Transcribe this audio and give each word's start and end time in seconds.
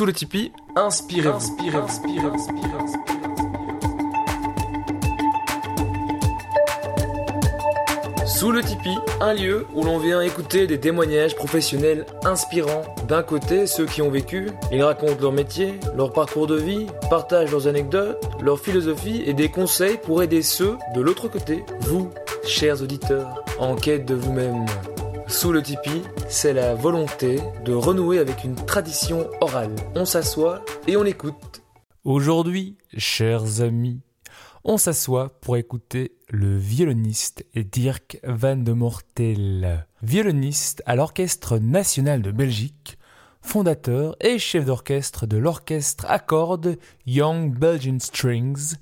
Sous 0.00 0.06
le 0.06 0.14
Tipeee, 0.14 0.50
inspirez-vous. 0.76 1.36
Inspirez, 1.36 1.76
inspirez, 1.76 2.26
inspirez, 2.26 2.68
Sous 8.24 8.50
le 8.50 8.62
Tipeee, 8.62 8.96
un 9.20 9.34
lieu 9.34 9.66
où 9.74 9.84
l'on 9.84 9.98
vient 9.98 10.22
écouter 10.22 10.66
des 10.66 10.80
témoignages 10.80 11.36
professionnels 11.36 12.06
inspirants. 12.24 12.84
D'un 13.08 13.22
côté, 13.22 13.66
ceux 13.66 13.84
qui 13.84 14.00
ont 14.00 14.08
vécu, 14.08 14.48
ils 14.72 14.82
racontent 14.82 15.20
leur 15.20 15.32
métier, 15.32 15.74
leur 15.94 16.14
parcours 16.14 16.46
de 16.46 16.56
vie, 16.56 16.86
partagent 17.10 17.50
leurs 17.50 17.68
anecdotes, 17.68 18.24
leur 18.40 18.58
philosophie 18.58 19.22
et 19.26 19.34
des 19.34 19.50
conseils 19.50 19.98
pour 19.98 20.22
aider 20.22 20.40
ceux 20.40 20.78
de 20.94 21.02
l'autre 21.02 21.28
côté, 21.28 21.62
vous, 21.80 22.08
chers 22.42 22.80
auditeurs, 22.80 23.44
en 23.58 23.76
quête 23.76 24.06
de 24.06 24.14
vous-même. 24.14 24.64
Sous 25.30 25.52
le 25.52 25.62
Tipeee, 25.62 26.02
c'est 26.28 26.52
la 26.52 26.74
volonté 26.74 27.38
de 27.64 27.72
renouer 27.72 28.18
avec 28.18 28.42
une 28.42 28.56
tradition 28.56 29.30
orale. 29.40 29.76
On 29.94 30.04
s'assoit 30.04 30.64
et 30.88 30.96
on 30.96 31.04
écoute. 31.04 31.62
Aujourd'hui, 32.02 32.76
chers 32.96 33.60
amis, 33.60 34.00
on 34.64 34.76
s'assoit 34.76 35.40
pour 35.40 35.56
écouter 35.56 36.16
le 36.30 36.58
violoniste 36.58 37.46
Dirk 37.54 38.18
van 38.24 38.56
de 38.56 38.72
Mortel. 38.72 39.86
Violoniste 40.02 40.82
à 40.84 40.96
l'Orchestre 40.96 41.58
national 41.58 42.22
de 42.22 42.32
Belgique, 42.32 42.98
fondateur 43.40 44.16
et 44.20 44.40
chef 44.40 44.64
d'orchestre 44.64 45.26
de 45.26 45.36
l'orchestre 45.36 46.06
à 46.08 46.18
cordes 46.18 46.76
Young 47.06 47.56
Belgian 47.56 48.00
Strings, 48.00 48.74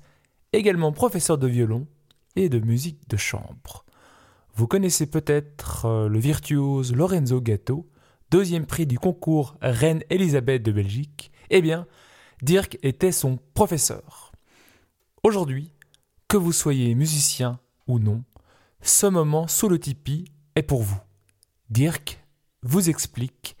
également 0.51 0.93
professeur 0.93 1.37
de 1.37 1.47
violon 1.47 1.85
et 2.35 2.49
de 2.49 2.59
musique 2.59 3.07
de 3.07 3.17
chambre. 3.17 3.85
Vous 4.59 4.67
connaissez 4.67 5.05
peut-être 5.05 5.85
euh, 5.85 6.09
le 6.09 6.19
virtuose 6.19 6.93
Lorenzo 6.93 7.39
Gatto, 7.39 7.87
deuxième 8.29 8.65
prix 8.65 8.85
du 8.85 8.99
concours 8.99 9.55
Reine 9.61 10.03
Elisabeth 10.09 10.63
de 10.63 10.73
Belgique. 10.73 11.31
Eh 11.49 11.61
bien, 11.61 11.87
Dirk 12.41 12.77
était 12.83 13.13
son 13.13 13.39
professeur. 13.53 14.33
Aujourd'hui, 15.23 15.71
que 16.27 16.35
vous 16.35 16.51
soyez 16.51 16.93
musicien 16.93 17.61
ou 17.87 17.99
non, 17.99 18.25
ce 18.81 19.05
moment 19.05 19.47
sous 19.47 19.69
le 19.69 19.79
Tipeee 19.79 20.25
est 20.57 20.63
pour 20.63 20.83
vous. 20.83 20.99
Dirk 21.69 22.21
vous 22.61 22.89
explique 22.89 23.55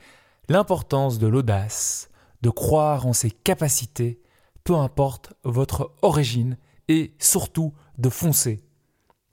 l'importance 0.49 1.17
de 1.17 1.27
l'audace, 1.27 2.09
de 2.41 2.49
croire 2.49 3.07
en 3.07 3.13
ses 3.13 3.31
capacités, 3.31 4.21
peu 4.65 4.75
importe 4.75 5.31
votre 5.45 5.93
origine, 6.01 6.57
et 6.89 7.13
surtout 7.19 7.73
de 7.97 8.09
foncer. 8.09 8.59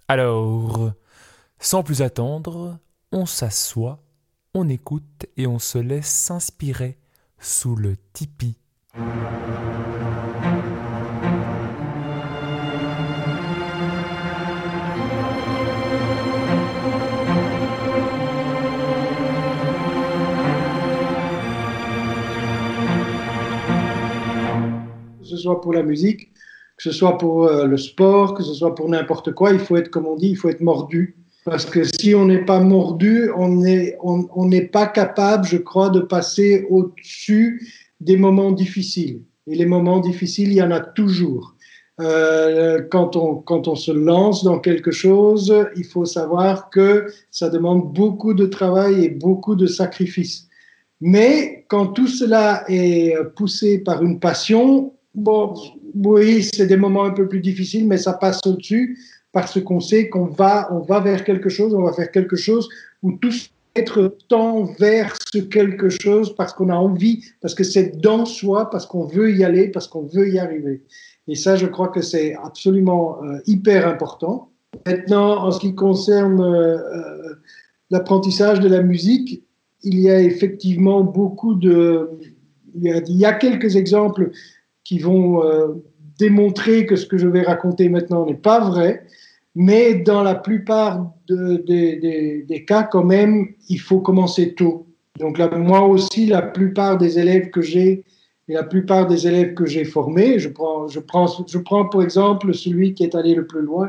Alors, 0.06 0.92
sans 1.66 1.82
plus 1.82 2.00
attendre, 2.00 2.78
on 3.10 3.26
s'assoit, 3.26 3.98
on 4.54 4.68
écoute 4.68 5.26
et 5.36 5.48
on 5.48 5.58
se 5.58 5.78
laisse 5.78 6.06
s'inspirer 6.06 6.96
sous 7.40 7.74
le 7.74 7.96
tipi. 8.12 8.56
Que 8.94 9.00
ce 25.24 25.36
soit 25.36 25.60
pour 25.60 25.72
la 25.72 25.82
musique, 25.82 26.32
que 26.76 26.84
ce 26.84 26.92
soit 26.92 27.18
pour 27.18 27.48
euh, 27.48 27.66
le 27.66 27.76
sport, 27.76 28.34
que 28.34 28.44
ce 28.44 28.54
soit 28.54 28.76
pour 28.76 28.88
n'importe 28.88 29.32
quoi, 29.32 29.50
il 29.50 29.58
faut 29.58 29.76
être, 29.76 29.90
comme 29.90 30.06
on 30.06 30.14
dit, 30.14 30.28
il 30.28 30.36
faut 30.36 30.48
être 30.48 30.60
mordu. 30.60 31.16
Parce 31.46 31.64
que 31.64 31.84
si 31.84 32.12
on 32.12 32.26
n'est 32.26 32.44
pas 32.44 32.58
mordu, 32.58 33.30
on 33.32 33.46
n'est 33.46 34.68
pas 34.72 34.88
capable, 34.88 35.46
je 35.46 35.58
crois, 35.58 35.90
de 35.90 36.00
passer 36.00 36.66
au-dessus 36.70 37.64
des 38.00 38.16
moments 38.16 38.50
difficiles. 38.50 39.22
Et 39.46 39.54
les 39.54 39.64
moments 39.64 40.00
difficiles, 40.00 40.48
il 40.48 40.56
y 40.56 40.62
en 40.62 40.72
a 40.72 40.80
toujours. 40.80 41.54
Euh, 42.00 42.82
quand, 42.90 43.14
on, 43.14 43.36
quand 43.36 43.68
on 43.68 43.76
se 43.76 43.92
lance 43.92 44.42
dans 44.42 44.58
quelque 44.58 44.90
chose, 44.90 45.54
il 45.76 45.84
faut 45.84 46.04
savoir 46.04 46.68
que 46.68 47.06
ça 47.30 47.48
demande 47.48 47.94
beaucoup 47.94 48.34
de 48.34 48.46
travail 48.46 49.04
et 49.04 49.08
beaucoup 49.08 49.54
de 49.54 49.68
sacrifices. 49.68 50.48
Mais 51.00 51.64
quand 51.68 51.86
tout 51.86 52.08
cela 52.08 52.64
est 52.66 53.14
poussé 53.36 53.78
par 53.78 54.02
une 54.02 54.18
passion, 54.18 54.94
bon, 55.14 55.54
oui, 55.94 56.42
c'est 56.42 56.66
des 56.66 56.76
moments 56.76 57.04
un 57.04 57.12
peu 57.12 57.28
plus 57.28 57.40
difficiles, 57.40 57.86
mais 57.86 57.98
ça 57.98 58.14
passe 58.14 58.44
au-dessus 58.44 58.98
parce 59.32 59.60
qu'on 59.60 59.80
sait 59.80 60.08
qu'on 60.08 60.26
va, 60.26 60.72
on 60.72 60.80
va 60.80 61.00
vers 61.00 61.24
quelque 61.24 61.48
chose, 61.48 61.74
on 61.74 61.82
va 61.82 61.92
faire 61.92 62.10
quelque 62.10 62.36
chose 62.36 62.68
où 63.02 63.12
tout 63.12 63.32
être 63.76 64.16
tend 64.28 64.64
vers 64.78 65.14
ce 65.32 65.38
quelque 65.38 65.88
chose 65.88 66.34
parce 66.34 66.52
qu'on 66.52 66.70
a 66.70 66.74
envie, 66.74 67.24
parce 67.40 67.54
que 67.54 67.64
c'est 67.64 68.00
dans 68.00 68.24
soi, 68.24 68.70
parce 68.70 68.86
qu'on 68.86 69.04
veut 69.04 69.34
y 69.34 69.44
aller, 69.44 69.68
parce 69.68 69.86
qu'on 69.86 70.02
veut 70.02 70.28
y 70.30 70.38
arriver. 70.38 70.82
Et 71.28 71.34
ça, 71.34 71.56
je 71.56 71.66
crois 71.66 71.88
que 71.88 72.00
c'est 72.00 72.34
absolument 72.34 73.22
euh, 73.22 73.38
hyper 73.46 73.86
important. 73.86 74.50
Maintenant, 74.86 75.44
en 75.44 75.50
ce 75.50 75.60
qui 75.60 75.74
concerne 75.74 76.40
euh, 76.40 76.78
euh, 76.78 77.34
l'apprentissage 77.90 78.60
de 78.60 78.68
la 78.68 78.82
musique, 78.82 79.44
il 79.82 80.00
y 80.00 80.10
a 80.10 80.20
effectivement 80.20 81.02
beaucoup 81.02 81.54
de... 81.54 82.10
Il 82.74 82.82
y 82.82 82.92
a, 82.92 82.96
il 83.06 83.16
y 83.16 83.24
a 83.24 83.32
quelques 83.32 83.76
exemples 83.76 84.30
qui 84.84 84.98
vont 84.98 85.42
démontrer 86.18 86.84
que 86.84 86.94
ce 86.94 87.06
que 87.06 87.16
je 87.16 87.26
vais 87.26 87.42
raconter 87.42 87.88
maintenant 87.88 88.26
n'est 88.26 88.34
pas 88.34 88.60
vrai. 88.60 89.05
Mais 89.58 89.94
dans 89.94 90.22
la 90.22 90.34
plupart 90.34 91.10
des 91.28 92.64
cas, 92.68 92.82
quand 92.82 93.04
même, 93.04 93.54
il 93.70 93.80
faut 93.80 94.00
commencer 94.00 94.52
tôt. 94.52 94.86
Donc 95.18 95.38
moi 95.56 95.80
aussi, 95.80 96.26
la 96.26 96.42
plupart 96.42 96.98
des 96.98 97.18
élèves 97.18 97.48
que 97.48 97.62
j'ai 97.62 98.04
et 98.48 98.52
la 98.52 98.64
plupart 98.64 99.06
des 99.06 99.26
élèves 99.26 99.54
que 99.54 99.64
j'ai 99.64 99.84
formés, 99.84 100.38
je 100.38 100.50
prends, 100.50 100.86
je, 100.88 101.00
prends, 101.00 101.26
je 101.48 101.58
prends 101.58 101.88
pour 101.88 102.02
exemple 102.02 102.52
celui 102.52 102.92
qui 102.92 103.02
est 103.02 103.14
allé 103.14 103.34
le 103.34 103.46
plus 103.46 103.62
loin 103.62 103.88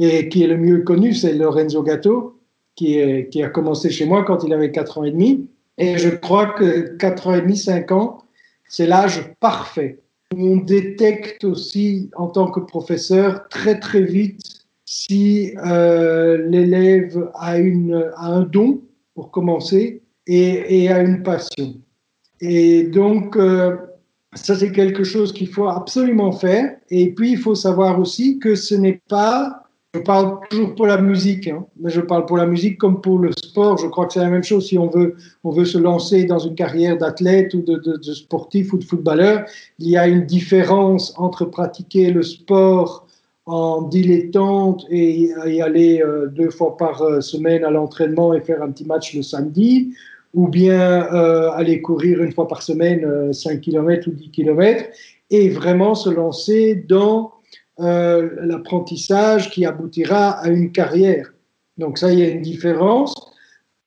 et 0.00 0.28
qui 0.28 0.42
est 0.42 0.48
le 0.48 0.58
mieux 0.58 0.80
connu, 0.80 1.14
c'est 1.14 1.34
Lorenzo 1.34 1.84
Gatto, 1.84 2.40
qui, 2.74 2.98
qui 3.30 3.42
a 3.44 3.48
commencé 3.48 3.90
chez 3.90 4.06
moi 4.06 4.24
quand 4.24 4.42
il 4.42 4.52
avait 4.52 4.72
4 4.72 4.98
ans 4.98 5.04
et 5.04 5.12
demi. 5.12 5.48
Et 5.78 5.98
je 5.98 6.08
crois 6.08 6.46
que 6.46 6.96
4 6.96 7.28
ans 7.28 7.34
et 7.34 7.42
demi, 7.42 7.56
5 7.56 7.92
ans, 7.92 8.18
c'est 8.68 8.88
l'âge 8.88 9.32
parfait. 9.38 10.00
On 10.36 10.56
détecte 10.56 11.44
aussi 11.44 12.10
en 12.16 12.26
tant 12.26 12.50
que 12.50 12.58
professeur 12.58 13.48
très 13.48 13.78
très 13.78 14.02
vite 14.02 14.49
si 15.08 15.52
euh, 15.64 16.46
l'élève 16.48 17.30
a, 17.34 17.52
a 17.52 18.26
un 18.26 18.42
don, 18.42 18.82
pour 19.14 19.30
commencer, 19.30 20.02
et, 20.26 20.88
a 20.88 21.00
une 21.00 21.22
passion. 21.22 21.74
Et 22.40 22.84
donc, 22.84 23.36
euh, 23.36 23.76
ça, 24.34 24.54
c'est 24.54 24.72
quelque 24.72 25.02
chose 25.02 25.32
qu'il 25.32 25.48
faut 25.48 25.68
absolument 25.68 26.32
faire. 26.32 26.76
Et 26.90 27.12
puis, 27.14 27.32
il 27.32 27.38
faut 27.38 27.54
savoir 27.54 27.98
aussi 27.98 28.38
que 28.38 28.54
ce 28.54 28.74
n'est 28.74 29.00
pas, 29.08 29.64
je 29.94 30.00
parle 30.00 30.38
toujours 30.50 30.74
pour 30.74 30.86
la 30.86 31.00
musique, 31.00 31.48
hein, 31.48 31.64
mais 31.80 31.90
je 31.90 32.02
parle 32.02 32.26
pour 32.26 32.36
la 32.36 32.46
musique 32.46 32.76
comme 32.76 33.00
pour 33.00 33.18
le 33.18 33.32
sport. 33.32 33.78
Je 33.78 33.86
crois 33.86 34.06
que 34.06 34.12
c'est 34.12 34.20
la 34.20 34.28
même 34.28 34.44
chose 34.44 34.68
si 34.68 34.76
on 34.76 34.88
veut, 34.88 35.16
on 35.44 35.50
veut 35.50 35.64
se 35.64 35.78
lancer 35.78 36.24
dans 36.24 36.38
une 36.38 36.54
carrière 36.54 36.98
d'athlète 36.98 37.54
ou 37.54 37.62
de, 37.62 38.12
sportif 38.12 38.74
ou 38.74 38.78
de 38.78 38.84
footballeur. 38.84 39.46
Il 39.78 39.88
y 39.88 39.96
a 39.96 40.06
une 40.06 40.26
différence 40.26 41.14
entre 41.16 41.46
pratiquer 41.46 42.10
le 42.10 42.22
sport 42.22 43.06
en 43.50 43.82
dilettante 43.82 44.86
et 44.90 45.32
y 45.46 45.60
aller 45.60 46.00
euh, 46.00 46.28
deux 46.28 46.50
fois 46.50 46.76
par 46.76 47.02
euh, 47.02 47.20
semaine 47.20 47.64
à 47.64 47.70
l'entraînement 47.70 48.32
et 48.32 48.40
faire 48.40 48.62
un 48.62 48.70
petit 48.70 48.84
match 48.84 49.12
le 49.12 49.22
samedi, 49.22 49.92
ou 50.34 50.46
bien 50.46 51.12
euh, 51.12 51.50
aller 51.50 51.82
courir 51.82 52.22
une 52.22 52.30
fois 52.30 52.46
par 52.46 52.62
semaine 52.62 53.32
5 53.32 53.60
km 53.60 54.08
ou 54.08 54.12
10 54.12 54.30
km, 54.30 54.84
et 55.30 55.48
vraiment 55.48 55.96
se 55.96 56.10
lancer 56.10 56.76
dans 56.76 57.32
l'apprentissage 57.78 59.50
qui 59.50 59.64
aboutira 59.64 60.32
à 60.32 60.48
une 60.48 60.70
carrière. 60.70 61.32
Donc 61.78 61.96
ça, 61.96 62.12
il 62.12 62.18
y 62.18 62.22
a 62.22 62.28
une 62.28 62.42
différence. 62.42 63.14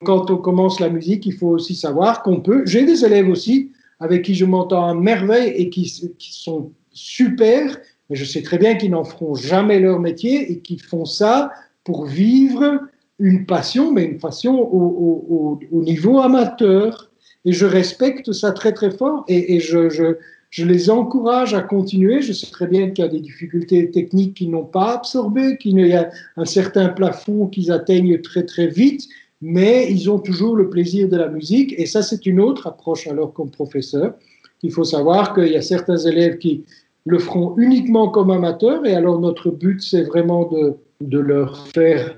Quand 0.04 0.32
on 0.32 0.36
commence 0.36 0.80
la 0.80 0.88
musique, 0.88 1.24
il 1.26 1.34
faut 1.34 1.50
aussi 1.50 1.76
savoir 1.76 2.24
qu'on 2.24 2.40
peut... 2.40 2.64
J'ai 2.66 2.84
des 2.84 3.04
élèves 3.04 3.28
aussi 3.28 3.70
avec 4.00 4.22
qui 4.22 4.34
je 4.34 4.44
m'entends 4.44 4.84
à 4.88 4.94
merveille 4.94 5.50
et 5.50 5.70
qui 5.70 5.88
sont 6.18 6.72
super, 6.90 7.76
mais 8.10 8.16
je 8.16 8.24
sais 8.24 8.42
très 8.42 8.58
bien 8.58 8.74
qu'ils 8.74 8.90
n'en 8.90 9.04
feront 9.04 9.34
jamais 9.34 9.80
leur 9.80 9.98
métier 9.98 10.50
et 10.52 10.58
qu'ils 10.58 10.82
font 10.82 11.04
ça 11.04 11.50
pour 11.84 12.06
vivre 12.06 12.80
une 13.18 13.46
passion, 13.46 13.92
mais 13.92 14.04
une 14.04 14.18
passion 14.18 14.58
au, 14.60 15.58
niveau 15.72 16.20
amateur. 16.20 17.10
Et 17.44 17.52
je 17.52 17.66
respecte 17.66 18.32
ça 18.32 18.52
très 18.52 18.72
très 18.72 18.90
fort 18.90 19.24
et, 19.28 19.60
je, 19.60 19.88
je, 19.90 20.64
les 20.64 20.90
encourage 20.90 21.52
à 21.54 21.60
continuer. 21.60 22.22
Je 22.22 22.32
sais 22.32 22.50
très 22.50 22.66
bien 22.66 22.90
qu'il 22.90 23.04
y 23.04 23.08
a 23.08 23.10
des 23.10 23.20
difficultés 23.20 23.90
techniques 23.90 24.34
qu'ils 24.34 24.50
n'ont 24.50 24.64
pas 24.64 24.94
absorbées, 24.94 25.58
qu'il 25.58 25.78
y 25.78 25.92
a 25.92 26.10
un 26.36 26.44
certain 26.44 26.88
plafond 26.88 27.46
qu'ils 27.46 27.70
atteignent 27.70 28.20
très 28.20 28.44
très 28.44 28.66
vite, 28.66 29.06
mais 29.42 29.90
ils 29.90 30.10
ont 30.10 30.18
toujours 30.18 30.56
le 30.56 30.70
plaisir 30.70 31.08
de 31.08 31.16
la 31.16 31.28
musique. 31.28 31.74
Et 31.76 31.86
ça, 31.86 32.02
c'est 32.02 32.24
une 32.24 32.40
autre 32.40 32.66
approche 32.66 33.06
alors 33.06 33.32
comme 33.32 33.50
professeur. 33.50 34.14
Il 34.62 34.72
faut 34.72 34.84
savoir 34.84 35.34
qu'il 35.34 35.48
y 35.48 35.56
a 35.56 35.62
certains 35.62 35.98
élèves 35.98 36.38
qui, 36.38 36.64
le 37.06 37.18
feront 37.18 37.54
uniquement 37.58 38.08
comme 38.08 38.30
amateurs. 38.30 38.84
Et 38.86 38.94
alors 38.94 39.20
notre 39.20 39.50
but, 39.50 39.82
c'est 39.82 40.02
vraiment 40.02 40.48
de, 40.48 40.74
de 41.00 41.18
leur 41.18 41.66
faire 41.68 42.16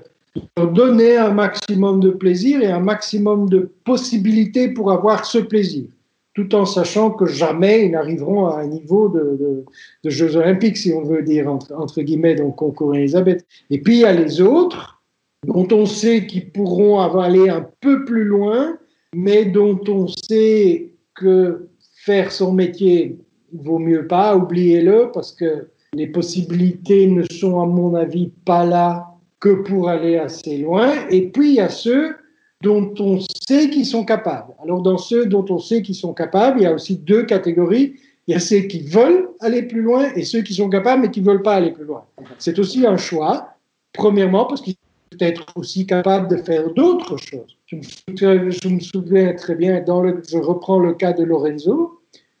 leur 0.55 0.71
donner 0.71 1.17
un 1.17 1.31
maximum 1.31 1.99
de 1.99 2.09
plaisir 2.09 2.61
et 2.61 2.67
un 2.67 2.79
maximum 2.79 3.49
de 3.49 3.71
possibilités 3.85 4.69
pour 4.69 4.91
avoir 4.91 5.25
ce 5.25 5.39
plaisir. 5.39 5.85
tout 6.33 6.53
en 6.53 6.65
sachant 6.65 7.09
que 7.09 7.25
jamais 7.25 7.85
ils 7.85 7.91
n'arriveront 7.91 8.45
à 8.45 8.59
un 8.59 8.67
niveau 8.67 9.09
de, 9.09 9.65
Jeux 10.07 10.35
olympiques, 10.35 10.77
si 10.77 10.93
on 10.93 11.01
veut 11.01 11.23
dire, 11.23 11.51
entre, 11.51 12.01
guillemets, 12.03 12.35
donc 12.35 12.57
concours 12.57 12.93
Elisabeth. 12.95 13.43
Et 13.71 13.81
puis 13.81 13.95
il 13.95 14.01
y 14.01 14.05
a 14.05 14.13
les 14.13 14.39
autres, 14.39 15.01
dont 15.47 15.67
on 15.71 15.87
sait 15.87 16.27
qu'ils 16.27 16.51
pourront 16.51 16.99
aller 16.99 17.49
un 17.49 17.67
peu 17.81 18.05
plus 18.05 18.23
loin, 18.23 18.77
mais 19.15 19.45
dont 19.45 19.79
on 19.87 20.05
sait 20.07 20.91
que 21.15 21.69
faire 22.05 22.31
son 22.31 22.53
métier 22.53 23.17
vaut 23.53 23.79
mieux 23.79 24.07
pas, 24.07 24.35
oubliez-le, 24.35 25.11
parce 25.13 25.31
que 25.31 25.67
les 25.93 26.07
possibilités 26.07 27.07
ne 27.07 27.23
sont, 27.23 27.61
à 27.61 27.65
mon 27.65 27.95
avis, 27.95 28.31
pas 28.45 28.65
là 28.65 29.07
que 29.39 29.61
pour 29.61 29.89
aller 29.89 30.17
assez 30.17 30.57
loin. 30.57 30.93
Et 31.09 31.29
puis, 31.29 31.49
il 31.49 31.55
y 31.55 31.61
a 31.61 31.69
ceux 31.69 32.15
dont 32.61 32.93
on 32.99 33.19
sait 33.47 33.69
qu'ils 33.69 33.85
sont 33.85 34.03
capables. 34.03 34.53
Alors, 34.63 34.81
dans 34.81 34.97
ceux 34.97 35.25
dont 35.25 35.45
on 35.49 35.59
sait 35.59 35.81
qu'ils 35.81 35.95
sont 35.95 36.13
capables, 36.13 36.59
il 36.59 36.63
y 36.63 36.67
a 36.67 36.73
aussi 36.73 36.97
deux 36.97 37.23
catégories. 37.23 37.95
Il 38.27 38.33
y 38.33 38.35
a 38.35 38.39
ceux 38.39 38.61
qui 38.61 38.81
veulent 38.81 39.29
aller 39.39 39.63
plus 39.63 39.81
loin 39.81 40.11
et 40.15 40.23
ceux 40.23 40.41
qui 40.41 40.53
sont 40.53 40.69
capables 40.69 41.03
mais 41.03 41.11
qui 41.11 41.21
ne 41.21 41.25
veulent 41.25 41.43
pas 41.43 41.55
aller 41.55 41.71
plus 41.71 41.85
loin. 41.85 42.03
C'est 42.39 42.59
aussi 42.59 42.85
un 42.85 42.97
choix, 42.97 43.49
premièrement, 43.93 44.45
parce 44.45 44.61
qu'ils 44.61 44.75
peuvent 45.11 45.27
être 45.27 45.45
aussi 45.55 45.85
capables 45.85 46.27
de 46.27 46.37
faire 46.37 46.73
d'autres 46.73 47.17
choses. 47.17 47.55
Je 47.67 48.67
me, 48.69 48.79
souviens, 48.81 49.33
très 49.33 49.55
bien, 49.55 49.81
dans 49.81 50.03
je 50.05 50.37
reprends 50.37 50.79
le 50.79 50.93
cas 50.93 51.13
de 51.13 51.23
Lorenzo. 51.23 51.96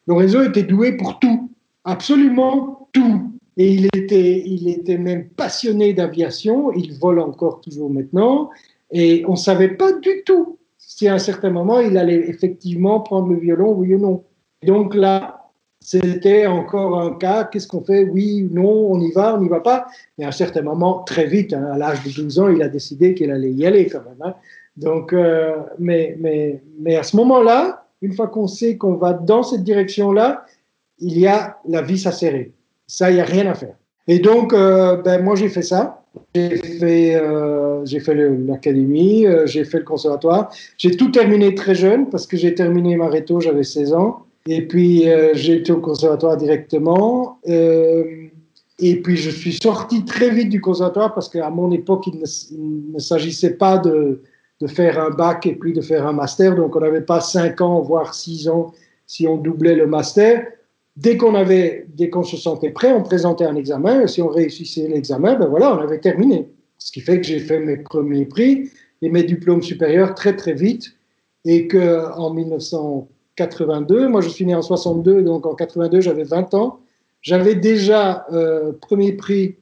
Lorenzo 0.07 0.43
était 0.43 0.63
doué 0.63 0.93
pour 0.93 1.19
tout, 1.19 1.51
absolument 1.83 2.89
tout. 2.93 3.31
Et 3.57 3.73
il 3.73 3.85
était, 3.87 4.43
il 4.45 4.69
était 4.69 4.97
même 4.97 5.29
passionné 5.29 5.93
d'aviation, 5.93 6.71
il 6.73 6.93
vole 6.97 7.19
encore 7.19 7.61
toujours 7.61 7.89
maintenant, 7.89 8.49
et 8.91 9.23
on 9.27 9.31
ne 9.31 9.37
savait 9.37 9.69
pas 9.69 9.93
du 9.93 10.23
tout 10.25 10.57
si 10.77 11.07
à 11.07 11.15
un 11.15 11.19
certain 11.19 11.49
moment 11.49 11.79
il 11.79 11.97
allait 11.97 12.29
effectivement 12.29 13.01
prendre 13.01 13.29
le 13.29 13.37
violon, 13.37 13.73
oui 13.73 13.95
ou 13.95 13.99
non. 13.99 14.23
Donc 14.63 14.95
là, 14.95 15.51
c'était 15.79 16.47
encore 16.47 16.99
un 16.99 17.13
cas, 17.15 17.43
qu'est-ce 17.43 17.67
qu'on 17.67 17.83
fait? 17.83 18.03
Oui, 18.03 18.47
non, 18.51 18.91
on 18.91 18.99
y 18.99 19.11
va, 19.11 19.35
on 19.35 19.41
n'y 19.41 19.49
va 19.49 19.59
pas. 19.59 19.87
Mais 20.17 20.25
à 20.25 20.29
un 20.29 20.31
certain 20.31 20.61
moment, 20.61 21.03
très 21.03 21.27
vite, 21.27 21.53
hein, 21.53 21.69
à 21.71 21.77
l'âge 21.77 22.03
de 22.03 22.09
12 22.09 22.39
ans, 22.39 22.49
il 22.49 22.61
a 22.61 22.67
décidé 22.67 23.13
qu'il 23.13 23.31
allait 23.31 23.51
y 23.51 23.65
aller 23.65 23.87
quand 23.87 24.03
même. 24.03 24.21
Hein. 24.21 24.33
Donc, 24.75 25.13
euh, 25.13 25.57
mais, 25.77 26.17
mais, 26.19 26.61
mais 26.79 26.95
à 26.95 27.03
ce 27.03 27.15
moment-là, 27.17 27.86
une 28.01 28.13
fois 28.13 28.27
qu'on 28.27 28.47
sait 28.47 28.77
qu'on 28.77 28.95
va 28.95 29.13
dans 29.13 29.43
cette 29.43 29.63
direction-là, 29.63 30.45
il 30.99 31.17
y 31.17 31.27
a 31.27 31.57
la 31.67 31.81
vis 31.81 32.05
à 32.07 32.11
serrer. 32.11 32.51
Ça, 32.87 33.11
il 33.11 33.15
n'y 33.15 33.21
a 33.21 33.25
rien 33.25 33.47
à 33.47 33.53
faire. 33.53 33.75
Et 34.07 34.19
donc, 34.19 34.53
euh, 34.53 34.97
ben, 34.97 35.21
moi, 35.23 35.35
j'ai 35.35 35.49
fait 35.49 35.61
ça. 35.61 36.03
J'ai 36.33 36.57
fait, 36.57 37.15
euh, 37.15 37.85
fait 37.85 38.15
l'académie, 38.15 39.27
euh, 39.27 39.45
j'ai 39.45 39.63
fait 39.65 39.79
le 39.79 39.83
conservatoire. 39.83 40.49
J'ai 40.77 40.95
tout 40.95 41.11
terminé 41.11 41.53
très 41.53 41.75
jeune 41.75 42.09
parce 42.09 42.25
que 42.25 42.37
j'ai 42.37 42.55
terminé 42.55 42.95
Maréto, 42.95 43.39
j'avais 43.39 43.63
16 43.63 43.93
ans. 43.93 44.23
Et 44.47 44.65
puis, 44.65 45.05
j'ai 45.33 45.57
été 45.57 45.73
au 45.73 45.81
conservatoire 45.81 46.37
directement. 46.37 47.37
et 47.45 49.01
puis, 49.03 49.17
je 49.17 49.29
suis 49.29 49.59
sorti 49.61 50.05
très 50.05 50.29
vite 50.29 50.47
du 50.47 50.61
conservatoire 50.61 51.13
parce 51.13 51.27
qu'à 51.27 51.49
mon 51.49 51.69
époque, 51.71 52.07
il 52.07 52.21
ne 52.93 52.99
s'agissait 52.99 53.55
pas 53.55 53.77
de, 53.77 54.21
de 54.59 54.67
faire 54.67 54.99
un 54.99 55.11
bac 55.11 55.45
et 55.45 55.55
puis 55.55 55.73
de 55.73 55.81
faire 55.81 56.07
un 56.07 56.13
master. 56.13 56.55
Donc, 56.55 56.75
on 56.75 56.79
n'avait 56.79 57.01
pas 57.01 57.21
5 57.21 57.61
ans, 57.61 57.81
voire 57.81 58.13
6 58.13 58.49
ans 58.49 58.73
si 59.05 59.27
on 59.27 59.37
doublait 59.37 59.75
le 59.75 59.87
master. 59.87 60.45
Dès 60.95 61.15
qu'on 61.15 61.35
avait, 61.35 61.85
dès 61.95 62.09
qu'on 62.09 62.23
se 62.23 62.37
sentait 62.37 62.71
prêt, 62.71 62.91
on 62.91 63.03
présentait 63.03 63.45
un 63.45 63.55
examen. 63.55 64.01
Et 64.01 64.07
si 64.07 64.21
on 64.21 64.29
réussissait 64.29 64.87
l'examen, 64.87 65.35
ben 65.35 65.47
voilà, 65.47 65.73
on 65.75 65.77
avait 65.77 65.99
terminé. 65.99 66.49
Ce 66.79 66.91
qui 66.91 67.01
fait 67.01 67.21
que 67.21 67.27
j'ai 67.27 67.39
fait 67.39 67.59
mes 67.59 67.77
premiers 67.77 68.25
prix 68.25 68.69
et 69.01 69.09
mes 69.09 69.23
diplômes 69.23 69.61
supérieurs 69.61 70.15
très 70.15 70.35
très 70.35 70.53
vite. 70.53 70.93
Et 71.45 71.67
que 71.67 72.11
en 72.17 72.33
1982, 72.33 74.07
moi 74.09 74.21
je 74.21 74.29
suis 74.29 74.45
né 74.45 74.55
en 74.55 74.61
62, 74.61 75.21
donc 75.21 75.45
en 75.45 75.55
82 75.55 76.01
j'avais 76.01 76.23
20 76.23 76.53
ans. 76.55 76.79
J'avais 77.21 77.55
déjà 77.55 78.25
euh, 78.33 78.73
premier 78.73 79.13
prix 79.13 79.55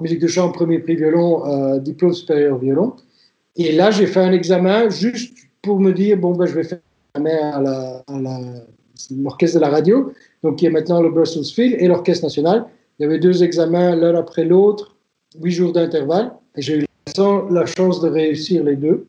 musique 0.00 0.20
de 0.20 0.26
chambre, 0.26 0.52
premier 0.52 0.78
prix 0.78 0.96
violon, 0.96 1.46
euh, 1.46 1.78
diplôme 1.78 2.12
supérieur 2.12 2.58
violon. 2.58 2.94
Et 3.56 3.72
là, 3.72 3.90
j'ai 3.90 4.06
fait 4.06 4.20
un 4.20 4.32
examen 4.32 4.88
juste 4.90 5.36
pour 5.62 5.80
me 5.80 5.92
dire, 5.92 6.16
bon, 6.16 6.34
ben, 6.34 6.46
je 6.46 6.54
vais 6.54 6.64
faire 6.64 6.78
un 7.14 7.24
à 7.24 8.00
l'orchestre 9.10 9.56
de 9.56 9.60
la 9.60 9.70
radio 9.70 10.12
donc 10.44 10.56
qui 10.56 10.66
est 10.66 10.70
maintenant 10.70 11.00
le 11.00 11.10
Brussels 11.10 11.44
Phil 11.44 11.74
et 11.78 11.88
l'Orchestre 11.88 12.24
national. 12.24 12.66
Il 12.98 13.02
y 13.02 13.06
avait 13.06 13.18
deux 13.18 13.42
examens 13.42 13.96
l'un 13.96 14.14
après 14.14 14.44
l'autre, 14.44 14.96
huit 15.40 15.52
jours 15.52 15.72
d'intervalle, 15.72 16.32
et 16.54 16.62
j'ai 16.62 16.80
eu 16.80 16.86
la 17.50 17.66
chance 17.66 18.00
de 18.00 18.08
réussir 18.08 18.62
les 18.62 18.76
deux. 18.76 19.06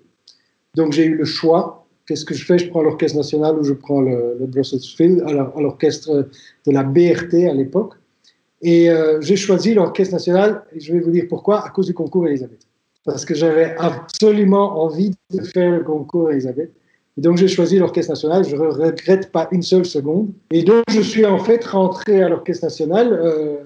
Donc 0.76 0.94
j'ai 0.94 1.06
eu 1.06 1.16
le 1.16 1.26
choix. 1.26 1.86
Qu'est-ce 2.08 2.26
que 2.26 2.34
je 2.34 2.46
fais? 2.46 2.58
Je 2.58 2.70
prends 2.70 2.82
l'Orchestre 2.82 3.18
national 3.18 3.60
ou 3.60 3.64
je 3.64 3.74
prends 3.74 4.02
le, 4.02 4.38
Brussels 4.42 4.80
Phil, 4.80 5.24
à 5.26 5.32
l'orchestre 5.34 6.28
de 6.66 6.72
la 6.72 6.84
BRT 6.84 7.34
à 7.50 7.54
l'époque. 7.54 7.94
Et 8.62 8.90
euh, 8.90 9.20
j'ai 9.22 9.36
choisi 9.36 9.74
l'Orchestre 9.74 10.14
national, 10.14 10.64
et 10.74 10.80
je 10.80 10.94
vais 10.94 11.00
vous 11.00 11.12
dire 11.12 11.26
pourquoi, 11.28 11.66
à 11.66 11.70
cause 11.70 11.88
du 11.88 11.94
concours 11.94 12.28
Elisabeth. 12.28 12.66
Parce 13.06 13.24
que 13.24 13.36
j'avais 13.36 13.76
absolument 13.78 14.84
envie 14.84 15.12
de 15.32 15.42
faire 15.44 15.72
le 15.72 15.84
concours 15.84 16.32
Elisabeth. 16.32 16.72
Et 17.18 17.22
donc 17.22 17.38
j'ai 17.38 17.48
choisi 17.48 17.80
l'Orchestre 17.80 18.12
national, 18.12 18.44
je 18.44 18.56
ne 18.56 18.68
regrette 18.68 19.32
pas 19.32 19.48
une 19.52 19.62
seule 19.62 19.86
seconde. 19.86 20.32
Et 20.52 20.64
donc 20.64 20.84
je 20.90 21.00
suis 21.00 21.26
en 21.26 21.40
fait 21.40 21.64
rentré 21.64 22.22
à 22.22 22.30
l'Orchestre 22.30 22.66
national 22.66 23.14
euh, 23.14 23.58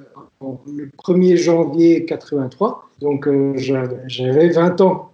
le 0.68 0.90
1er 1.04 1.36
janvier 1.38 2.06
83, 2.06 2.90
donc 3.02 3.28
euh, 3.28 3.54
j'avais 3.56 4.50
20 4.50 4.82
ans. 4.82 5.12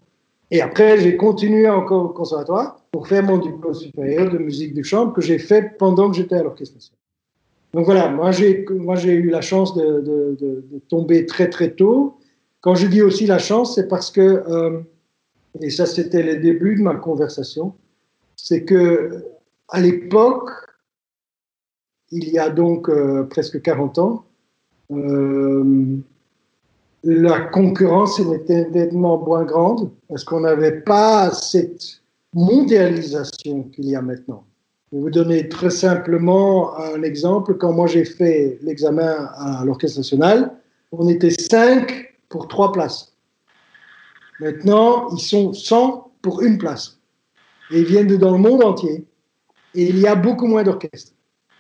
Et 0.52 0.62
après 0.62 0.98
j'ai 0.98 1.16
continué 1.16 1.70
encore 1.70 2.06
au 2.06 2.10
conservatoire 2.10 2.78
pour 2.92 3.08
faire 3.08 3.24
mon 3.24 3.38
diplôme 3.38 3.74
supérieur 3.74 4.30
de 4.30 4.38
musique 4.38 4.74
de 4.74 4.84
chambre 4.84 5.14
que 5.14 5.22
j'ai 5.22 5.40
fait 5.40 5.78
pendant 5.78 6.10
que 6.10 6.18
j'étais 6.18 6.36
à 6.36 6.44
l'Orchestre 6.44 6.76
national. 6.76 7.00
Donc 7.74 7.86
voilà, 7.86 8.10
moi 8.10 8.32
j'ai, 8.32 8.64
eu 9.14 9.30
la 9.30 9.42
chance 9.42 9.76
de, 9.76 10.64
tomber 10.88 11.26
très 11.26 11.50
très 11.50 11.72
tôt. 11.72 12.18
Quand 12.66 12.74
je 12.74 12.88
dis 12.88 13.04
aussi 13.04 13.28
la 13.28 13.38
chance, 13.38 13.76
c'est 13.76 13.88
parce 13.88 14.10
que, 14.10 14.22
euh, 14.22 14.80
et 15.62 15.70
ça 15.70 15.86
c'était 15.86 16.24
le 16.24 16.38
début 16.38 16.76
de 16.76 16.82
ma 16.82 16.96
conversation, 16.96 17.76
c'est 18.36 18.64
que 18.64 19.24
à 19.70 19.80
l'époque, 19.80 20.50
il 22.10 22.28
y 22.28 22.40
a 22.40 22.50
donc 22.50 22.90
euh, 22.90 23.22
presque 23.26 23.62
40 23.62 24.00
ans, 24.00 24.26
euh, 24.92 25.98
la 27.04 27.40
concurrence 27.40 28.20
était 28.20 28.68
nettement 28.72 29.20
moins 29.20 29.44
grande 29.44 29.92
parce 30.10 30.24
qu'on 30.24 30.40
n'avait 30.40 30.82
pas 30.82 31.30
cette 31.30 32.02
mondialisation 32.34 33.62
qu'il 33.76 33.90
y 33.90 33.96
a 33.96 34.02
maintenant. 34.02 34.44
Je 34.92 34.98
vais 34.98 35.04
vous 35.04 35.12
donner 35.12 35.50
très 35.50 35.70
simplement 35.70 36.76
un 36.80 37.04
exemple. 37.04 37.58
Quand 37.60 37.74
moi 37.74 37.86
j'ai 37.86 38.06
fait 38.06 38.58
l'examen 38.64 39.30
à 39.36 39.64
l'Orchestre 39.64 40.00
national, 40.00 40.52
on 40.92 41.08
était 41.08 41.30
5 41.30 42.15
pour 42.36 42.50
3 42.50 42.74
places. 42.74 43.14
Maintenant, 44.42 45.08
ils 45.16 45.22
sont 45.22 45.54
100 45.54 46.12
pour 46.22 46.42
une 46.42 46.58
place 46.58 47.00
et 47.72 47.80
ils 47.80 47.86
viennent 47.86 48.08
de 48.08 48.18
dans 48.18 48.32
le 48.32 48.40
monde 48.40 48.62
entier. 48.62 49.06
Et 49.74 49.84
il 49.84 50.00
y 50.00 50.08
a 50.08 50.16
beaucoup 50.16 50.48
moins 50.48 50.64
d'orchestres. 50.64 51.14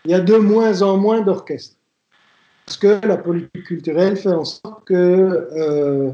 Il 0.04 0.12
y 0.12 0.14
a 0.14 0.20
de 0.20 0.36
moins 0.36 0.82
en 0.82 0.98
moins 0.98 1.22
d'orchestres. 1.22 1.78
Parce 2.66 2.78
que 2.78 3.08
la 3.08 3.18
politique 3.18 3.64
culturelle 3.64 4.18
fait 4.18 4.34
en 4.34 4.44
sorte 4.44 4.84
que 4.86 4.94
euh, 4.94 6.12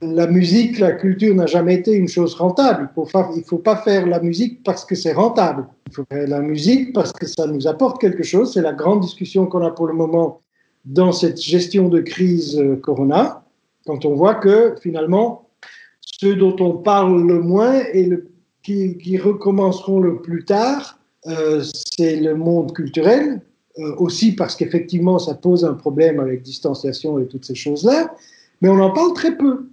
la 0.00 0.26
musique, 0.26 0.80
la 0.80 0.92
culture 0.92 1.34
n'a 1.34 1.46
jamais 1.46 1.74
été 1.74 1.92
une 1.92 2.08
chose 2.08 2.34
rentable. 2.34 2.90
Il 2.96 3.38
ne 3.38 3.44
faut, 3.44 3.58
pas 3.58 3.76
faire 3.76 4.06
la 4.06 4.18
musique 4.18 4.64
parce 4.64 4.84
que 4.84 4.96
c'est 4.96 5.12
rentable. 5.12 5.66
Il 5.88 5.94
faut 5.94 6.06
faire 6.10 6.26
la 6.26 6.40
musique 6.40 6.92
parce 6.92 7.12
que 7.12 7.26
ça 7.26 7.46
nous 7.46 7.68
apporte 7.68 8.00
quelque 8.00 8.24
chose. 8.24 8.54
C'est 8.54 8.62
la 8.62 8.72
grande 8.72 9.00
discussion 9.00 9.46
qu'on 9.46 9.64
a 9.64 9.70
pour 9.70 9.86
le 9.86 9.94
moment 9.94 10.40
dans 10.84 11.12
cette 11.12 11.40
gestion 11.40 11.88
de 11.88 12.00
crise 12.00 12.58
euh, 12.58 12.76
Corona, 12.76 13.41
quand 13.86 14.04
on 14.04 14.14
voit 14.14 14.36
que 14.36 14.74
finalement, 14.80 15.48
ce 16.00 16.26
dont 16.26 16.56
on 16.60 16.72
parle 16.78 17.26
le 17.26 17.40
moins 17.40 17.82
le 17.94 18.28
qui, 18.62 19.18
recommenceront 19.18 20.00
le 20.00 20.20
plus 20.22 20.44
tard, 20.44 20.98
euh, 21.26 21.62
c'est 21.96 22.16
le 22.16 22.36
monde 22.36 22.72
culturel, 22.72 23.40
euh, 23.78 23.94
aussi 23.96 24.32
parce 24.32 24.54
qu'effectivement, 24.54 25.18
ça 25.18 25.34
pose 25.34 25.64
un 25.64 25.74
problème 25.74 26.20
avec 26.20 26.42
distanciation 26.42 27.18
et 27.18 27.26
toutes 27.26 27.44
ces 27.44 27.54
choses-là, 27.54 28.14
mais 28.60 28.68
on 28.68 28.78
en 28.78 28.90
parle 28.90 29.12
très 29.14 29.36
peu. 29.36 29.66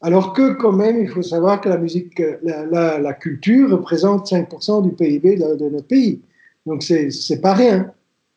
Alors 0.00 0.32
que 0.32 0.54
quand 0.54 0.72
même, 0.72 1.00
il 1.00 1.08
faut 1.08 1.22
savoir 1.22 1.60
que 1.60 1.68
la 1.68 1.78
musique, 1.78 2.22
la, 2.42 3.12
culture 3.14 3.70
représente 3.70 4.30
5% 4.30 4.82
du 4.82 4.90
PIB 4.90 5.36
de, 5.36 5.56
de, 5.56 5.68
notre 5.70 5.86
pays. 5.86 6.20
Donc 6.66 6.82
c'est 6.82 7.40
pas 7.40 7.54
rien. 7.54 7.90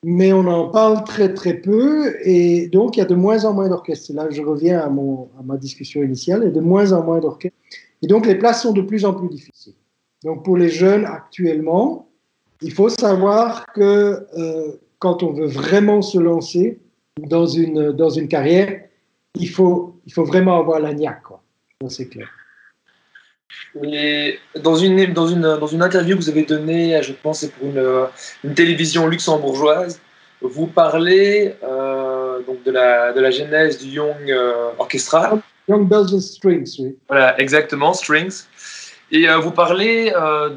Mais 0.03 0.31
on 0.31 0.45
en 0.45 0.69
parle 0.69 1.03
très 1.03 1.33
très 1.33 1.55
peu 1.55 2.15
et 2.23 2.67
donc 2.67 2.95
il 2.95 2.99
y 2.99 3.03
a 3.03 3.05
de 3.05 3.15
moins 3.15 3.45
en 3.45 3.53
moins 3.53 3.67
d'orchestres. 3.67 4.13
Là, 4.13 4.27
je 4.29 4.41
reviens 4.41 4.79
à, 4.79 4.89
mon, 4.89 5.29
à 5.39 5.43
ma 5.43 5.57
discussion 5.57 6.03
initiale, 6.03 6.41
il 6.43 6.45
y 6.45 6.49
a 6.49 6.51
de 6.51 6.61
moins 6.61 6.91
en 6.91 7.03
moins 7.03 7.19
d'orchestres. 7.19 7.57
Et 8.01 8.07
donc 8.07 8.25
les 8.25 8.35
places 8.35 8.61
sont 8.61 8.73
de 8.73 8.81
plus 8.81 9.05
en 9.05 9.13
plus 9.13 9.27
difficiles. 9.27 9.73
Donc 10.23 10.45
pour 10.45 10.55
les 10.55 10.69
jeunes 10.69 11.05
actuellement, 11.05 12.07
il 12.61 12.71
faut 12.71 12.89
savoir 12.89 13.65
que 13.73 14.25
euh, 14.37 14.79
quand 14.99 15.23
on 15.23 15.31
veut 15.31 15.47
vraiment 15.47 16.01
se 16.01 16.17
lancer 16.17 16.79
dans 17.19 17.47
une, 17.47 17.91
dans 17.91 18.09
une 18.09 18.27
carrière, 18.27 18.81
il 19.35 19.49
faut, 19.49 19.99
il 20.05 20.13
faut 20.13 20.25
vraiment 20.25 20.59
avoir 20.59 20.79
la 20.79 20.93
niaque, 20.93 21.23
quoi. 21.23 21.43
C'est 21.89 22.07
clair. 22.07 22.27
Et 23.83 24.39
dans 24.55 24.75
une, 24.75 25.13
dans, 25.13 25.27
une, 25.27 25.41
dans 25.41 25.67
une 25.67 25.81
interview 25.81 26.17
que 26.17 26.21
vous 26.21 26.29
avez 26.29 26.43
donnée, 26.43 27.01
je 27.01 27.13
pense 27.13 27.39
c'est 27.39 27.51
pour 27.51 27.67
une, 27.67 28.07
une, 28.43 28.53
télévision 28.53 29.07
luxembourgeoise, 29.07 29.99
vous 30.41 30.67
parlez 30.67 31.55
euh, 31.63 32.41
donc 32.43 32.63
de, 32.63 32.71
la, 32.71 33.13
de 33.13 33.19
la 33.19 33.31
genèse 33.31 33.79
du 33.79 33.87
Young 33.89 34.29
euh, 34.29 34.69
Orchestra. 34.77 35.39
Young 35.67 35.87
Belgian 35.87 36.19
Strings, 36.19 36.75
oui. 36.79 36.95
Voilà, 37.07 37.39
exactement, 37.39 37.93
Strings. 37.93 38.43
Et 39.11 39.27
euh, 39.27 39.37
vous 39.37 39.51
parlez 39.51 40.11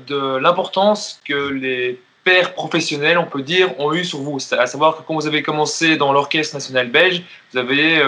de 0.07 0.37
l'importance 0.39 1.21
que 1.25 1.51
les 1.51 2.01
pères 2.25 2.53
professionnels, 2.53 3.19
on 3.19 3.25
peut 3.25 3.43
dire, 3.43 3.79
ont 3.81 3.93
eu 3.93 4.05
sur 4.05 4.19
vous. 4.19 4.39
À 4.53 4.67
savoir 4.67 4.97
que 4.97 5.03
quand 5.07 5.15
vous 5.15 5.27
avez 5.27 5.43
commencé 5.43 5.97
dans 5.97 6.13
l'Orchestre 6.13 6.55
national 6.55 6.91
belge, 6.91 7.23
vous 7.53 7.59
avez 7.59 8.03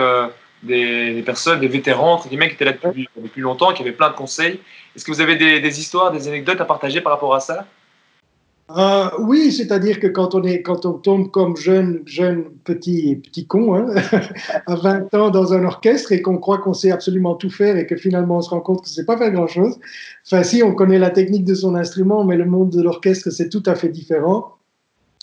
des, 0.63 1.23
personnes, 1.25 1.61
des 1.61 1.69
vétérans, 1.69 2.15
entre 2.15 2.29
guillemets, 2.29 2.49
qui 2.49 2.55
étaient 2.55 2.65
là 2.65 2.73
depuis, 2.73 3.09
depuis 3.17 3.41
longtemps, 3.41 3.73
qui 3.73 3.83
avaient 3.83 3.93
plein 3.93 4.11
de 4.11 4.15
conseils. 4.15 4.61
Est-ce 4.95 5.05
que 5.05 5.11
vous 5.11 5.21
avez 5.21 5.37
des, 5.37 5.61
des, 5.61 5.81
histoires, 5.81 6.13
des 6.13 6.29
anecdotes 6.29 6.61
à 6.61 6.65
partager 6.65 7.01
par 7.01 7.13
rapport 7.13 7.35
à 7.35 7.41
ça? 7.41 7.67
Euh, 8.77 9.09
Oui, 9.19 9.53
c'est-à-dire 9.53 10.01
que 10.01 10.07
quand 10.07 10.35
on, 10.35 10.43
est, 10.45 10.63
quand 10.63 10.87
on 10.87 10.95
tombe 10.95 11.31
comme 11.31 11.57
jeune, 11.57 12.03
jeune 12.07 12.45
petit, 12.65 13.17
petit 13.17 13.47
con, 13.47 13.75
hein, 13.75 13.95
à 14.67 14.77
20 14.77 15.15
ans 15.15 15.31
dans 15.31 15.53
un 15.53 15.65
orchestre 15.65 16.13
et 16.13 16.23
qu'on 16.23 16.39
croit 16.39 16.59
qu'on 16.59 16.73
sait 16.73 16.91
absolument 16.91 17.35
tout 17.35 17.51
faire 17.51 17.77
et 17.77 17.87
que 17.87 17.97
finalement 17.97 18.39
on 18.39 18.41
se 18.41 18.51
rend 18.51 18.61
compte 18.61 18.83
que 18.83 18.89
ne 18.89 18.93
sait 18.93 19.05
pas 19.05 19.19
faire 19.19 19.31
grand-chose. 19.31 19.79
Enfin, 20.27 20.43
si, 20.43 20.63
on 20.63 20.75
connaît 20.75 20.99
la 20.99 21.11
technique 21.11 21.45
de 21.45 21.55
son 21.55 21.75
instrument, 21.75 22.25
mais 22.25 22.37
le 22.37 22.47
monde 22.47 22.71
de 22.71 22.83
l'orchestre, 22.83 23.31
c'est 23.31 23.49
tout 23.49 23.63
à 23.67 23.75
fait 23.75 23.89
différent. 23.89 24.57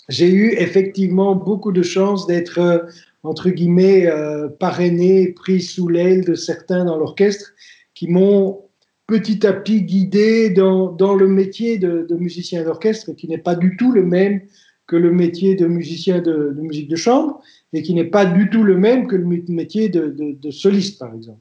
J'ai 0.08 0.30
eu 0.30 0.52
effectivement 0.58 1.34
beaucoup 1.34 1.72
de 1.72 1.82
chance 1.82 2.26
d'être 2.26 2.58
euh, 2.58 2.78
entre 3.22 3.50
guillemets, 3.50 4.06
euh, 4.06 4.48
parrainé, 4.48 5.28
pris 5.28 5.60
sous 5.60 5.88
l'aile 5.88 6.24
de 6.24 6.34
certains 6.34 6.84
dans 6.84 6.96
l'orchestre 6.96 7.52
qui 7.94 8.08
m'ont 8.08 8.62
petit 9.06 9.44
à 9.46 9.52
petit 9.52 9.82
guidé 9.82 10.50
dans, 10.50 10.92
dans 10.92 11.14
le 11.14 11.26
métier 11.26 11.78
de, 11.78 12.06
musicien 12.14 12.62
d'orchestre, 12.62 13.12
qui 13.12 13.28
n'est 13.28 13.38
pas 13.38 13.56
du 13.56 13.76
tout 13.76 13.92
le 13.92 14.04
même 14.04 14.42
que 14.86 14.96
le 14.96 15.10
métier 15.10 15.56
de 15.56 15.66
musicien 15.66 16.20
de, 16.20 16.54
musique 16.60 16.88
de 16.88 16.96
chambre, 16.96 17.40
et 17.72 17.82
qui 17.82 17.94
n'est 17.94 18.04
pas 18.04 18.24
du 18.24 18.50
tout 18.50 18.62
le 18.62 18.76
même 18.76 19.06
que 19.06 19.16
le 19.16 19.24
métier 19.48 19.88
de, 19.88 20.50
soliste, 20.50 20.98
par 20.98 21.14
exemple. 21.14 21.40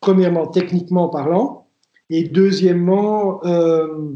Premièrement, 0.00 0.46
techniquement 0.46 1.08
parlant, 1.08 1.68
et 2.10 2.24
deuxièmement, 2.24 3.44
euh, 3.44 4.12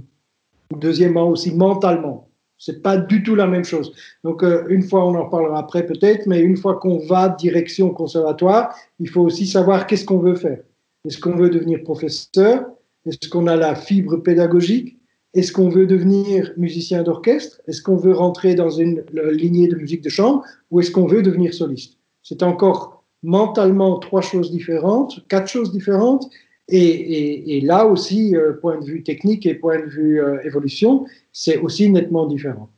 deuxièmement 0.76 1.28
aussi 1.28 1.54
mentalement. 1.54 2.29
C'est 2.60 2.82
pas 2.82 2.98
du 2.98 3.22
tout 3.22 3.34
la 3.34 3.46
même 3.46 3.64
chose. 3.64 3.94
Donc, 4.22 4.44
euh, 4.44 4.66
une 4.68 4.82
fois, 4.82 5.06
on 5.06 5.14
en 5.14 5.24
reparlera 5.24 5.58
après 5.58 5.86
peut-être, 5.86 6.26
mais 6.26 6.40
une 6.40 6.58
fois 6.58 6.76
qu'on 6.76 6.98
va 6.98 7.30
direction 7.30 7.88
conservatoire, 7.88 8.74
il 8.98 9.08
faut 9.08 9.22
aussi 9.22 9.46
savoir 9.46 9.86
qu'est-ce 9.86 10.04
qu'on 10.04 10.18
veut 10.18 10.34
faire. 10.34 10.60
Est-ce 11.06 11.18
qu'on 11.18 11.36
veut 11.36 11.48
devenir 11.48 11.82
professeur? 11.82 12.66
Est-ce 13.06 13.30
qu'on 13.30 13.46
a 13.46 13.56
la 13.56 13.74
fibre 13.74 14.18
pédagogique? 14.18 14.98
Est-ce 15.32 15.52
qu'on 15.52 15.70
veut 15.70 15.86
devenir 15.86 16.52
musicien 16.58 17.02
d'orchestre? 17.02 17.62
Est-ce 17.66 17.80
qu'on 17.80 17.96
veut 17.96 18.12
rentrer 18.12 18.54
dans 18.54 18.68
une 18.68 19.04
lignée 19.32 19.68
de 19.68 19.76
musique 19.76 20.02
de 20.02 20.10
chambre? 20.10 20.44
Ou 20.70 20.80
est-ce 20.80 20.90
qu'on 20.90 21.06
veut 21.06 21.22
devenir 21.22 21.54
soliste? 21.54 21.96
C'est 22.22 22.42
encore 22.42 23.04
mentalement 23.22 23.98
trois 24.00 24.20
choses 24.20 24.50
différentes, 24.50 25.26
quatre 25.28 25.48
choses 25.48 25.72
différentes, 25.72 26.28
et, 26.72 27.60
là 27.62 27.86
aussi, 27.86 28.36
euh, 28.36 28.52
point 28.52 28.78
de 28.78 28.84
vue 28.84 29.02
technique 29.02 29.46
et 29.46 29.54
point 29.54 29.78
de 29.78 29.86
vue 29.86 30.22
euh, 30.22 30.40
évolution, 30.44 31.06
c'est 31.32 31.58
aussi 31.58 31.90
nettement 31.90 32.26
différent. 32.26 32.68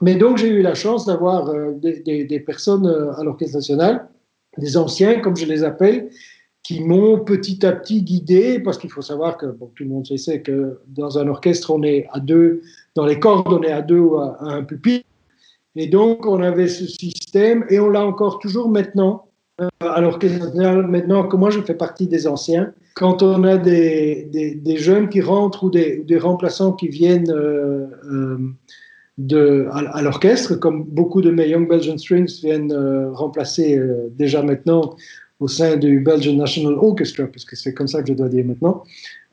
Mais 0.00 0.16
donc 0.16 0.38
j'ai 0.38 0.48
eu 0.48 0.62
la 0.62 0.74
chance 0.74 1.06
d'avoir 1.06 1.48
euh, 1.48 1.72
des, 1.72 2.42
personnes 2.44 2.86
à 2.86 3.22
l'Orchestre 3.22 3.56
national, 3.56 4.08
des 4.58 4.76
anciens 4.76 5.20
comme 5.20 5.36
je 5.36 5.46
les 5.46 5.64
appelle, 5.64 6.10
qui 6.62 6.80
m'ont 6.80 7.18
petit 7.18 7.64
à 7.66 7.72
petit 7.72 8.02
guidé, 8.02 8.60
parce 8.60 8.78
qu'il 8.78 8.90
faut 8.90 9.02
savoir 9.02 9.36
que 9.36 9.46
tout 9.46 9.82
le 9.82 9.86
monde 9.86 10.06
sait 10.06 10.42
que 10.42 10.80
dans 10.88 11.18
un 11.18 11.26
orchestre, 11.28 11.72
on 11.72 11.82
est 11.82 12.06
à 12.12 12.20
deux, 12.20 12.62
dans 12.94 13.06
les 13.06 13.18
cordes, 13.18 13.52
on 13.52 13.62
est 13.62 13.72
à 13.72 13.82
deux 13.82 13.98
ou 13.98 14.16
à 14.16 14.38
un 14.40 14.62
pupitre. 14.62 15.06
Et 15.74 15.86
donc 15.86 16.26
on 16.26 16.40
avait 16.42 16.68
ce 16.68 16.86
système, 16.86 17.64
et 17.68 17.80
on 17.80 17.88
l'a 17.88 18.04
encore 18.04 18.38
toujours 18.38 18.68
maintenant, 18.68 19.26
à 19.80 20.00
l'Orchestre 20.00 20.38
national, 20.38 20.86
maintenant 20.86 21.26
que 21.26 21.36
moi 21.36 21.50
je 21.50 21.60
fais 21.60 21.74
partie 21.74 22.06
des 22.06 22.26
anciens, 22.26 22.72
quand 23.02 23.20
on 23.24 23.42
a 23.42 23.56
des, 23.56 24.28
des, 24.54 24.76
jeunes 24.76 25.08
qui 25.08 25.20
rentrent 25.20 25.64
ou 25.64 25.70
des, 25.70 26.04
des 26.06 26.18
remplaçants 26.18 26.72
qui 26.72 26.86
viennent 26.86 27.32
euh, 27.32 27.88
euh, 29.32 29.68
à, 29.72 30.02
l'orchestre, 30.02 30.54
comme 30.54 30.84
beaucoup 30.84 31.20
de 31.20 31.32
mes 31.32 31.48
Young 31.48 31.68
Belgian 31.68 31.98
Strings 31.98 32.32
viennent 32.40 32.70
euh, 32.70 33.10
remplacer 33.10 33.76
déjà 34.16 34.40
maintenant 34.44 34.94
au 35.40 35.48
sein 35.48 35.76
du 35.76 35.98
Belgian 35.98 36.34
National 36.34 36.74
Orchestra, 36.74 37.26
parce 37.26 37.44
que 37.44 37.56
c'est 37.56 37.74
comme 37.74 37.88
ça 37.88 38.02
que 38.02 38.08
je 38.08 38.14
dois 38.14 38.28
dire 38.28 38.44
maintenant. 38.44 38.84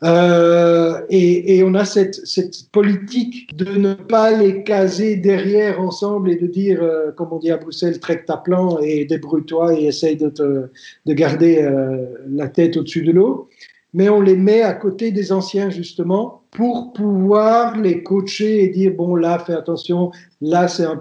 Euh, 0.04 1.02
et, 1.10 1.58
et, 1.58 1.64
on 1.64 1.74
a 1.74 1.84
cette, 1.84 2.26
cette, 2.26 2.72
politique 2.72 3.54
de 3.56 3.78
ne 3.78 3.94
pas 3.94 4.32
les 4.32 4.64
caser 4.64 5.18
derrière 5.18 5.82
ensemble 5.82 6.32
et 6.32 6.38
de 6.38 6.48
dire, 6.48 6.82
euh, 6.82 7.12
comme 7.12 7.30
on 7.32 7.40
dit 7.40 7.52
à 7.52 7.58
Bruxelles, 7.58 8.00
traque 8.00 8.26
ta 8.26 8.38
plan 8.38 8.80
et 8.80 9.04
débrouille-toi 9.04 9.78
et 9.78 9.88
essaye 9.88 10.16
de, 10.16 10.30
te, 10.30 10.68
de 11.06 11.14
garder 11.14 11.62
euh, 11.62 12.06
la 12.30 12.48
tête 12.48 12.78
au-dessus 12.78 13.04
de 13.04 13.12
l'eau. 13.12 13.50
Mais 13.94 14.08
on 14.10 14.22
les 14.22 14.36
met 14.36 14.62
à 14.62 14.74
côté 14.74 15.12
des 15.12 15.32
anciens, 15.32 15.70
justement, 15.70 16.44
pour 16.52 16.94
pouvoir 16.94 17.78
les 17.78 18.04
coacher 18.04 18.64
et 18.64 18.70
dire, 18.70 18.94
bon, 18.96 19.16
là, 19.16 19.40
fais 19.40 19.54
attention, 19.54 20.12
là, 20.42 20.68
c'est 20.68 20.86
un, 20.86 21.00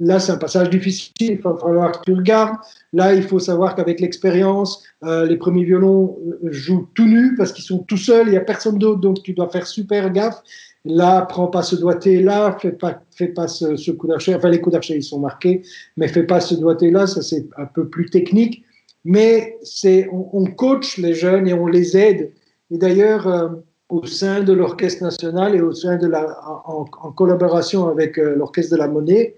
là, 0.00 0.18
c'est 0.18 0.32
un 0.32 0.36
passage 0.36 0.70
difficile, 0.70 1.12
il 1.20 1.38
va 1.38 1.56
falloir 1.60 1.92
que 1.92 1.98
tu 2.04 2.14
regardes. 2.14 2.56
Là, 2.92 3.14
il 3.14 3.22
faut 3.22 3.38
savoir 3.38 3.74
qu'avec 3.74 4.00
l'expérience, 4.00 4.82
euh, 5.04 5.26
les 5.26 5.36
premiers 5.36 5.64
violons 5.64 6.16
euh, 6.44 6.48
jouent 6.50 6.88
tout 6.94 7.06
nus 7.06 7.34
parce 7.36 7.52
qu'ils 7.52 7.64
sont 7.64 7.78
tout 7.80 7.96
seuls, 7.96 8.28
il 8.28 8.32
n'y 8.32 8.36
a 8.36 8.42
personne 8.42 8.78
d'autre, 8.78 9.00
donc 9.00 9.22
tu 9.22 9.32
dois 9.32 9.48
faire 9.48 9.66
super 9.66 10.10
gaffe. 10.10 10.42
Là, 10.84 11.22
prends 11.22 11.48
pas 11.48 11.62
ce 11.62 11.76
doigté-là, 11.76 12.56
fais 12.60 12.72
pas, 12.72 13.02
fais 13.10 13.28
pas 13.28 13.48
ce, 13.48 13.90
coup 13.90 14.06
d'archet. 14.06 14.34
Enfin, 14.34 14.48
les 14.48 14.60
coups 14.60 14.72
d'archet, 14.72 14.96
ils 14.96 15.02
sont 15.02 15.18
marqués, 15.18 15.62
mais 15.96 16.08
fais 16.08 16.22
pas 16.22 16.40
ce 16.40 16.54
doigté-là, 16.54 17.06
ça 17.06 17.20
c'est 17.20 17.46
un 17.58 17.66
peu 17.66 17.88
plus 17.88 18.08
technique. 18.08 18.64
Mais 19.04 19.56
c'est, 19.62 20.08
on, 20.12 20.44
coach 20.44 20.98
les 20.98 21.14
jeunes 21.14 21.48
et 21.48 21.54
on 21.54 21.66
les 21.66 21.96
aide. 21.96 22.32
Et 22.70 22.78
d'ailleurs, 22.78 23.26
euh, 23.26 23.48
au 23.88 24.04
sein 24.06 24.42
de 24.42 24.52
l'Orchestre 24.52 25.02
national 25.02 25.54
et 25.54 25.60
au 25.60 25.72
sein 25.72 25.96
de 25.96 26.06
la, 26.06 26.36
en, 26.66 26.84
collaboration 27.12 27.88
avec 27.88 28.16
l'Orchestre 28.16 28.72
de 28.72 28.78
la 28.78 28.88
Monnaie, 28.88 29.36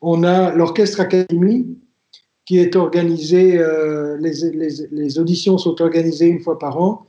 on 0.00 0.22
a 0.22 0.54
l'Orchestre 0.54 1.00
Académie 1.00 1.66
qui 2.48 2.56
est 2.56 2.76
organisé, 2.76 3.58
euh, 3.58 4.16
les, 4.16 5.18
auditions 5.18 5.58
sont 5.58 5.82
organisées 5.82 6.28
une 6.28 6.40
fois 6.40 6.58
par 6.58 6.80
an, 6.80 7.04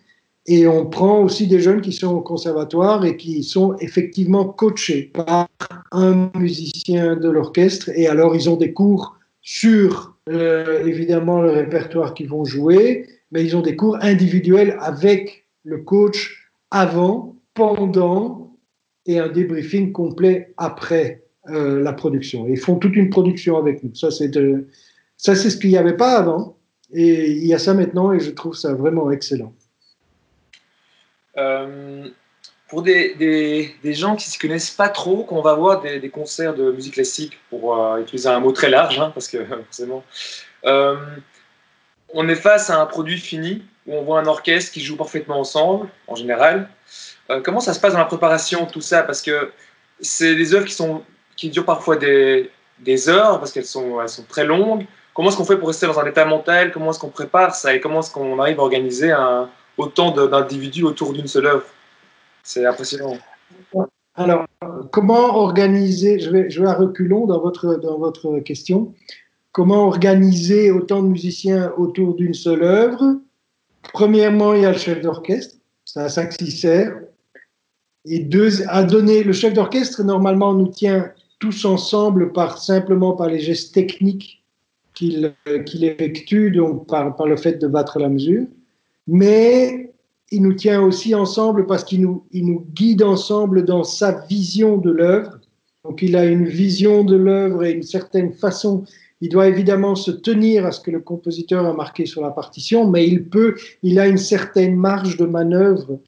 et 0.45 0.67
on 0.67 0.85
prend 0.85 1.21
aussi 1.21 1.47
des 1.47 1.61
jeunes 1.61 1.79
qui 1.79 1.93
sont 1.93 2.13
au 2.13 2.19
conservatoire 2.19 3.05
et 3.05 3.15
qui 3.15 3.41
sont 3.43 3.77
effectivement 3.79 4.43
coachés 4.43 5.03
par 5.13 5.47
un 5.93 6.29
musicien 6.35 7.15
de 7.15 7.29
l'orchestre, 7.29 7.89
et 7.95 8.07
alors 8.07 8.35
ils 8.35 8.49
ont 8.49 8.57
des 8.57 8.73
cours 8.73 9.15
sur 9.41 10.17
évidemment 10.29 11.41
le 11.41 11.51
répertoire 11.51 12.13
qu'ils 12.13 12.29
vont 12.29 12.45
jouer, 12.45 13.07
mais 13.31 13.43
ils 13.43 13.55
ont 13.55 13.61
des 13.61 13.75
cours 13.75 13.97
individuels 14.01 14.77
avec 14.79 15.45
le 15.63 15.79
coach 15.79 16.51
avant, 16.71 17.35
pendant 17.53 18.55
et 19.05 19.19
un 19.19 19.27
débriefing 19.27 19.91
complet 19.91 20.53
après 20.57 21.23
euh, 21.49 21.81
la 21.81 21.93
production. 21.93 22.47
Ils 22.47 22.59
font 22.59 22.75
toute 22.75 22.95
une 22.95 23.09
production 23.09 23.57
avec 23.57 23.83
nous. 23.83 23.93
Ça, 23.95 24.11
c'est 24.11 24.31
ça, 25.17 25.35
ce 25.35 25.57
qu'il 25.57 25.71
n'y 25.71 25.77
avait 25.77 25.97
pas 25.97 26.17
avant. 26.17 26.57
Et 26.91 27.31
il 27.31 27.45
y 27.45 27.53
a 27.53 27.59
ça 27.59 27.73
maintenant 27.73 28.13
et 28.13 28.19
je 28.19 28.31
trouve 28.31 28.55
ça 28.55 28.73
vraiment 28.73 29.11
excellent. 29.11 29.53
Euh, 31.37 32.07
pour 32.69 32.83
des, 32.83 33.15
des, 33.83 33.93
gens 33.93 34.15
qui 34.15 34.29
ne 34.29 34.33
se 34.33 34.39
connaissent 34.39 34.69
pas 34.69 34.89
trop, 34.89 35.23
qu'on 35.23 35.41
va 35.41 35.55
voir 35.55 35.81
des, 35.81 36.09
concerts 36.09 36.53
de 36.53 36.71
musique 36.71 36.93
classique, 36.93 37.39
pour 37.49 37.77
euh, 37.77 37.99
utiliser 38.01 38.29
un 38.29 38.39
mot 38.39 38.51
très 38.51 38.69
large, 38.69 38.99
hein, 38.99 39.11
parce 39.13 39.27
que 39.27 39.43
forcément, 39.65 40.03
on 40.63 42.27
est 42.27 42.35
face 42.35 42.69
à 42.69 42.79
un 42.79 42.85
produit 42.85 43.17
fini 43.17 43.63
où 43.87 43.95
on 43.95 44.03
voit 44.03 44.19
un 44.19 44.25
orchestre 44.25 44.71
qui 44.71 44.81
joue 44.81 44.97
parfaitement 44.97 45.39
ensemble, 45.39 45.87
en 46.07 46.15
général. 46.15 46.69
comment 47.43 47.59
ça 47.59 47.73
se 47.73 47.79
passe 47.79 47.93
dans 47.93 47.99
la 47.99 48.05
préparation, 48.05 48.65
tout 48.65 48.81
ça? 48.81 49.03
Parce 49.03 49.21
que 49.21 49.51
c'est 49.99 50.35
des 50.35 50.53
œuvres 50.53 50.65
qui 50.65 50.73
sont 50.73 51.03
qui 51.39 51.49
durent 51.49 51.65
parfois 51.65 51.95
des, 51.95 52.51
des 52.79 53.09
heures 53.09 53.39
parce 53.39 53.51
qu'elles 53.51 53.65
sont, 53.65 54.01
elles 54.01 54.09
sont 54.09 54.23
très 54.23 54.43
longues. 54.45 54.85
Comment 55.13 55.29
est-ce 55.29 55.37
qu'on 55.37 55.45
fait 55.45 55.57
pour 55.57 55.69
rester 55.69 55.87
dans 55.87 55.99
un 55.99 56.05
état 56.05 56.25
mental? 56.25 56.71
Comment 56.71 56.91
est-ce 56.91 56.99
qu'on 56.99 57.09
prépare 57.09 57.55
ça? 57.55 57.73
Et 57.73 57.79
comment 57.79 58.01
est-ce 58.01 58.11
qu'on 58.11 58.39
arrive 58.39 58.59
à 58.59 58.63
organiser 58.63 59.11
un, 59.11 59.49
autant 59.77 60.11
d'individus 60.11 60.83
autour 60.83 61.13
d'une 61.13 61.27
seule 61.27 61.45
œuvre? 61.45 61.63
C'est 62.49 62.65
impressionnant. 62.65 63.15
Alors, 64.15 64.47
comment 64.91 65.37
organiser 65.37 66.19
Je 66.19 66.31
vais, 66.31 66.49
je 66.49 66.59
vais 66.59 66.67
à 66.67 66.73
reculons 66.73 67.27
dans 67.27 67.39
votre, 67.39 67.75
dans 67.75 67.99
votre 67.99 68.39
question. 68.39 68.95
Comment 69.51 69.85
organiser 69.85 70.71
autant 70.71 71.03
de 71.03 71.09
musiciens 71.09 71.71
autour 71.77 72.15
d'une 72.15 72.33
seule 72.33 72.63
œuvre? 72.63 73.19
Premièrement, 73.93 74.55
il 74.55 74.63
y 74.63 74.65
a 74.65 74.71
le 74.71 74.79
chef 74.79 74.99
d'orchestre, 74.99 75.57
c'est 75.85 75.99
un 75.99 76.07
5-6 76.07 76.59
serres. 76.59 76.99
Et 78.05 78.17
deux, 78.17 78.67
à 78.67 78.81
donner, 78.81 79.21
le 79.21 79.33
chef 79.33 79.53
d'orchestre, 79.53 80.01
normalement, 80.01 80.55
nous 80.55 80.69
tient 80.69 81.11
tous 81.37 81.65
ensemble 81.65 82.33
par, 82.33 82.57
simplement 82.57 83.13
par 83.15 83.27
les 83.27 83.39
gestes 83.39 83.75
techniques 83.75 84.43
qu'il 84.95 85.35
effectue, 85.83 86.49
donc 86.49 86.87
par, 86.87 87.15
par, 87.15 87.27
le 87.27 87.37
fait 87.37 87.59
de 87.59 87.67
battre 87.67 87.99
la 87.99 88.09
mesure. 88.09 88.47
Mais 89.05 89.88
il 90.31 90.41
nous 90.41 90.53
tient 90.53 90.81
aussi 90.81 91.15
ensemble 91.15 91.65
parce 91.65 91.83
qu'il 91.83 92.01
nous, 92.01 92.65
guide 92.73 93.03
ensemble 93.03 93.65
dans 93.65 93.83
sa 93.83 94.11
vision 94.27 94.77
de 94.77 94.91
l'œuvre. 94.91 95.39
Donc 95.83 96.01
il 96.01 96.15
a 96.15 96.25
une 96.25 96.45
vision 96.45 97.03
de 97.03 97.15
l'œuvre 97.15 97.63
et 97.63 97.71
une 97.71 97.83
certaine 97.83 98.33
façon. 98.33 98.83
Il 99.21 99.29
doit 99.29 99.47
évidemment 99.47 99.95
se 99.95 100.11
tenir 100.11 100.65
à 100.65 100.71
ce 100.71 100.79
que 100.79 100.91
le 100.91 100.99
compositeur 100.99 101.65
a 101.65 101.73
marqué 101.73 102.05
sur 102.05 102.21
la 102.21 102.31
partition, 102.31 102.89
mais 102.89 103.07
il 103.07 103.27
peut, 103.27 103.55
il 103.83 103.99
a 103.99 104.07
une 104.07 104.17
certaine 104.17 104.75
marge 104.75 105.17
de 105.17 105.25
manœuvre 105.25 105.99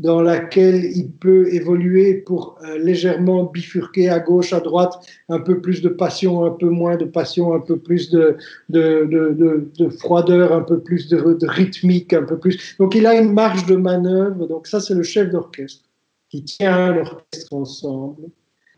dans 0.00 0.20
laquelle 0.20 0.84
il 0.84 1.10
peut 1.10 1.52
évoluer 1.54 2.14
pour 2.14 2.58
euh, 2.64 2.78
légèrement 2.78 3.44
bifurquer 3.44 4.08
à 4.08 4.18
gauche, 4.18 4.52
à 4.52 4.60
droite, 4.60 4.94
un 5.28 5.38
peu 5.38 5.60
plus 5.60 5.82
de 5.82 5.88
passion, 5.88 6.44
un 6.44 6.50
peu 6.50 6.68
moins 6.68 6.96
de 6.96 7.04
passion, 7.04 7.54
un 7.54 7.60
peu 7.60 7.78
plus 7.78 8.10
de, 8.10 8.36
de, 8.68 9.06
de, 9.08 9.68
de 9.78 9.88
froideur, 9.90 10.52
un 10.52 10.62
peu 10.62 10.80
plus 10.80 11.08
de, 11.08 11.46
rythmique, 11.46 12.12
un 12.12 12.24
peu 12.24 12.38
plus. 12.38 12.76
Donc 12.78 12.96
il 12.96 13.06
a 13.06 13.14
une 13.14 13.32
marge 13.32 13.66
de 13.66 13.76
manœuvre. 13.76 14.46
Donc 14.48 14.66
ça, 14.66 14.80
c'est 14.80 14.94
le 14.94 15.04
chef 15.04 15.30
d'orchestre 15.30 15.84
qui 16.28 16.42
tient 16.42 16.92
l'orchestre 16.92 17.52
ensemble. 17.52 18.24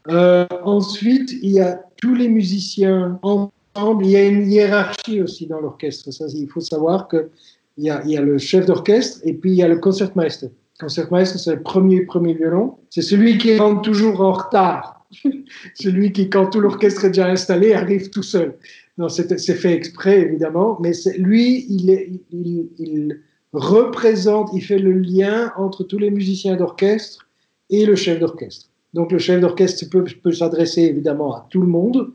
Euh, 0.08 0.46
ensuite, 0.64 1.32
il 1.42 1.52
y 1.52 1.60
a 1.60 1.82
tous 1.96 2.14
les 2.14 2.28
musiciens 2.28 3.18
ensemble. 3.22 4.04
Il 4.04 4.10
y 4.10 4.16
a 4.16 4.26
une 4.26 4.50
hiérarchie 4.50 5.22
aussi 5.22 5.46
dans 5.46 5.60
l'orchestre. 5.60 6.10
Ça, 6.12 6.26
il 6.28 6.48
faut 6.48 6.60
savoir 6.60 7.08
que 7.08 7.30
il 7.78 7.84
y, 7.84 7.90
a, 7.90 8.02
y 8.06 8.16
a 8.16 8.22
le 8.22 8.38
chef 8.38 8.64
d'orchestre 8.64 9.20
et 9.24 9.34
puis 9.34 9.50
il 9.50 9.56
y 9.56 9.62
a 9.62 9.68
le 9.68 9.78
concertmeister. 9.78 10.50
Concertmeister, 10.78 11.38
c'est 11.38 11.54
le 11.54 11.62
premier 11.62 12.34
violon. 12.34 12.76
C'est 12.90 13.02
celui 13.02 13.38
qui 13.38 13.56
rentre 13.56 13.82
toujours 13.82 14.20
en 14.20 14.32
retard. 14.32 15.06
celui 15.74 16.12
qui, 16.12 16.28
quand 16.28 16.46
tout 16.50 16.60
l'orchestre 16.60 17.06
est 17.06 17.08
déjà 17.08 17.28
installé, 17.28 17.72
arrive 17.72 18.10
tout 18.10 18.22
seul. 18.22 18.56
Non, 18.98 19.08
c'est 19.08 19.54
fait 19.54 19.72
exprès, 19.72 20.20
évidemment, 20.20 20.78
mais 20.80 20.92
lui, 21.18 21.66
il, 21.68 23.20
représente, 23.52 24.50
il 24.54 24.62
fait 24.62 24.78
le 24.78 24.92
lien 24.92 25.52
entre 25.56 25.84
tous 25.84 25.98
les 25.98 26.10
musiciens 26.10 26.56
d'orchestre 26.56 27.26
et 27.70 27.84
le 27.86 27.94
chef 27.94 28.18
d'orchestre. 28.18 28.68
Donc 28.94 29.12
le 29.12 29.18
chef 29.18 29.40
d'orchestre 29.40 29.84
peut, 29.90 30.32
s'adresser 30.32 30.82
évidemment 30.82 31.34
à 31.34 31.46
tout 31.50 31.60
le 31.60 31.66
monde, 31.66 32.12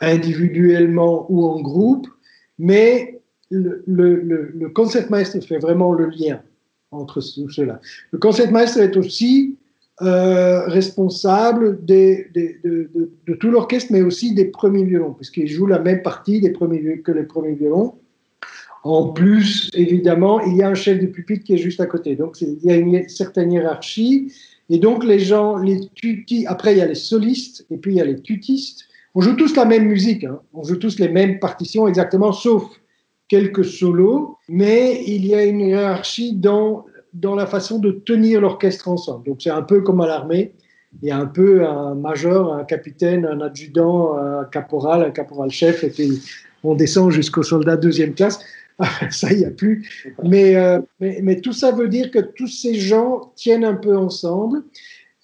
individuellement 0.00 1.26
ou 1.30 1.46
en 1.46 1.60
groupe, 1.60 2.08
mais 2.58 3.20
le, 3.50 3.82
le, 3.86 4.16
le, 4.16 4.52
le 4.54 5.40
fait 5.40 5.58
vraiment 5.58 5.92
le 5.92 6.06
lien 6.06 6.42
entre 6.92 7.20
cela. 7.20 7.80
Le 8.12 8.18
concertmeister 8.18 8.80
est 8.80 8.96
aussi 8.96 9.56
euh, 10.02 10.66
responsable 10.66 11.84
de, 11.84 13.34
tout 13.34 13.50
l'orchestre, 13.50 13.92
mais 13.92 14.02
aussi 14.02 14.34
des 14.34 14.46
premiers 14.46 14.84
violons, 14.84 15.12
puisqu'il 15.12 15.48
joue 15.48 15.66
la 15.66 15.78
même 15.78 16.02
partie 16.02 16.40
que 16.40 17.12
les 17.12 17.24
premiers 17.24 17.54
violons. 17.54 17.94
En 18.84 19.08
plus, 19.08 19.70
évidemment, 19.74 20.40
il 20.40 20.56
y 20.56 20.62
a 20.62 20.68
un 20.68 20.74
chef 20.74 21.00
de 21.00 21.06
pupitre 21.06 21.44
qui 21.44 21.54
est 21.54 21.58
juste 21.58 21.80
à 21.80 21.86
côté. 21.86 22.16
Donc, 22.16 22.40
il 22.40 22.58
y 22.64 22.70
a 22.70 22.76
une 22.76 23.08
certaine 23.08 23.52
hiérarchie. 23.52 24.32
Et 24.70 24.78
donc, 24.78 25.04
les 25.04 25.18
gens, 25.18 25.56
les 25.58 25.80
tutis, 25.94 26.46
après, 26.46 26.74
il 26.74 26.78
y 26.78 26.82
a 26.82 26.86
les 26.86 26.94
solistes, 26.94 27.66
et 27.70 27.76
puis 27.76 27.92
il 27.92 27.98
y 27.98 28.00
a 28.00 28.04
les 28.04 28.20
tutistes. 28.20 28.86
On 29.14 29.20
joue 29.20 29.34
tous 29.34 29.54
la 29.54 29.66
même 29.66 29.84
musique, 29.84 30.24
hein. 30.24 30.40
on 30.54 30.64
joue 30.64 30.76
tous 30.76 30.98
les 30.98 31.10
mêmes 31.10 31.38
partitions 31.38 31.86
exactement, 31.86 32.32
sauf 32.32 32.64
quelques 33.28 33.64
solos, 33.64 34.36
mais 34.52 35.02
il 35.06 35.24
y 35.24 35.34
a 35.34 35.44
une 35.44 35.60
hiérarchie 35.60 36.34
dans, 36.34 36.84
dans 37.14 37.34
la 37.34 37.46
façon 37.46 37.78
de 37.78 37.90
tenir 37.90 38.42
l'orchestre 38.42 38.86
ensemble. 38.86 39.24
Donc 39.26 39.40
c'est 39.40 39.50
un 39.50 39.62
peu 39.62 39.80
comme 39.80 40.02
à 40.02 40.06
l'armée, 40.06 40.52
il 41.02 41.08
y 41.08 41.10
a 41.10 41.16
un 41.16 41.24
peu 41.24 41.66
un 41.66 41.94
major, 41.94 42.52
un 42.52 42.64
capitaine, 42.64 43.24
un 43.24 43.40
adjudant, 43.40 44.14
un 44.18 44.44
caporal, 44.44 45.04
un 45.04 45.10
caporal-chef, 45.10 45.84
et 45.84 45.88
puis 45.88 46.20
on 46.64 46.74
descend 46.74 47.10
jusqu'au 47.10 47.42
soldat 47.42 47.78
deuxième 47.78 48.12
classe. 48.12 48.40
ça, 49.10 49.32
il 49.32 49.38
n'y 49.38 49.46
a 49.46 49.50
plus. 49.50 49.88
Mais, 50.22 50.54
euh, 50.56 50.80
mais, 51.00 51.20
mais, 51.22 51.40
tout 51.40 51.54
ça 51.54 51.70
veut 51.72 51.88
dire 51.88 52.10
que 52.10 52.18
tous 52.18 52.48
ces 52.48 52.74
gens 52.74 53.32
tiennent 53.36 53.64
un 53.64 53.74
peu 53.74 53.96
ensemble. 53.96 54.64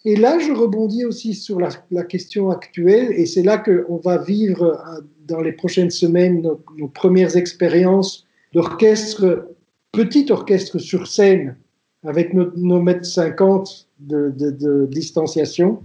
Et 0.06 0.16
là, 0.16 0.38
je 0.38 0.52
rebondis 0.52 1.04
aussi 1.04 1.34
sur 1.34 1.60
la, 1.60 1.68
la 1.90 2.04
question 2.04 2.48
actuelle, 2.48 3.12
et 3.12 3.26
c'est 3.26 3.42
là 3.42 3.58
qu'on 3.58 3.98
va 3.98 4.16
vivre 4.16 4.80
dans 5.26 5.42
les 5.42 5.52
prochaines 5.52 5.90
semaines 5.90 6.40
nos, 6.40 6.88
premières 6.88 7.36
expériences 7.36 8.26
d'orchestre, 8.52 9.48
petit 9.92 10.30
orchestre 10.30 10.78
sur 10.78 11.06
scène, 11.06 11.56
avec 12.04 12.32
nos, 12.32 12.80
mètres 12.80 13.04
50 13.04 13.88
de, 14.00 14.30
de, 14.36 14.50
de, 14.50 14.86
distanciation. 14.86 15.82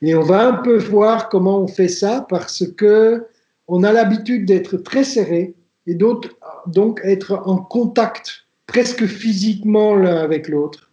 Et 0.00 0.14
on 0.14 0.22
va 0.22 0.48
un 0.48 0.54
peu 0.54 0.78
voir 0.78 1.28
comment 1.28 1.60
on 1.60 1.68
fait 1.68 1.88
ça 1.88 2.26
parce 2.28 2.66
que 2.66 3.26
on 3.68 3.84
a 3.84 3.92
l'habitude 3.92 4.46
d'être 4.46 4.76
très 4.78 5.04
serré 5.04 5.54
et 5.86 5.94
donc 5.94 7.00
être 7.04 7.42
en 7.44 7.58
contact 7.58 8.46
presque 8.66 9.06
physiquement 9.06 9.94
l'un 9.94 10.16
avec 10.16 10.48
l'autre 10.48 10.90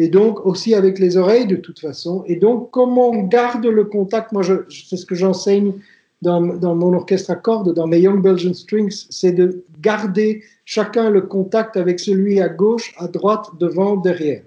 et 0.00 0.08
donc 0.08 0.44
aussi 0.46 0.74
avec 0.74 0.98
les 0.98 1.18
oreilles 1.18 1.46
de 1.46 1.56
toute 1.56 1.78
façon. 1.78 2.24
Et 2.26 2.36
donc 2.36 2.70
comment 2.70 3.10
on 3.10 3.24
garde 3.24 3.66
le 3.66 3.84
contact, 3.84 4.32
moi 4.32 4.42
c'est 4.42 4.96
ce 4.96 5.04
que 5.04 5.14
j'enseigne 5.14 5.74
dans, 6.22 6.40
mon 6.74 6.92
orchestre 6.94 7.30
à 7.30 7.36
cordes, 7.36 7.72
dans 7.74 7.86
mes 7.86 8.00
Young 8.00 8.22
Belgian 8.22 8.52
Strings, 8.52 9.06
c'est 9.08 9.32
de 9.32 9.64
garder 9.80 10.42
chacun 10.64 11.10
le 11.10 11.22
contact 11.22 11.76
avec 11.76 11.98
celui 11.98 12.40
à 12.40 12.48
gauche, 12.48 12.94
à 12.98 13.08
droite, 13.08 13.46
devant, 13.58 13.96
derrière. 13.96 14.42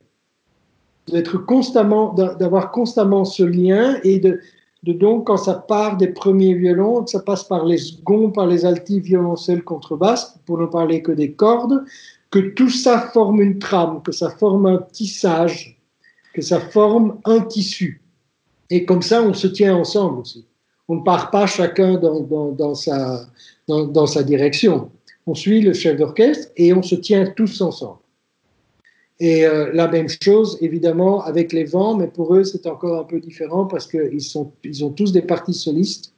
D'être 1.08 1.38
constamment, 1.38 2.14
d'avoir 2.14 2.72
constamment 2.72 3.26
ce 3.26 3.44
lien 3.44 3.98
et 4.04 4.20
de, 4.20 4.40
de, 4.84 4.94
donc 4.94 5.28
quand 5.28 5.38
ça 5.38 5.56
part 5.56 5.98
des 5.98 6.08
premiers 6.08 6.54
violons, 6.54 7.04
que 7.04 7.10
ça 7.10 7.20
passe 7.20 7.44
par 7.44 7.66
les 7.66 7.78
seconds, 7.78 8.30
par 8.30 8.48
les 8.48 8.66
altis, 8.66 9.00
violoncelles, 9.00 9.64
contrebasses, 9.64 10.38
pour 10.46 10.60
ne 10.60 10.68
parler 10.68 11.02
que 11.02 11.12
des 11.12 11.34
cordes, 11.34 11.84
que 12.30 12.40
tout 12.40 12.70
ça 12.70 13.10
forme 13.14 13.42
une 13.42 13.60
trame, 13.60 14.02
que 14.04 14.12
ça 14.12 14.30
forme 14.30 14.68
un 14.68 14.78
tissage, 14.92 15.80
que 16.34 16.42
ça 16.42 16.60
forme 16.60 17.18
un 17.26 17.42
tissu. 17.42 18.02
Et 18.70 18.86
comme 18.86 19.02
ça, 19.02 19.22
on 19.22 19.34
se 19.34 19.48
tient 19.48 19.76
ensemble 19.76 20.20
aussi. 20.20 20.46
On 20.88 20.96
ne 20.96 21.04
part 21.04 21.32
pas 21.32 21.46
chacun 21.46 21.98
dans, 21.98 22.76
sa, 22.76 24.24
direction. 24.24 24.92
On 25.26 25.34
suit 25.34 25.62
le 25.62 25.74
chef 25.74 25.98
d'orchestre 25.98 26.52
et 26.58 26.74
on 26.74 26.82
se 26.82 26.96
tient 26.96 27.26
tous 27.36 27.62
ensemble. 27.62 28.00
Et 29.20 29.46
euh, 29.46 29.72
la 29.74 29.88
même 29.88 30.08
chose, 30.10 30.58
évidemment, 30.60 31.24
avec 31.24 31.54
les 31.54 31.64
vents, 31.64 31.96
mais 31.96 32.08
pour 32.08 32.36
eux, 32.36 32.44
c'est 32.44 32.68
encore 32.68 33.00
un 33.00 33.04
peu 33.06 33.20
différent 33.20 33.66
parce 33.66 33.88
qu'ils 33.88 34.20
ils 34.64 34.84
ont 34.84 34.90
tous 34.90 35.14
des 35.14 35.22
parties 35.22 35.54
solistes. 35.54 36.14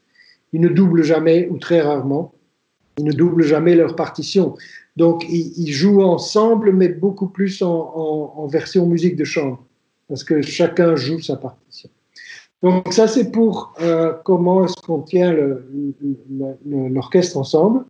Ils 0.54 0.62
ne 0.62 0.70
doublent 0.70 1.04
jamais 1.04 1.48
ou 1.50 1.58
très 1.58 1.82
rarement. 1.82 2.34
Ils 2.98 3.04
ne 3.04 3.12
doublent 3.12 3.44
jamais 3.44 3.76
leur 3.76 3.96
partition. 3.96 4.56
Donc, 4.96 5.26
ils, 5.30 5.72
jouent 5.72 6.02
ensemble, 6.02 6.72
mais 6.72 6.88
beaucoup 6.88 7.28
plus 7.28 7.62
en, 7.62 7.68
en 7.68 8.48
version 8.48 8.88
musique 8.88 9.18
de 9.18 9.26
chambre 9.26 9.62
parce 10.08 10.24
que 10.24 10.42
chacun 10.42 10.96
joue 10.96 11.20
sa 11.20 11.36
partition. 11.36 11.90
Donc 12.66 12.94
ça, 12.94 13.08
c'est 13.08 13.32
pour 13.32 13.76
euh, 13.80 14.14
comment 14.24 14.66
est-ce 14.66 14.74
qu'on 14.82 15.04
tient 15.04 15.32
l'orchestre 16.66 17.38
ensemble. 17.38 17.86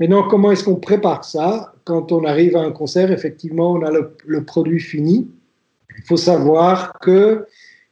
Maintenant, 0.00 0.26
comment 0.26 0.50
est-ce 0.50 0.64
qu'on 0.64 0.76
prépare 0.76 1.24
ça 1.24 1.74
Quand 1.84 2.10
on 2.10 2.24
arrive 2.24 2.56
à 2.56 2.62
un 2.62 2.72
concert, 2.72 3.12
effectivement, 3.12 3.72
on 3.72 3.82
a 3.82 3.90
le, 3.90 4.44
produit 4.44 4.80
fini. 4.80 5.28
Il 5.98 6.04
faut 6.04 6.16
savoir 6.16 6.98
qu'il 7.00 7.44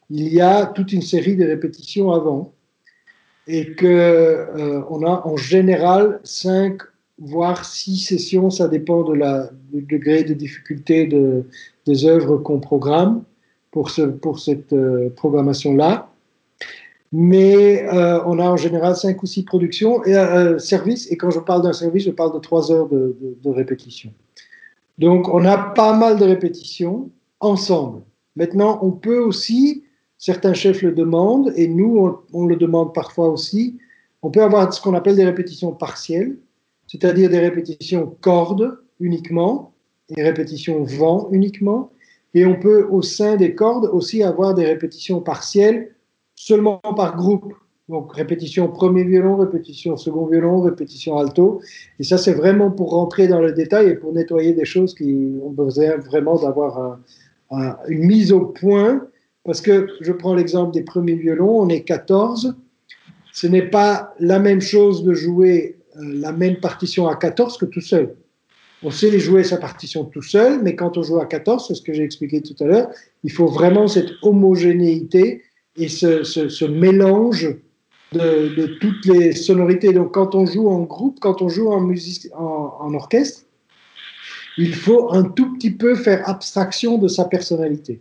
y 0.09 0.41
a 0.41 0.65
toute 0.65 0.95
une 0.95 1.03
série 1.03 1.37
de 1.37 1.47
répétitions 1.47 2.11
avant 2.11 2.55
et 3.47 3.75
qu'on 3.77 3.87
euh, 3.87 5.07
a 5.07 5.27
en 5.27 5.37
général 5.37 6.21
cinq 6.25 6.81
voire 7.19 7.65
six 7.65 7.99
sessions, 7.99 8.49
ça 8.49 8.69
dépend 8.69 9.03
du 9.03 9.83
degré 9.83 10.23
de 10.25 10.33
difficulté 10.33 11.07
de, 11.07 11.45
des 11.85 12.07
œuvres 12.07 12.39
qu'on 12.39 12.61
programme 12.61 13.23
pour 13.71 13.91
cette 13.91 14.73
euh, 14.73 15.11
programmation-là 15.11 16.08
mais 17.13 17.87
euh, 17.93 18.23
on 18.27 18.39
a 18.39 18.45
en 18.45 18.57
général 18.57 18.95
cinq 18.97 19.23
ou 19.23 19.27
six 19.27 19.43
productions 19.43 20.05
et 20.05 20.15
euh, 20.17 20.59
services. 20.59 21.11
Et 21.11 21.17
quand 21.17 21.31
je 21.31 21.41
parle 21.41 21.63
d'un 21.63 21.73
service, 21.73 22.05
je 22.05 22.11
parle 22.11 22.35
de 22.35 22.39
trois 22.39 22.71
heures 22.71 22.89
de, 22.89 23.17
répétition. 23.47 24.13
Donc, 24.99 25.29
on 25.29 25.45
a 25.45 25.57
pas 25.57 25.97
mal 25.97 26.19
de 26.19 26.25
répétitions 26.25 27.11
ensemble. 27.41 28.03
Maintenant, 28.37 28.79
on 28.83 28.91
peut 28.91 29.19
aussi, 29.19 29.85
certains 30.19 30.55
chefs 30.55 30.83
le 30.83 30.93
demandent, 30.93 31.53
et 31.57 31.69
nous, 31.69 31.99
on, 31.99 32.19
on 32.33 32.47
le 32.47 32.57
demande 32.57 32.93
parfois 32.93 33.29
aussi, 33.29 33.79
on 34.23 34.31
peut 34.31 34.43
avoir 34.43 34.73
ce 34.73 34.81
qu'on 34.81 34.95
appelle 34.95 35.17
des 35.17 35.25
répétitions 35.25 35.73
partielles, 35.73 36.37
c'est-à-dire 36.87 37.31
des 37.31 37.39
répétitions 37.39 38.17
cordes 38.21 38.79
uniquement, 39.01 39.73
et 40.17 40.23
répétitions 40.23 40.85
vent 40.85 41.29
uniquement, 41.33 41.93
Et 42.35 42.45
on 42.45 42.59
peut, 42.59 42.87
au 42.91 43.03
sein 43.03 43.37
des 43.37 43.55
cordes, 43.55 43.89
aussi 43.93 44.23
avoir 44.23 44.55
des 44.55 44.65
répétitions 44.65 45.21
partielles 45.21 45.95
seulement 46.39 46.79
par 46.79 47.17
groupe. 47.17 47.53
Donc, 47.89 48.15
répétition 48.15 48.69
premier 48.69 49.05
violon, 49.05 49.37
répétition 49.37 49.97
second 49.97 50.27
violon, 50.27 50.61
répétition 50.61 51.17
alto. 51.17 51.61
Et 51.99 52.05
ça, 52.05 52.19
c'est 52.19 52.35
vraiment 52.35 52.71
pour 52.71 52.91
rentrer 52.91 53.29
dans 53.29 53.41
le 53.41 53.53
détail 53.53 53.89
et 53.89 53.95
pour 53.95 54.13
nettoyer 54.13 54.53
des 54.53 54.67
choses 54.67 54.95
qui 54.95 55.39
ont 55.43 55.51
besoin 55.51 55.97
vraiment 55.97 56.37
d'avoir 56.37 56.99
une 57.89 58.05
mise 58.05 58.33
au 58.33 58.41
point. 58.41 59.07
Parce 59.45 59.63
que 59.63 59.89
je 60.01 60.13
prends 60.13 60.35
l'exemple 60.35 60.73
des 60.75 60.83
premiers 60.83 61.15
violons, 61.15 61.61
on 61.61 61.69
est 61.71 61.81
14. 61.81 62.55
Ce 63.33 63.47
n'est 63.47 63.71
pas 63.71 64.15
la 64.21 64.39
même 64.39 64.61
chose 64.61 65.03
de 65.05 65.15
jouer 65.15 65.79
euh, 65.97 66.03
la 66.21 66.33
même 66.33 66.57
partition 66.57 67.09
à 67.09 67.17
14 67.17 67.57
que 67.57 67.65
tout 67.65 67.81
seul. 67.81 68.15
On 68.83 68.91
sait 68.91 69.19
jouer 69.19 69.43
sa 69.45 69.57
partition 69.57 70.05
tout 70.05 70.23
seul, 70.23 70.63
mais 70.63 70.77
quand 70.77 70.99
on 70.99 71.03
joue 71.03 71.19
à 71.19 71.27
14, 71.27 71.67
c'est 71.67 71.75
ce 71.75 71.83
que 71.83 71.93
j'ai 71.93 72.05
expliqué 72.05 72.43
tout 72.43 72.55
à 72.63 72.67
l'heure, 72.67 72.89
il 73.25 73.33
faut 73.33 73.47
vraiment 73.47 73.89
cette 73.89 74.11
homogénéité 74.23 75.43
et 75.79 75.89
ce, 75.89 76.25
ce 76.25 76.65
mélange 76.65 77.57
de, 78.13 78.79
toutes 78.81 79.05
les 79.07 79.33
sonorités. 79.33 79.93
Donc, 79.93 80.13
quand 80.13 80.35
on 80.35 80.47
joue 80.47 80.69
en 80.69 80.81
groupe, 80.81 81.19
quand 81.21 81.43
on 81.43 81.49
joue 81.49 81.71
en, 81.71 81.81
musique, 81.81 82.31
en, 82.35 82.95
orchestre, 82.95 83.43
il 84.57 84.75
faut 84.75 85.13
un 85.13 85.25
tout 85.25 85.55
petit 85.55 85.71
peu 85.71 85.95
faire 85.95 86.29
abstraction 86.29 86.99
de 86.99 87.09
sa 87.09 87.25
personnalité. 87.25 88.01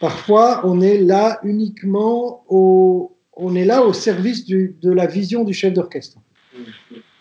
Parfois, 0.00 0.62
on 0.64 0.80
est 0.80 0.98
là 0.98 1.40
uniquement 1.44 2.44
au, 2.48 3.16
on 3.34 3.54
est 3.54 3.64
là 3.64 3.82
au 3.82 3.92
service 3.92 4.46
de 4.46 4.90
la 4.90 5.06
vision 5.06 5.44
du 5.44 5.54
chef 5.54 5.72
d'orchestre. 5.72 6.18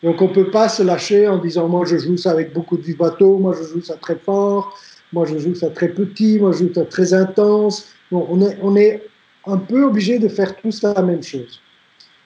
Donc, 0.02 0.22
on 0.22 0.30
peut 0.30 0.50
pas 0.50 0.70
se 0.70 0.82
lâcher 0.82 1.28
en 1.28 1.38
disant 1.38 1.68
moi 1.68 1.86
je 1.86 1.98
joue 1.98 2.18
ça 2.18 2.32
avec 2.32 2.54
beaucoup 2.54 2.78
de 2.78 2.84
vibrato, 2.84 3.38
moi 3.38 3.54
je 3.54 3.64
joue 3.68 3.82
ça 3.82 3.96
très 3.96 4.16
fort, 4.16 4.78
moi 5.12 5.26
je 5.26 5.38
joue 5.38 5.56
ça 5.56 5.70
très 5.70 5.90
petit, 5.90 6.40
moi 6.40 6.54
je 6.54 6.60
joue 6.60 6.74
ça 6.74 6.86
très 6.86 7.14
intense. 7.14 7.90
on 8.12 8.42
est, 8.42 8.58
on 8.62 8.76
est 8.78 9.04
un 9.46 9.58
peu 9.58 9.84
obligé 9.84 10.20
de 10.20 10.28
faire 10.28 10.56
tous 10.58 10.82
la 10.84 11.02
même 11.02 11.24
chose. 11.24 11.62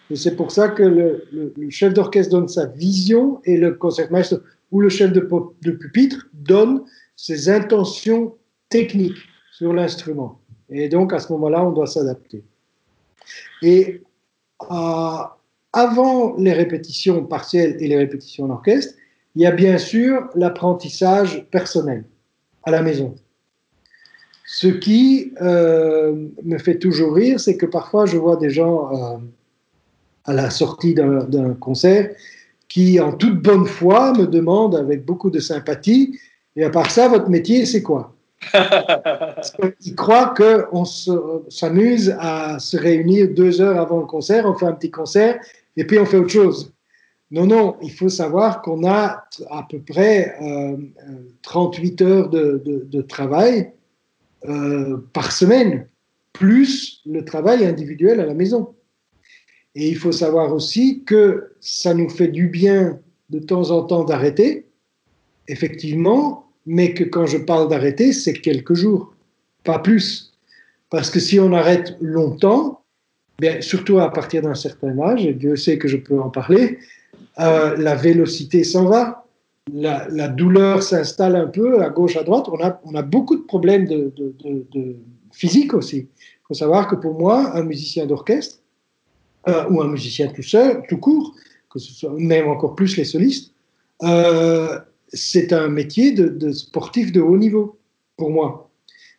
Et 0.09 0.15
c'est 0.15 0.35
pour 0.35 0.51
ça 0.51 0.69
que 0.69 0.83
le, 0.83 1.69
chef 1.69 1.93
d'orchestre 1.93 2.31
donne 2.31 2.47
sa 2.47 2.65
vision 2.67 3.41
et 3.45 3.57
le 3.57 3.73
concertmaître 3.73 4.41
ou 4.71 4.79
le 4.81 4.89
chef 4.89 5.11
de, 5.11 5.21
pupitre 5.71 6.27
donne 6.33 6.83
ses 7.15 7.49
intentions 7.49 8.35
techniques 8.69 9.17
sur 9.51 9.73
l'instrument. 9.73 10.39
Et 10.69 10.89
donc 10.89 11.13
à 11.13 11.19
ce 11.19 11.31
moment-là, 11.33 11.63
on 11.63 11.71
doit 11.71 11.87
s'adapter. 11.87 12.43
Et 13.61 14.01
euh, 14.71 15.23
avant 15.71 16.35
les 16.37 16.53
répétitions 16.53 17.25
partielles 17.25 17.77
et 17.79 17.87
les 17.87 17.97
répétitions 17.97 18.47
d'orchestre, 18.47 18.95
il 19.35 19.41
y 19.41 19.45
a 19.45 19.51
bien 19.51 19.77
sûr 19.77 20.29
l'apprentissage 20.35 21.47
personnel 21.49 22.05
à 22.63 22.71
la 22.71 22.81
maison. 22.81 23.15
Ce 24.55 24.67
qui 24.67 25.33
euh, 25.41 26.27
me 26.43 26.59
fait 26.59 26.77
toujours 26.77 27.15
rire, 27.15 27.39
c'est 27.39 27.57
que 27.57 27.65
parfois 27.65 28.05
je 28.05 28.17
vois 28.17 28.35
des 28.35 28.51
gens 28.51 28.93
euh, 28.93 29.17
à 30.25 30.33
la 30.33 30.51
sortie 30.51 30.93
d'un 30.93 31.55
concert 31.55 32.11
qui, 32.67 32.99
en 32.99 33.13
toute 33.13 33.41
bonne 33.41 33.65
foi, 33.65 34.13
me 34.13 34.27
demandent 34.27 34.75
avec 34.75 35.05
beaucoup 35.05 35.31
de 35.31 35.39
sympathie, 35.39 36.19
et 36.55 36.63
à 36.63 36.69
part 36.69 36.91
ça, 36.91 37.07
votre 37.07 37.29
métier, 37.29 37.65
c'est 37.65 37.81
quoi 37.81 38.13
Ils 39.85 39.95
croient 39.95 40.35
qu'on 40.37 40.85
s'amuse 40.85 42.15
à 42.19 42.59
se 42.59 42.77
réunir 42.77 43.29
deux 43.33 43.59
heures 43.59 43.79
avant 43.79 44.01
le 44.01 44.05
concert, 44.05 44.45
on 44.45 44.53
fait 44.53 44.67
un 44.67 44.73
petit 44.73 44.91
concert, 44.91 45.39
et 45.75 45.83
puis 45.83 45.97
on 45.97 46.05
fait 46.05 46.17
autre 46.17 46.29
chose. 46.29 46.71
Non, 47.31 47.47
non, 47.47 47.75
il 47.81 47.91
faut 47.91 48.09
savoir 48.09 48.61
qu'on 48.61 48.87
a 48.87 49.25
à 49.49 49.65
peu 49.67 49.79
près 49.79 50.37
38 51.41 52.01
euh, 52.03 52.05
heures 52.05 52.29
de, 52.29 52.61
de 52.63 53.01
travail 53.01 53.73
euh, 54.47 54.97
par 55.13 55.31
semaine, 55.31 55.87
plus 56.33 57.01
le 57.05 57.23
travail 57.23 57.65
individuel 57.65 58.19
à 58.19 58.25
la 58.25 58.33
maison. 58.33 58.75
Et 59.75 59.87
il 59.87 59.97
faut 59.97 60.11
savoir 60.11 60.53
aussi 60.53 61.03
que 61.05 61.53
ça 61.59 61.93
nous 61.93 62.09
fait 62.09 62.27
du 62.27 62.47
bien 62.47 62.99
de 63.29 63.39
temps 63.39 63.71
en 63.71 63.83
temps 63.83 64.03
d'arrêter, 64.03 64.65
effectivement, 65.47 66.45
mais 66.65 66.93
que 66.93 67.03
quand 67.03 67.25
je 67.25 67.37
parle 67.37 67.69
d'arrêter, 67.69 68.13
c'est 68.13 68.33
quelques 68.33 68.73
jours, 68.73 69.15
pas 69.63 69.79
plus. 69.79 70.33
Parce 70.89 71.09
que 71.09 71.19
si 71.19 71.39
on 71.39 71.53
arrête 71.53 71.95
longtemps, 72.01 72.83
bien, 73.39 73.61
surtout 73.61 73.99
à 73.99 74.11
partir 74.11 74.41
d'un 74.43 74.55
certain 74.55 74.97
âge, 74.99 75.25
et 75.25 75.33
Dieu 75.33 75.55
sait 75.55 75.77
que 75.77 75.87
je 75.87 75.97
peux 75.97 76.19
en 76.19 76.29
parler, 76.29 76.77
euh, 77.39 77.75
la 77.77 77.95
vélocité 77.95 78.63
s'en 78.63 78.85
va, 78.85 79.22
la, 79.71 80.27
douleur 80.27 80.83
s'installe 80.83 81.35
un 81.35 81.47
peu 81.47 81.81
à 81.81 81.89
gauche, 81.89 82.17
à 82.17 82.23
droite. 82.23 82.47
On 82.49 82.95
a, 82.95 83.01
beaucoup 83.01 83.35
de 83.35 83.43
problèmes 83.43 83.85
de, 83.85 84.13
de, 84.17 84.95
physique 85.31 85.73
aussi. 85.73 85.97
Il 86.17 86.47
faut 86.47 86.53
savoir 86.53 86.87
que 86.87 86.95
pour 86.95 87.17
moi, 87.17 87.55
un 87.55 87.63
musicien 87.63 88.05
d'orchestre, 88.05 88.59
euh, 89.47 89.65
ou 89.69 89.81
un 89.81 89.87
musicien 89.87 90.27
tout 90.27 90.43
seul, 90.43 90.83
tout 90.87 90.97
court, 90.97 91.33
que 91.69 91.79
ce 91.79 91.91
soit 91.91 92.13
même 92.13 92.47
encore 92.47 92.75
plus 92.75 92.97
les 92.97 93.03
solistes, 93.03 93.53
euh, 94.03 94.79
c'est 95.09 95.53
un 95.53 95.69
métier 95.69 96.11
de, 96.11 96.51
sportif 96.51 97.11
de 97.11 97.21
haut 97.21 97.37
niveau, 97.37 97.77
pour 98.17 98.29
moi. 98.29 98.69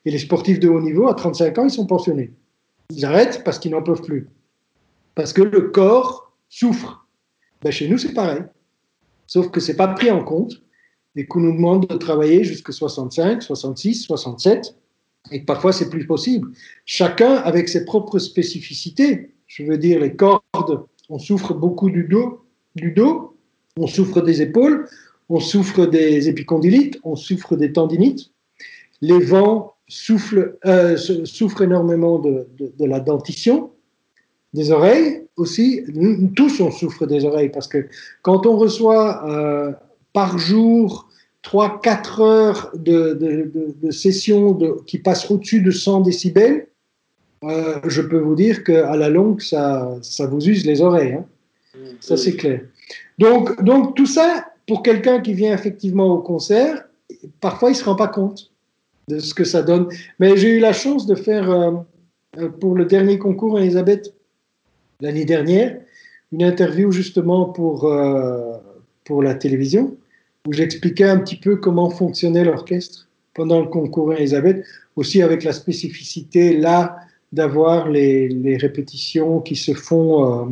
Et 0.05 0.11
les 0.11 0.19
sportifs 0.19 0.61
de 0.61 0.69
haut 0.69 0.81
niveau, 0.81 1.09
à 1.09 1.15
35 1.15 1.59
ans, 1.59 1.65
ils 1.65 1.71
sont 1.71 1.87
pensionnés. 1.87 2.33
Ils 2.91 3.05
arrêtent 3.05 3.43
parce 3.45 3.59
qu'ils 3.59 3.71
n'en 3.71 3.83
peuvent 3.83 4.03
plus. 4.03 4.29
Parce 5.15 5.33
que 5.33 5.43
le 5.43 5.71
corps 5.71 6.33
souffre. 6.49 7.07
Ben, 7.63 7.71
chez 7.71 7.89
nous, 7.89 7.99
c'est 7.99 8.13
pareil. 8.13 8.43
Sauf 9.27 9.51
que 9.51 9.61
ce 9.61 9.73
n'est 9.73 9.77
pas 9.77 9.89
pris 9.89 10.11
en 10.11 10.23
compte 10.23 10.63
et 11.17 11.27
qu'on 11.27 11.41
nous 11.41 11.53
demande 11.53 11.87
de 11.87 11.97
travailler 11.97 12.45
jusqu'à 12.45 12.73
65, 12.73 13.43
66, 13.43 14.03
67 14.03 14.77
et 15.31 15.41
que 15.41 15.45
parfois 15.45 15.73
c'est 15.73 15.91
plus 15.91 16.07
possible. 16.07 16.49
Chacun 16.85 17.35
avec 17.37 17.69
ses 17.69 17.85
propres 17.85 18.19
spécificités. 18.19 19.31
Je 19.47 19.63
veux 19.63 19.79
dire, 19.79 20.01
les 20.01 20.15
cordes, 20.15 20.85
on 21.09 21.19
souffre 21.19 21.55
beaucoup 21.55 21.91
du 21.91 22.05
dos, 22.05 22.45
du 22.75 22.93
dos, 22.93 23.37
on 23.79 23.87
souffre 23.87 24.21
des 24.21 24.43
épaules, 24.43 24.89
on 25.29 25.41
souffre 25.41 25.87
des 25.87 26.29
épicondylites, 26.29 26.99
on 27.05 27.17
souffre 27.17 27.57
des 27.57 27.73
tendinites. 27.73 28.31
Les 29.01 29.21
vents 29.21 29.75
souffrent, 29.89 30.57
euh, 30.67 30.97
souffrent 30.97 31.63
énormément 31.63 32.19
de, 32.19 32.49
de 32.59 32.85
la 32.85 33.01
dentition, 33.01 33.71
des 34.55 34.71
oreilles 34.71 35.27
aussi. 35.37 35.83
Nous, 35.93 36.29
tous, 36.29 36.61
on 36.61 36.71
souffre 36.71 37.07
des 37.07 37.25
oreilles 37.25 37.51
parce 37.51 37.69
que 37.69 37.87
quand 38.23 38.47
on 38.47 38.57
reçoit 38.57 39.29
euh, 39.29 39.73
par 40.13 40.39
jour 40.39 41.09
3-4 41.45 42.23
heures 42.23 42.71
de, 42.75 43.13
de, 43.83 43.91
sessions 43.91 44.57
qui 44.87 44.99
passent 44.99 45.31
au-dessus 45.31 45.61
de 45.61 45.71
100 45.71 46.01
décibels, 46.01 46.69
euh, 47.43 47.81
je 47.87 48.01
peux 48.01 48.19
vous 48.19 48.35
dire 48.35 48.65
qu'à 48.65 48.97
la 48.97 49.11
longue, 49.11 49.43
ça, 49.43 49.95
ça 50.01 50.27
vous 50.27 50.49
use 50.49 50.65
les 50.65 50.81
oreilles. 50.81 51.15
Hein. 51.15 51.27
Ça, 52.01 52.17
c'est 52.17 52.37
clair. 52.37 52.63
Donc, 53.19 53.63
donc, 53.63 53.95
tout 53.95 54.07
ça, 54.07 54.47
pour 54.67 54.83
quelqu'un 54.83 55.21
qui 55.21 55.35
vient 55.35 55.53
effectivement 55.53 56.07
au 56.15 56.19
concert, 56.19 56.85
parfois, 57.41 57.71
il 57.71 57.73
ne 57.73 57.79
se 57.79 57.85
rend 57.85 57.97
pas 57.97 58.09
compte 58.09 58.51
de 59.09 59.19
ce 59.19 59.35
que 59.35 59.45
ça 59.45 59.63
donne. 59.63 59.89
Mais 60.19 60.37
j'ai 60.37 60.57
eu 60.57 60.61
la 60.61 60.73
chance 60.73 61.07
de 61.07 61.15
faire, 61.15 61.51
euh, 61.51 62.49
pour 62.61 62.75
le 62.75 62.87
dernier 62.87 63.19
concours 63.19 63.59
Elisabeth, 63.59 64.14
l'année 65.05 65.27
dernière, 65.27 65.77
une 66.33 66.43
interview 66.43 66.91
justement 66.91 67.45
pour, 67.45 67.85
euh, 67.85 68.57
pour 69.05 69.23
la 69.23 69.35
télévision, 69.35 69.97
où 70.47 70.53
j'expliquais 70.53 71.05
un 71.05 71.19
petit 71.19 71.37
peu 71.37 71.57
comment 71.57 71.91
fonctionnait 71.91 72.45
l'orchestre 72.45 73.07
pendant 73.35 73.61
le 73.61 73.67
concours 73.67 74.15
Elisabeth, 74.15 74.65
aussi 74.97 75.21
avec 75.21 75.45
la 75.45 75.53
spécificité 75.53 76.57
là 76.57 76.97
d'avoir 77.33 77.91
les, 77.91 78.29
les, 78.29 78.57
répétitions 78.57 79.41
qui 79.41 79.57
se 79.57 79.75
font, 79.75 80.13
euh, 80.25 80.47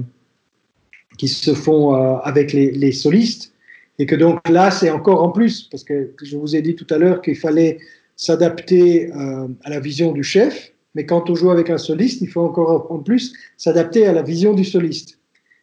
qui 1.17 1.29
se 1.29 1.55
font 1.55 1.95
euh, 1.95 2.17
avec 2.23 2.53
les, 2.53 2.73
les, 2.73 2.93
solistes, 2.93 3.55
et 3.99 4.05
que 4.05 4.17
donc 4.17 4.47
là 4.49 4.71
c'est 4.71 4.91
encore 4.91 5.23
en 5.23 5.31
plus, 5.31 5.62
parce 5.71 5.85
que 5.85 6.11
je 6.23 6.37
vous 6.37 6.55
ai 6.57 6.61
dit 6.61 6.75
tout 6.75 6.87
à 6.91 6.99
l'heure 6.99 7.23
qu'il 7.23 7.37
fallait 7.37 7.79
s'adapter 8.17 9.11
à 9.65 9.71
la 9.71 9.81
vision 9.81 10.12
du 10.12 10.23
chef, 10.23 10.73
mais 10.94 11.07
quand 11.07 11.31
on 11.31 11.35
joue 11.35 11.50
avec 11.50 11.70
un 11.70 11.78
soliste, 11.78 12.20
il 12.20 12.28
faut 12.28 12.42
encore 12.42 12.90
en 12.90 12.98
plus 12.98 13.33
s'adapter 13.57 14.07
à 14.07 14.12
la 14.12 14.22
vision 14.22 14.52
du 14.52 14.64
soliste, 14.64 15.18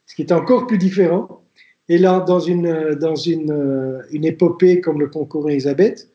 ce 0.06 0.16
qui 0.16 0.22
est 0.24 0.32
encore 0.32 0.68
plus 0.68 0.78
différent. 0.78 1.42
Et 1.88 1.98
là, 1.98 2.20
dans 2.20 2.40
une, 2.40 2.96
dans 2.96 3.16
une, 3.16 3.52
euh, 3.52 4.02
une 4.12 4.26
épopée 4.26 4.80
comme 4.80 5.00
le 5.00 5.08
concours 5.08 5.50
Elisabeth, 5.50 6.10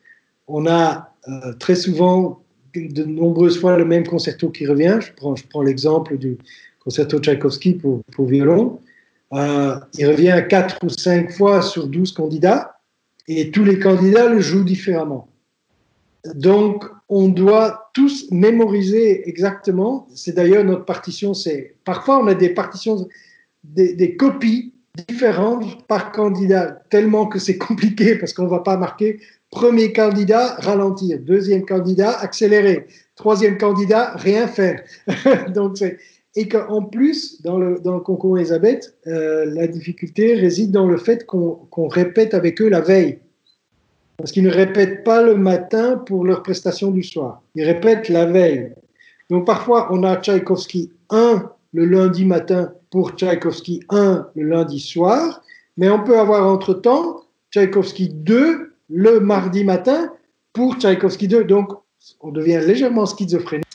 on 0.47 0.67
a 0.67 1.13
euh, 1.27 1.53
très 1.59 1.75
souvent, 1.75 2.41
de 2.75 3.03
nombreuses 3.03 3.59
fois, 3.59 3.77
le 3.77 3.85
même 3.85 4.05
concerto 4.05 4.49
qui 4.49 4.65
revient. 4.67 4.99
Je 5.01 5.11
prends, 5.13 5.61
l'exemple 5.61 6.17
du 6.17 6.37
concerto 6.79 7.19
Tchaïkovski 7.19 7.73
pour, 7.73 8.01
pour 8.11 8.25
violon. 8.25 8.79
Euh, 9.33 9.75
il 9.97 10.07
revient 10.07 10.43
quatre 10.49 10.77
ou 10.83 10.89
cinq 10.89 11.31
fois 11.31 11.61
sur 11.61 11.87
12 11.87 12.11
candidats 12.11 12.75
et 13.27 13.51
tous 13.51 13.63
les 13.63 13.79
candidats 13.79 14.29
le 14.29 14.39
jouent 14.39 14.63
différemment. 14.63 15.27
Donc, 16.33 16.85
on 17.09 17.27
doit 17.27 17.91
tous 17.93 18.27
mémoriser 18.31 19.27
exactement. 19.29 20.07
C'est 20.15 20.35
d'ailleurs 20.35 20.63
notre 20.63 20.85
partition. 20.85 21.33
C'est 21.33 21.75
parfois 21.83 22.19
on 22.19 22.27
a 22.27 22.33
des 22.33 22.49
partitions, 22.49 23.07
des, 23.63 24.15
copies 24.17 24.73
différentes 25.07 25.87
par 25.87 26.11
candidat, 26.11 26.81
tellement 26.89 27.27
que 27.27 27.39
c'est 27.39 27.57
compliqué 27.57 28.15
parce 28.15 28.33
qu'on 28.33 28.45
ne 28.45 28.49
va 28.49 28.59
pas 28.59 28.77
marquer 28.77 29.19
premier 29.51 29.93
candidat, 29.93 30.55
ralentir, 30.59 31.19
deuxième 31.19 31.65
candidat, 31.65 32.11
accélérer, 32.19 32.87
troisième 33.15 33.57
candidat, 33.57 34.13
rien 34.15 34.47
faire. 34.47 34.83
Donc 35.53 35.77
et 36.37 36.49
qu'en 36.49 36.83
plus, 36.83 37.41
dans 37.43 37.57
le, 37.57 37.79
concours 37.99 38.37
Elisabeth, 38.37 38.97
euh, 39.07 39.45
la 39.45 39.67
difficulté 39.67 40.33
réside 40.33 40.71
dans 40.71 40.85
le 40.85 40.97
fait 40.97 41.25
qu'on 41.25 41.87
répète 41.87 42.33
avec 42.33 42.61
eux 42.61 42.67
la 42.67 42.81
veille. 42.81 43.19
Parce 44.17 44.31
qu'ils 44.31 44.43
ne 44.43 44.51
répètent 44.51 45.03
pas 45.03 45.21
le 45.21 45.35
matin 45.35 45.97
pour 45.97 46.25
leur 46.25 46.41
prestation 46.43 46.91
du 46.91 47.03
soir. 47.03 47.41
Ils 47.55 47.65
répètent 47.65 48.09
la 48.09 48.25
veille. 48.25 48.73
Donc 49.29 49.45
parfois, 49.45 49.89
on 49.91 50.03
a 50.03 50.17
Tchaïkovski 50.17 50.91
1 51.09 51.49
le 51.73 51.85
lundi 51.85 52.25
matin 52.25 52.71
pour 52.91 53.11
Tchaïkovski 53.11 53.81
1 53.89 54.27
le 54.35 54.43
lundi 54.43 54.79
soir, 54.79 55.41
mais 55.77 55.89
on 55.89 56.03
peut 56.03 56.17
avoir 56.17 56.47
entre-temps 56.47 57.23
Tchaïkovski 57.51 58.09
2 58.09 58.73
le 58.89 59.19
mardi 59.19 59.63
matin 59.63 60.11
pour 60.53 60.75
Tchaïkovski 60.75 61.27
2. 61.27 61.43
Donc, 61.43 61.69
on 62.21 62.31
devient 62.31 62.61
légèrement 62.65 63.05
schizophrénique. 63.05 63.65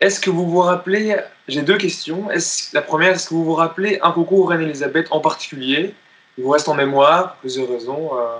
Est-ce 0.00 0.20
que 0.20 0.30
vous 0.30 0.48
vous 0.48 0.60
rappelez, 0.60 1.16
j'ai 1.48 1.62
deux 1.62 1.76
questions. 1.76 2.30
Est 2.30 2.72
la 2.72 2.82
première, 2.82 3.14
est-ce 3.14 3.28
que 3.28 3.34
vous 3.34 3.44
vous 3.44 3.54
rappelez 3.54 3.98
un 4.02 4.12
concours 4.12 4.50
Reine-Elisabeth 4.50 5.08
en 5.10 5.20
particulier? 5.20 5.94
Il 6.36 6.44
vous 6.44 6.50
reste 6.50 6.68
en 6.68 6.74
mémoire, 6.74 7.32
pour 7.32 7.40
plusieurs 7.40 7.68
raisons. 7.68 8.10
Euh. 8.16 8.36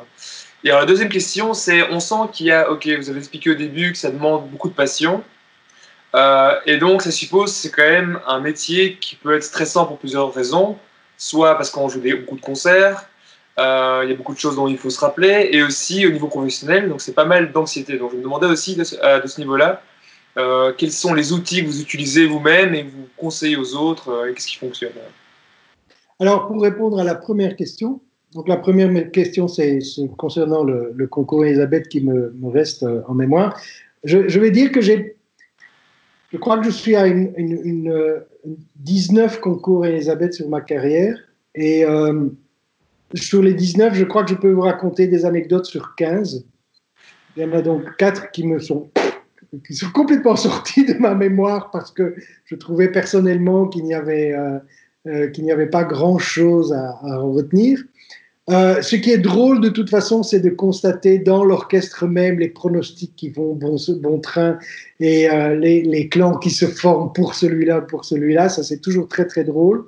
Et 0.65 0.71
alors 0.71 0.81
la 0.81 0.87
deuxième 0.87 1.09
question, 1.09 1.55
c'est, 1.55 1.89
on 1.91 2.01
sent 2.01 2.31
qu'il 2.33 2.47
y 2.47 2.53
a, 2.53 2.71
ok, 2.71 2.89
vous 2.89 3.11
avez 3.11 3.19
expliqué 3.19 3.51
au 3.51 3.55
début 3.55 3.93
que 3.93 3.99
ça 3.99 4.11
demande 4.11 4.49
beaucoup 4.51 4.69
de 4.69 4.75
passion. 4.75 5.23
Euh, 6.15 6.59
et 6.67 6.79
donc, 6.79 7.03
ça 7.03 7.11
suppose 7.11 7.53
c'est 7.53 7.71
quand 7.71 7.83
même 7.83 8.19
un 8.27 8.41
métier 8.41 8.97
qui 8.97 9.15
peut 9.15 9.35
être 9.37 9.45
stressant 9.45 9.87
pour 9.87 9.99
plusieurs 9.99 10.33
raisons. 10.33 10.77
Soit 11.17 11.57
parce 11.57 11.71
qu'on 11.71 11.89
joue 11.89 12.01
des, 12.01 12.15
beaucoup 12.15 12.37
de 12.37 12.41
concerts, 12.41 13.05
euh, 13.59 14.03
il 14.05 14.11
y 14.11 14.13
a 14.13 14.17
beaucoup 14.17 14.35
de 14.35 14.39
choses 14.39 14.55
dont 14.55 14.69
il 14.69 14.79
faut 14.79 14.91
se 14.91 15.01
rappeler, 15.01 15.49
et 15.53 15.65
aussi 15.65 16.07
au 16.07 16.11
niveau 16.11 16.29
professionnel, 16.29 16.89
donc 16.89 17.01
c'est 17.01 17.13
pas 17.13 17.25
mal 17.25 17.51
d'anxiété. 17.51 17.99
Donc 17.99 18.13
je 18.13 18.17
me 18.17 18.23
demandais 18.23 18.47
aussi 18.47 18.77
de, 18.77 18.85
euh, 19.03 19.27
ce 19.27 19.41
niveau-là, 19.41 19.83
quels 20.79 20.93
sont 20.93 21.15
les 21.15 21.33
outils 21.33 21.63
que 21.63 21.67
vous 21.67 21.81
utilisez 21.81 22.27
vous-même 22.27 22.73
et 22.73 22.85
que 22.85 22.91
vous 22.93 23.09
conseillez 23.17 23.57
aux 23.57 23.75
autres, 23.75 24.29
et 24.29 24.35
qu'est-ce 24.35 24.47
qui 24.47 24.57
fonctionne? 24.57 24.93
Alors 26.21 26.47
pour 26.47 26.63
répondre 26.63 27.01
à 27.01 27.05
la 27.05 27.17
première 27.17 27.57
question, 27.57 28.01
donc 28.35 28.49
la 28.49 28.57
première 28.57 29.11
question 29.11 29.49
c'est 29.49 29.79
concernant 30.17 30.65
le, 30.65 31.07
concours 31.07 31.45
Elisabeth 31.45 31.89
qui 31.89 32.01
me, 32.01 32.33
reste 32.45 32.85
en 33.07 33.15
mémoire. 33.15 33.61
Je, 34.05 34.39
vais 34.39 34.51
dire 34.51 34.71
que 34.73 34.81
j'ai 34.81 35.17
je 36.33 36.37
crois 36.37 36.59
que 36.59 36.65
je 36.65 36.71
suis 36.71 36.95
à 36.95 37.07
une, 37.07 37.33
une, 37.37 38.21
19 38.77 39.41
concours 39.41 39.87
Elisabeth 39.87 40.35
sur 40.35 40.49
ma 40.49 40.61
carrière. 40.61 41.19
Et 41.55 41.85
euh, 41.85 42.29
sur 43.15 43.43
les 43.43 43.55
19, 43.55 43.95
je 43.95 44.05
crois 44.05 44.25
que 44.25 44.31
je 44.31 44.37
peux 44.37 44.53
vous 44.53 44.63
raconter 44.63 45.07
des 45.07 45.25
anecdotes 45.25 45.67
sur 45.67 45.95
15. 45.97 46.45
Il 47.37 47.43
y 47.43 47.47
en 47.47 47.53
a 47.53 47.63
donc 47.63 47.97
4 47.97 48.31
qui 48.31 48.47
me 48.47 48.59
sont, 48.59 48.91
qui 49.67 49.75
sont 49.75 49.91
complètement 49.91 50.37
sortis 50.37 50.85
de 50.85 50.95
ma 50.95 51.15
mémoire 51.15 51.71
parce 51.71 51.91
que 51.91 52.15
je 52.45 52.55
trouvais 52.55 52.91
personnellement 52.91 53.67
qu'il 53.69 53.85
n'y 53.85 53.95
avait, 53.95 54.33
euh, 54.33 54.59
euh, 55.07 55.53
avait 55.53 55.71
pas 55.71 55.85
grand-chose 55.85 56.73
à, 56.73 57.19
retenir. 57.19 57.83
Euh, 58.51 58.81
ce 58.81 58.97
qui 58.97 59.11
est 59.11 59.19
drôle 59.19 59.61
de 59.61 59.69
toute 59.69 59.91
façon, 59.91 60.23
c'est 60.23 60.41
de 60.41 60.49
constater 60.49 61.19
dans 61.19 61.45
l'orchestre 61.45 62.07
même 62.07 62.39
les 62.39 62.49
pronostics 62.49 63.15
qui 63.15 63.29
vont 63.29 63.55
bon, 63.55 64.21
train 64.21 64.59
et 65.01 65.29
euh, 65.29 65.55
les, 65.55 65.83
les, 65.83 66.09
clans 66.09 66.39
qui 66.39 66.49
se 66.49 66.65
forment 66.65 67.13
pour 67.13 67.35
celui-là, 67.35 67.83
pour 67.83 68.07
celui-là. 68.07 68.49
Ça, 68.49 68.63
c'est 68.63 68.81
toujours 68.81 69.07
très, 69.07 69.27
très 69.27 69.45
drôle. 69.45 69.85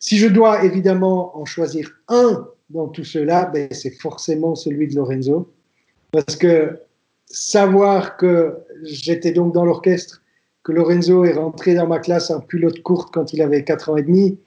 Si 0.00 0.18
je 0.18 0.28
dois 0.28 0.64
évidemment 0.64 1.34
en 1.38 1.46
choisir 1.46 1.92
un 2.08 2.46
dans 2.68 2.88
tout 2.88 3.04
cela, 3.04 3.46
ben, 3.46 3.68
c'est 3.70 3.98
forcément 3.98 4.54
celui 4.54 4.86
de 4.88 4.96
Lorenzo. 4.96 5.50
Parce 6.12 6.36
que 6.36 6.78
savoir 7.26 8.18
que 8.18 8.54
j'étais 8.82 9.32
donc 9.32 9.54
dans 9.54 9.64
l'orchestre, 9.64 10.22
que 10.62 10.72
Lorenzo 10.72 11.24
est 11.24 11.32
rentré 11.32 11.74
dans 11.74 11.86
ma 11.86 12.00
classe 12.00 12.30
en 12.30 12.40
culotte 12.40 12.82
courte 12.82 13.08
quand 13.12 13.32
il 13.32 13.40
avait 13.40 13.64
4 13.64 13.90
ans 13.90 13.96
et 13.96 14.02
demi, 14.02 14.38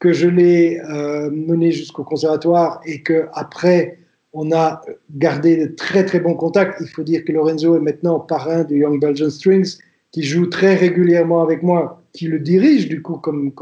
que 0.00 0.12
je 0.12 0.26
l'ai 0.26 0.80
euh, 0.80 1.30
mené 1.30 1.70
jusqu'au 1.70 2.04
conservatoire 2.04 2.80
et 2.86 3.02
que 3.02 3.26
après 3.34 3.98
on 4.32 4.52
a 4.52 4.80
gardé 5.16 5.56
de 5.56 5.66
très 5.66 6.04
très 6.04 6.20
bons 6.20 6.34
contacts. 6.34 6.80
Il 6.80 6.88
faut 6.88 7.02
dire 7.02 7.24
que 7.24 7.32
Lorenzo 7.32 7.76
est 7.76 7.80
maintenant 7.80 8.20
parrain 8.20 8.64
du 8.64 8.78
Young 8.78 9.00
Belgian 9.00 9.28
Strings, 9.30 9.78
qui 10.12 10.22
joue 10.22 10.46
très 10.46 10.74
régulièrement 10.76 11.42
avec 11.42 11.62
moi, 11.62 12.02
qui 12.12 12.26
le 12.26 12.38
dirige 12.38 12.88
du 12.88 13.02
coup 13.02 13.16
comme, 13.16 13.52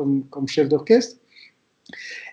chef 0.46 0.68
d'orchestre. 0.68 1.16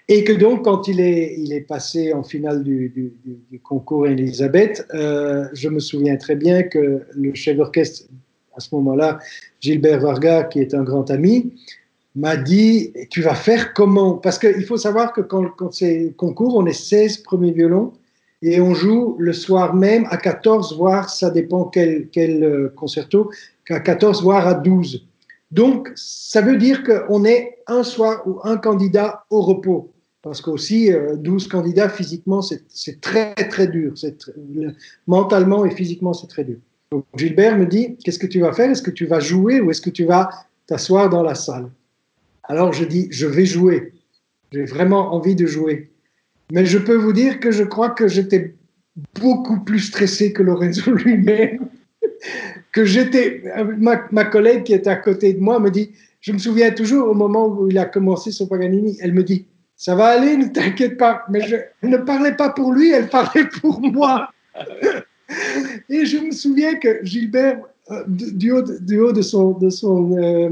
Et 0.08 0.24
que 0.24 0.34
donc, 0.34 0.66
quand 0.66 0.88
il 0.88 1.00
est, 1.00 1.36
il 1.40 1.54
est 1.54 1.62
passé 1.62 2.14
en 2.14 2.24
finale 2.24 2.64
du, 2.64 2.90
du, 2.90 3.14
du 3.50 3.60
concours 3.60 4.06
Elisabeth, 4.06 4.86
euh, 4.94 5.48
je 5.54 5.70
me 5.70 5.80
souviens 5.80 6.18
très 6.18 6.36
bien 6.36 6.62
que 6.62 7.02
le 7.16 7.34
chef 7.34 7.58
d'orchestre, 7.58 8.04
à 8.56 8.60
ce 8.60 8.76
moment-là, 8.76 9.18
Gilbert 9.62 10.02
Varga, 10.02 10.44
qui 10.44 10.60
est 10.60 10.74
un 10.74 10.84
grand 10.84 11.10
ami, 11.10 11.54
m'a 12.16 12.38
dit 12.38 12.94
Tu 13.10 13.22
vas 13.22 13.36
faire 13.36 13.74
comment? 13.74 14.16
Parce 14.16 14.40
qu'il 14.40 14.66
faut 14.66 14.78
savoir 14.78 15.14
que 15.14 15.22
quand, 15.22 15.50
quand 15.58 15.74
c'est 15.74 16.14
concours, 16.18 16.56
on 16.56 16.66
est 16.66 16.74
16 16.74 17.18
premiers 17.20 17.52
violons 17.52 17.94
et 18.42 18.62
on 18.62 18.74
joue 18.74 19.16
le 19.18 19.34
soir 19.34 19.74
même 19.74 20.06
à 20.10 20.18
14, 20.18 20.78
voire 20.78 21.10
ça 21.10 21.30
dépend 21.30 21.66
quel, 21.66 22.10
quel 22.10 22.44
euh, 22.44 22.74
concerto, 22.76 23.32
à 23.70 23.80
14, 23.80 24.22
voire 24.22 24.48
à 24.48 24.54
12. 24.54 25.06
Donc, 25.52 25.92
ça 25.96 26.42
veut 26.42 26.58
dire 26.58 26.84
qu'on 26.84 27.24
est 27.24 27.60
un 27.68 27.84
soir 27.84 28.24
ou 28.28 28.40
un 28.44 28.58
candidat 28.58 29.24
au 29.30 29.42
repos. 29.42 29.92
Parce 30.22 30.42
qu'aussi, 30.42 30.92
12 31.18 31.46
euh, 31.46 31.50
candidats, 31.50 31.88
physiquement, 31.88 32.42
c'est 32.42 33.00
très, 33.00 33.36
très 33.36 33.68
dur. 33.68 33.94
mentalement 35.08 35.66
et 35.66 35.72
physiquement, 35.72 36.14
c'est 36.14 36.28
très 36.28 36.44
dur. 36.44 36.58
Donc, 36.92 37.06
Gilbert 37.16 37.58
me 37.58 37.66
dit, 37.66 37.96
qu'est-ce 38.04 38.20
que 38.20 38.28
tu 38.28 38.40
vas 38.40 38.52
faire? 38.54 38.70
Est-ce 38.70 38.82
que 38.82 38.92
tu 38.92 39.06
vas 39.06 39.20
jouer 39.20 39.62
ou 39.62 39.70
est-ce 39.70 39.82
que 39.82 39.90
tu 39.92 40.06
vas 40.06 40.30
t'asseoir 40.68 41.10
dans 41.10 41.24
la 41.24 41.36
salle? 41.36 41.70
Alors 42.48 42.74
je 42.74 42.86
dis, 42.86 43.08
je 43.12 43.28
vais 43.28 43.46
jouer. 43.46 43.94
J'ai 44.52 44.66
vraiment 44.66 45.14
envie 45.14 45.36
de 45.36 45.46
jouer. 45.46 45.92
Mais 46.52 46.66
je 46.66 46.78
peux 46.78 46.96
vous 46.96 47.14
dire 47.14 47.40
que 47.40 47.52
je 47.52 47.64
crois 47.64 47.90
que 47.90 48.08
j'étais 48.08 48.56
beaucoup 49.20 49.60
plus 49.60 49.80
stressé 49.80 50.32
que 50.32 50.44
Lorenzo 50.44 50.92
lui-même. 50.94 51.68
que 52.72 52.86
j'étais, 52.86 53.44
ma, 53.78 54.26
collègue 54.26 54.64
qui 54.64 54.74
était 54.74 54.90
à 54.90 54.96
côté 54.96 55.34
de 55.34 55.40
moi 55.40 55.60
me 55.60 55.72
dit, 55.72 55.92
je 56.22 56.32
me 56.32 56.38
souviens 56.38 56.72
toujours 56.72 57.10
au 57.10 57.14
moment 57.14 57.48
où 57.48 57.70
il 57.70 57.78
a 57.78 57.86
commencé 57.86 58.32
son 58.32 58.48
Paganini, 58.48 58.98
elle 59.02 59.14
me 59.14 59.24
dit, 59.24 59.46
ça 59.76 59.96
va 59.96 60.08
aller, 60.08 60.38
ne 60.38 60.48
t'inquiète 60.48 60.98
pas. 60.98 61.24
Mais 61.30 61.42
je 61.42 61.56
ne 61.88 61.98
parlais 61.98 62.34
pas 62.34 62.50
pour 62.50 62.74
lui, 62.74 62.92
elle 62.92 63.10
parlait 63.10 63.48
pour 63.62 63.82
moi. 63.82 64.30
Et 65.90 66.06
je 66.06 66.18
me 66.18 66.32
souviens 66.32 66.76
que 66.76 67.00
Gilbert, 67.04 67.60
euh, 67.92 68.04
du, 68.08 68.52
haut, 68.52 68.62
du 68.62 69.00
haut 69.00 69.12
de 69.12 69.22
son, 69.22 69.52
de 69.52 69.70
son 69.70 70.18
euh, 70.18 70.50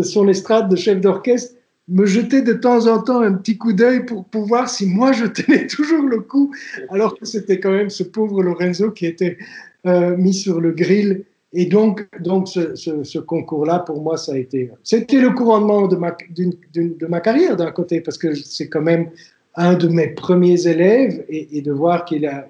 sur 0.00 0.24
l'estrade 0.24 0.68
de 0.68 0.76
chef 0.76 1.00
d'orchestre, 1.00 1.54
me 1.88 2.06
jeter 2.06 2.42
de 2.42 2.52
temps 2.52 2.86
en 2.86 3.02
temps 3.02 3.20
un 3.20 3.32
petit 3.32 3.58
coup 3.58 3.72
d'œil 3.72 4.04
pour, 4.04 4.24
pour 4.24 4.46
voir 4.46 4.68
si 4.68 4.86
moi 4.86 5.12
je 5.12 5.26
tenais 5.26 5.66
toujours 5.76 6.02
le 6.02 6.20
coup, 6.20 6.52
alors 6.90 7.18
que 7.18 7.24
c'était 7.24 7.60
quand 7.60 7.72
même 7.72 7.90
ce 7.90 8.02
pauvre 8.02 8.42
Lorenzo 8.42 8.90
qui 8.90 9.06
était 9.06 9.38
euh, 9.86 10.16
mis 10.16 10.34
sur 10.34 10.60
le 10.60 10.72
grill. 10.72 11.24
Et 11.54 11.66
donc, 11.66 12.06
donc 12.20 12.48
ce, 12.48 13.18
concours-là, 13.18 13.80
pour 13.80 14.00
moi, 14.00 14.16
ça 14.16 14.32
a 14.32 14.38
été. 14.38 14.70
C'était 14.84 15.20
le 15.20 15.30
couronnement 15.30 15.86
de 15.86 15.96
ma, 15.96 17.20
carrière 17.20 17.56
d'un 17.58 17.70
côté, 17.72 18.00
parce 18.00 18.16
que 18.16 18.34
c'est 18.34 18.68
quand 18.68 18.80
même 18.80 19.10
un 19.56 19.74
de 19.74 19.86
mes 19.88 20.08
premiers 20.08 20.66
élèves, 20.66 21.22
et, 21.28 21.60
de 21.60 21.72
voir 21.72 22.06
qu'il 22.06 22.26
a 22.26 22.48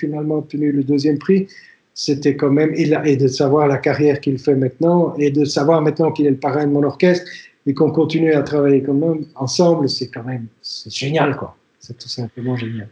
finalement 0.00 0.38
obtenu 0.38 0.72
le 0.72 0.82
deuxième 0.82 1.18
prix, 1.18 1.46
c'était 1.94 2.36
quand 2.36 2.50
même, 2.50 2.74
et 2.74 3.16
de 3.16 3.28
savoir 3.28 3.68
la 3.68 3.78
carrière 3.78 4.20
qu'il 4.20 4.38
fait 4.38 4.56
maintenant, 4.56 5.14
et 5.16 5.30
de 5.30 5.44
savoir 5.44 5.80
maintenant 5.80 6.10
qu'il 6.10 6.26
est 6.26 6.30
le 6.30 6.36
parrain 6.36 6.66
de 6.66 6.72
mon 6.72 6.82
orchestre, 6.82 7.30
et 7.66 7.72
qu'on 7.72 7.90
continue 7.90 8.32
à 8.34 8.42
travailler 8.42 8.82
comme 8.82 8.98
même 8.98 9.26
ensemble, 9.36 9.88
c'est 9.88 10.08
quand 10.08 10.24
même, 10.24 10.48
c'est 10.60 10.92
génial, 10.92 11.36
quoi. 11.36 11.56
C'est 11.78 11.96
tout 11.96 12.08
simplement 12.08 12.56
génial. 12.56 12.88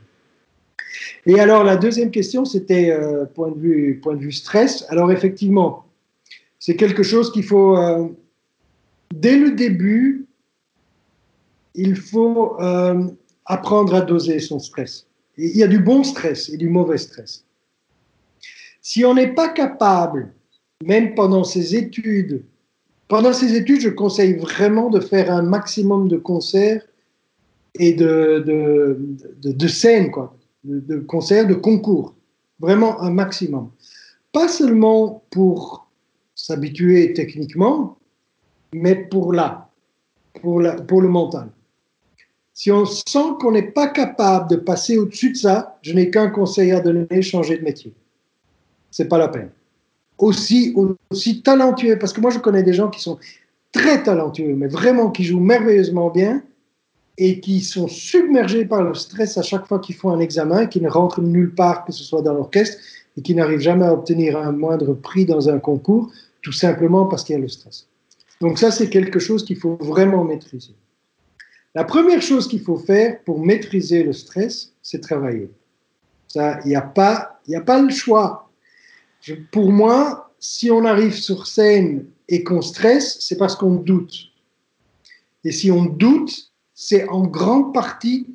Et 1.27 1.41
alors, 1.41 1.65
la 1.65 1.77
deuxième 1.77 2.11
question, 2.11 2.45
c'était 2.45 2.91
euh, 2.91 3.25
point, 3.25 3.51
de 3.51 3.59
vue, 3.59 4.01
point 4.03 4.15
de 4.15 4.21
vue 4.21 4.33
stress. 4.33 4.85
Alors, 4.89 5.11
effectivement, 5.11 5.85
c'est 6.59 6.77
quelque 6.77 7.03
chose 7.03 7.33
qu'il 7.33 7.45
faut, 7.45 7.77
euh, 7.77 8.09
dès 9.15 9.37
le 9.37 9.53
début, 9.53 10.27
il 11.75 11.97
faut 11.97 12.61
euh, 12.61 13.05
apprendre 13.47 13.95
à 13.95 14.03
doser 14.03 14.39
son 14.39 14.59
stress. 14.59 15.07
il 15.39 15.57
y 15.57 15.63
a 15.63 15.69
du 15.69 15.79
bon 15.79 16.05
stress 16.05 16.51
et 16.51 16.57
du 16.57 16.69
mauvais 16.69 16.99
stress. 16.99 17.45
Si 18.83 19.05
on 19.05 19.15
n'est 19.15 19.33
pas 19.33 19.49
capable, 19.49 20.35
même 20.85 21.15
pendant 21.15 21.45
ses 21.45 21.77
études, 21.77 22.45
pendant 23.07 23.33
ses 23.33 23.55
études, 23.55 23.81
je 23.81 23.89
conseille 23.89 24.35
vraiment 24.35 24.91
de 24.91 24.99
faire 24.99 25.33
un 25.33 25.43
maximum 25.43 26.09
de 26.09 26.17
concerts 26.17 26.85
et 27.79 27.93
de, 27.93 28.43
de, 28.45 29.53
de, 29.53 29.69
scènes, 29.69 30.11
quoi, 30.11 30.37
de, 30.65 30.99
concerts, 30.99 31.47
de 31.47 31.55
concours. 31.55 32.15
Vraiment 32.59 33.01
un 33.01 33.11
maximum. 33.11 33.71
Pas 34.33 34.49
seulement 34.49 35.23
pour 35.31 35.87
s'habituer 36.35 37.13
techniquement, 37.13 37.99
mais 38.73 38.97
pour 38.97 39.33
là, 39.33 39.71
pour, 40.41 40.61
la, 40.61 40.73
pour 40.73 41.03
le 41.03 41.09
mental. 41.09 41.51
Si 42.55 42.71
on 42.71 42.85
sent 42.85 43.37
qu'on 43.41 43.53
n'est 43.53 43.71
pas 43.71 43.89
capable 43.89 44.51
de 44.51 44.57
passer 44.57 44.99
au-dessus 44.99 45.33
de 45.33 45.37
ça, 45.37 45.79
je 45.83 45.93
n'ai 45.93 46.11
qu'un 46.11 46.31
conseil 46.31 46.73
à 46.73 46.81
donner, 46.81 47.23
changer 47.23 47.59
de 47.59 47.63
métier. 47.63 47.95
C'est 48.93 49.09
pas 49.09 49.19
la 49.19 49.27
peine. 49.27 49.51
Aussi, 50.19 50.77
aussi 51.11 51.43
talentueux, 51.43 51.99
parce 51.99 52.13
que 52.13 52.21
moi 52.21 52.31
je 52.31 52.39
connais 52.39 52.63
des 52.63 52.75
gens 52.75 52.89
qui 52.89 53.01
sont 53.01 53.19
très 53.73 54.05
talentueux, 54.05 54.55
mais 54.55 54.69
vraiment 54.69 55.11
qui 55.11 55.25
jouent 55.25 55.41
merveilleusement 55.41 56.11
bien 56.11 56.43
et 57.19 57.41
qui 57.41 57.61
sont 57.61 57.89
submergés 57.89 58.65
par 58.65 58.83
le 58.83 58.95
stress 58.95 59.37
à 59.37 59.43
chaque 59.43 59.67
fois 59.67 59.81
qu'ils 59.81 59.97
font 59.97 60.11
un 60.11 60.21
examen, 60.21 60.67
qui 60.67 60.81
ne 60.81 60.89
rentrent 60.89 61.21
nulle 61.21 61.55
part, 61.55 61.85
que 61.85 61.93
ce 61.93 62.05
soit 62.05 62.23
dans 62.23 62.35
l'orchestre, 62.35 62.79
et 63.17 63.23
qui 63.23 63.35
n'arrivent 63.35 63.61
jamais 63.61 63.87
à 63.87 63.93
obtenir 63.93 64.39
un 64.39 64.53
moindre 64.53 64.95
prix 64.95 65.25
dans 65.25 65.49
un 65.49 65.59
concours, 65.59 66.11
tout 66.43 66.53
simplement 66.53 67.07
parce 67.07 67.25
qu'il 67.25 67.35
y 67.35 67.39
a 67.39 67.41
le 67.41 67.49
stress. 67.49 67.87
Donc 68.41 68.59
ça, 68.59 68.71
c'est 68.71 68.89
quelque 68.89 69.19
chose 69.19 69.45
qu'il 69.45 69.57
faut 69.57 69.77
vraiment 69.81 70.25
maîtriser. 70.25 70.75
La 71.75 71.85
première 71.85 72.21
chose 72.21 72.49
qu'il 72.49 72.61
faut 72.61 72.77
faire 72.77 73.23
pour 73.25 73.41
maîtriser 73.41 74.03
le 74.03 74.13
stress, 74.13 74.73
c'est 74.83 75.01
travailler. 75.01 75.51
Ça, 76.29 76.59
il 76.65 76.69
n'y 76.69 76.77
a 76.77 76.81
a 76.81 77.61
pas 77.61 77.83
le 77.83 77.91
choix. 77.91 78.42
Pour 79.51 79.71
moi, 79.73 80.33
si 80.39 80.71
on 80.71 80.85
arrive 80.85 81.15
sur 81.15 81.47
scène 81.47 82.07
et 82.29 82.43
qu'on 82.43 82.63
stresse, 82.63 83.19
c'est 83.21 83.37
parce 83.37 83.57
qu'on 83.57 83.75
doute. 83.75 84.33
Et 85.45 85.53
si 85.53 85.71
on 85.71 85.85
doute, 85.85 86.53
c'est 86.75 87.09
en 87.09 87.27
grande 87.27 87.73
partie 87.73 88.27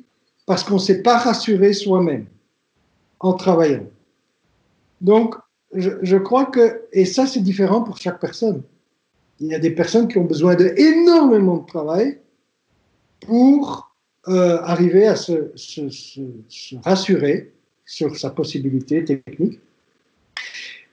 parce 0.46 0.64
qu'on 0.64 0.74
ne 0.74 0.80
s'est 0.80 1.02
pas 1.02 1.18
rassuré 1.18 1.72
soi-même 1.72 2.26
en 3.20 3.34
travaillant. 3.34 3.86
Donc, 5.00 5.34
je, 5.74 6.16
crois 6.16 6.46
que, 6.46 6.82
et 6.92 7.04
ça 7.04 7.26
c'est 7.26 7.40
différent 7.40 7.82
pour 7.82 7.98
chaque 7.98 8.20
personne. 8.20 8.62
Il 9.40 9.48
y 9.48 9.54
a 9.54 9.58
des 9.58 9.70
personnes 9.70 10.08
qui 10.08 10.18
ont 10.18 10.24
besoin 10.24 10.54
d'énormément 10.54 11.58
de 11.58 11.66
travail 11.66 12.18
pour 13.20 13.94
euh, 14.28 14.58
arriver 14.62 15.06
à 15.06 15.16
se, 15.16 15.52
rassurer 16.82 17.52
sur 17.84 18.16
sa 18.16 18.30
possibilité 18.30 19.04
technique. 19.04 19.60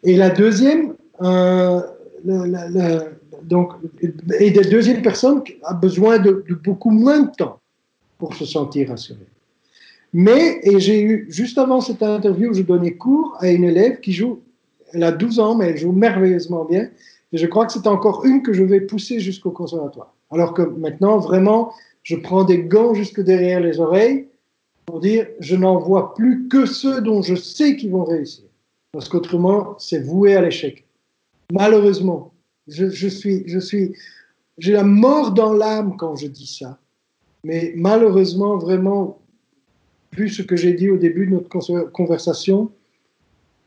Et 0.05 0.15
la 0.15 0.29
deuxième, 0.29 0.93
euh, 1.21 1.81
donc, 3.43 3.73
et 4.39 4.51
la 4.51 4.63
deuxième 4.63 5.01
personne 5.01 5.41
a 5.63 5.73
besoin 5.73 6.19
de, 6.19 6.45
de, 6.47 6.53
beaucoup 6.53 6.91
moins 6.91 7.21
de 7.21 7.31
temps 7.31 7.59
pour 8.19 8.35
se 8.35 8.45
sentir 8.45 8.89
rassurée. 8.89 9.27
Mais, 10.13 10.59
et 10.63 10.79
j'ai 10.79 11.01
eu, 11.01 11.25
juste 11.29 11.57
avant 11.57 11.81
cette 11.81 12.01
interview, 12.01 12.53
je 12.53 12.61
donnais 12.61 12.93
cours 12.93 13.35
à 13.39 13.49
une 13.49 13.65
élève 13.65 13.99
qui 13.99 14.13
joue, 14.13 14.41
elle 14.93 15.03
a 15.03 15.11
12 15.11 15.39
ans, 15.39 15.55
mais 15.55 15.71
elle 15.71 15.77
joue 15.77 15.91
merveilleusement 15.91 16.65
bien. 16.65 16.87
Et 17.33 17.37
je 17.37 17.47
crois 17.47 17.65
que 17.65 17.73
c'est 17.73 17.87
encore 17.87 18.25
une 18.25 18.43
que 18.43 18.53
je 18.53 18.63
vais 18.63 18.81
pousser 18.81 19.19
jusqu'au 19.19 19.51
conservatoire. 19.51 20.13
Alors 20.31 20.53
que 20.53 20.61
maintenant, 20.61 21.17
vraiment, 21.17 21.73
je 22.03 22.15
prends 22.15 22.43
des 22.43 22.59
gants 22.59 22.93
jusque 22.93 23.21
derrière 23.21 23.59
les 23.59 23.79
oreilles 23.79 24.27
pour 24.85 24.99
dire, 24.99 25.27
je 25.39 25.55
n'en 25.55 25.79
vois 25.79 26.13
plus 26.13 26.47
que 26.47 26.65
ceux 26.65 27.01
dont 27.01 27.21
je 27.21 27.35
sais 27.35 27.75
qu'ils 27.75 27.91
vont 27.91 28.03
réussir. 28.03 28.44
Parce 28.95 29.09
qu'autrement, 29.09 29.77
c'est 29.77 29.99
voué 29.99 30.37
à 30.37 30.41
l'échec. 30.41 30.87
Malheureusement, 31.51 32.31
je, 32.69 33.09
suis, 33.09 33.43
je 33.45 33.59
suis, 33.59 33.93
j'ai 34.57 34.71
la 34.71 34.85
mort 34.85 35.31
dans 35.31 35.51
l'âme 35.51 35.97
quand 35.97 36.15
je 36.15 36.27
dis 36.27 36.47
ça. 36.47 36.79
Mais 37.43 37.73
malheureusement, 37.75 38.55
vraiment, 38.57 39.19
vu 40.13 40.29
ce 40.29 40.41
que 40.41 40.55
j'ai 40.55 40.71
dit 40.71 40.89
au 40.89 40.95
début 40.95 41.25
de 41.27 41.31
notre 41.31 41.89
conversation, 41.91 42.71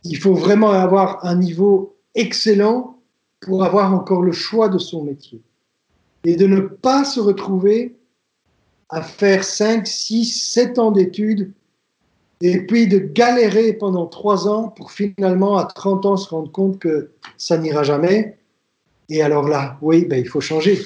il 0.02 0.16
faut 0.16 0.32
vraiment 0.32 0.70
avoir 0.70 1.22
un 1.26 1.36
niveau 1.36 1.94
excellent 2.14 2.98
pour 3.40 3.64
avoir 3.64 3.92
encore 3.92 4.22
le 4.22 4.32
choix 4.32 4.70
de 4.70 4.78
son 4.78 5.04
métier. 5.04 5.42
Et 6.24 6.36
de 6.36 6.46
ne 6.46 6.60
pas 6.60 7.04
se 7.04 7.20
retrouver 7.20 7.98
à 8.88 9.02
faire 9.02 9.44
5, 9.44 9.86
6, 9.86 10.24
7 10.24 10.78
ans 10.78 10.90
d'études 10.90 11.52
et 12.40 12.60
puis 12.66 12.86
de 12.86 12.98
galérer 12.98 13.72
pendant 13.72 14.06
3 14.06 14.48
ans 14.48 14.68
pour 14.68 14.92
finalement 14.92 15.56
à 15.56 15.64
30 15.64 16.06
ans 16.06 16.16
se 16.16 16.28
rendre 16.28 16.50
compte 16.52 16.78
que 16.78 17.10
ça 17.36 17.58
n'ira 17.58 17.82
jamais. 17.82 18.36
Et 19.08 19.22
alors 19.22 19.48
là, 19.48 19.78
oui, 19.82 20.04
ben, 20.04 20.18
il 20.18 20.28
faut 20.28 20.40
changer 20.40 20.78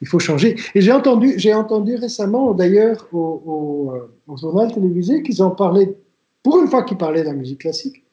il 0.00 0.08
faut 0.08 0.18
changer. 0.18 0.56
Et 0.74 0.80
j'ai 0.80 0.92
entendu, 0.92 1.36
entendu 1.52 1.96
récemment, 1.96 2.54
d'ailleurs, 2.54 3.06
au, 3.12 3.92
au, 4.26 4.36
journal 4.36 4.72
télévisé, 4.72 5.22
qu'ils 5.22 5.42
en 5.42 5.50
parlaient, 5.50 5.94
pour 6.42 6.60
une 6.60 6.68
fois 6.68 6.82
qu'ils 6.84 6.96
parlaient 6.96 7.22
de 7.22 7.28
la 7.28 7.34
musique 7.34 7.60
classique, 7.60 8.04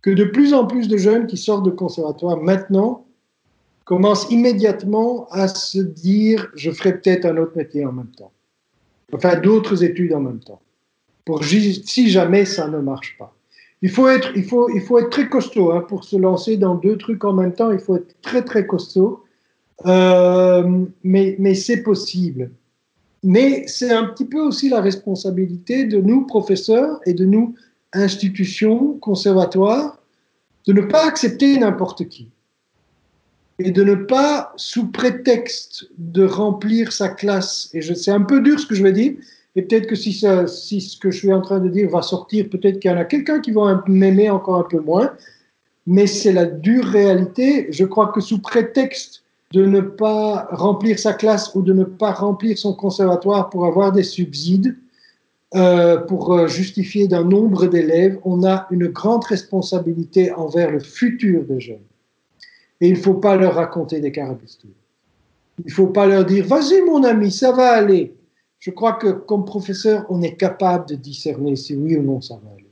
que 0.00 0.10
de 0.10 0.24
plus 0.24 0.54
en 0.54 0.66
plus 0.66 0.86
de 0.88 0.96
jeunes 0.96 1.26
qui 1.26 1.36
sortent 1.36 1.64
de 1.64 1.70
conservatoire 1.70 2.40
maintenant 2.40 3.04
commencent 3.84 4.30
immédiatement 4.30 5.26
à 5.30 5.48
se 5.48 5.78
dire 5.78 6.50
je 6.54 6.70
ferai 6.70 6.98
peut-être 6.98 7.24
un 7.24 7.36
autre 7.36 7.56
métier 7.56 7.84
en 7.84 7.92
même 7.92 8.10
temps. 8.16 8.32
Enfin, 9.12 9.38
d'autres 9.38 9.82
études 9.82 10.12
en 10.12 10.20
même 10.20 10.40
temps. 10.40 10.60
Si 11.40 12.10
jamais 12.10 12.44
ça 12.44 12.68
ne 12.68 12.78
marche 12.78 13.16
pas. 13.18 13.34
Il 13.82 13.90
faut 13.90 14.08
être, 14.08 14.30
il 14.34 14.44
faut, 14.44 14.68
il 14.70 14.80
faut 14.80 14.98
être 14.98 15.10
très 15.10 15.28
costaud 15.28 15.72
hein, 15.72 15.80
pour 15.80 16.04
se 16.04 16.16
lancer 16.16 16.56
dans 16.56 16.74
deux 16.74 16.96
trucs 16.96 17.24
en 17.24 17.32
même 17.32 17.52
temps. 17.52 17.70
Il 17.70 17.78
faut 17.78 17.96
être 17.96 18.14
très 18.22 18.42
très 18.42 18.66
costaud. 18.66 19.24
Euh, 19.86 20.84
mais, 21.02 21.36
mais 21.38 21.54
c'est 21.54 21.82
possible. 21.82 22.50
Mais 23.22 23.66
c'est 23.66 23.90
un 23.90 24.04
petit 24.04 24.26
peu 24.26 24.40
aussi 24.40 24.68
la 24.68 24.80
responsabilité 24.80 25.86
de 25.86 25.98
nous, 25.98 26.26
professeurs, 26.26 27.00
et 27.06 27.14
de 27.14 27.24
nous, 27.24 27.54
institutions, 27.92 28.98
conservatoires, 28.98 29.98
de 30.66 30.72
ne 30.72 30.82
pas 30.82 31.06
accepter 31.06 31.58
n'importe 31.58 32.08
qui. 32.08 32.28
Et 33.58 33.70
de 33.70 33.84
ne 33.84 33.94
pas, 33.94 34.52
sous 34.56 34.88
prétexte 34.88 35.88
de 35.96 36.24
remplir 36.26 36.92
sa 36.92 37.08
classe, 37.08 37.70
et 37.72 37.82
c'est 37.82 38.10
un 38.10 38.22
peu 38.22 38.40
dur 38.40 38.58
ce 38.58 38.66
que 38.66 38.74
je 38.74 38.82
vais 38.82 38.92
dire, 38.92 39.14
et 39.56 39.62
peut-être 39.62 39.86
que 39.86 39.94
si, 39.94 40.12
ça, 40.12 40.46
si 40.46 40.80
ce 40.80 40.98
que 40.98 41.10
je 41.10 41.18
suis 41.18 41.32
en 41.32 41.40
train 41.40 41.60
de 41.60 41.68
dire 41.68 41.88
va 41.88 42.02
sortir, 42.02 42.48
peut-être 42.50 42.80
qu'il 42.80 42.90
y 42.90 42.94
en 42.94 42.98
a 42.98 43.04
quelqu'un 43.04 43.40
qui 43.40 43.52
va 43.52 43.84
m'aimer 43.86 44.28
encore 44.30 44.56
un 44.56 44.66
peu 44.68 44.80
moins, 44.80 45.12
mais 45.86 46.06
c'est 46.06 46.32
la 46.32 46.46
dure 46.46 46.84
réalité. 46.84 47.68
Je 47.70 47.84
crois 47.84 48.08
que 48.08 48.20
sous 48.20 48.40
prétexte 48.40 49.22
de 49.52 49.64
ne 49.64 49.80
pas 49.80 50.48
remplir 50.50 50.98
sa 50.98 51.12
classe 51.12 51.54
ou 51.54 51.62
de 51.62 51.72
ne 51.72 51.84
pas 51.84 52.12
remplir 52.12 52.58
son 52.58 52.74
conservatoire 52.74 53.50
pour 53.50 53.66
avoir 53.66 53.92
des 53.92 54.02
subsides, 54.02 54.76
euh, 55.54 55.98
pour 55.98 56.32
euh, 56.32 56.48
justifier 56.48 57.06
d'un 57.06 57.22
nombre 57.22 57.66
d'élèves, 57.66 58.18
on 58.24 58.44
a 58.44 58.66
une 58.72 58.88
grande 58.88 59.24
responsabilité 59.24 60.32
envers 60.32 60.72
le 60.72 60.80
futur 60.80 61.44
des 61.44 61.60
jeunes. 61.60 61.86
Et 62.80 62.88
il 62.88 62.94
ne 62.94 62.98
faut 62.98 63.14
pas 63.14 63.36
leur 63.36 63.54
raconter 63.54 64.00
des 64.00 64.10
carabistouilles. 64.10 64.74
Il 65.60 65.66
ne 65.68 65.72
faut 65.72 65.86
pas 65.86 66.06
leur 66.06 66.24
dire, 66.24 66.44
vas-y 66.44 66.82
mon 66.82 67.04
ami, 67.04 67.30
ça 67.30 67.52
va 67.52 67.70
aller. 67.70 68.12
Je 68.64 68.70
crois 68.70 68.94
que 68.94 69.08
comme 69.08 69.44
professeur, 69.44 70.06
on 70.08 70.22
est 70.22 70.36
capable 70.36 70.88
de 70.88 70.94
discerner 70.94 71.54
si 71.54 71.76
oui 71.76 71.96
ou 71.98 72.02
non 72.02 72.22
ça 72.22 72.40
va 72.42 72.50
aller. 72.50 72.64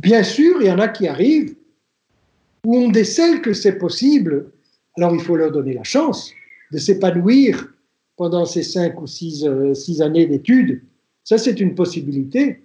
Bien 0.00 0.22
sûr, 0.22 0.62
il 0.62 0.68
y 0.68 0.72
en 0.72 0.78
a 0.78 0.88
qui 0.88 1.06
arrivent 1.06 1.54
où 2.64 2.74
on 2.74 2.88
décèle 2.88 3.42
que 3.42 3.52
c'est 3.52 3.76
possible, 3.76 4.50
alors 4.96 5.14
il 5.14 5.20
faut 5.20 5.36
leur 5.36 5.52
donner 5.52 5.74
la 5.74 5.84
chance 5.84 6.32
de 6.72 6.78
s'épanouir 6.78 7.68
pendant 8.16 8.46
ces 8.46 8.62
cinq 8.62 9.02
ou 9.02 9.06
six, 9.06 9.44
euh, 9.44 9.74
années 10.00 10.24
d'études. 10.24 10.80
Ça, 11.24 11.36
c'est 11.36 11.60
une 11.60 11.74
possibilité. 11.74 12.62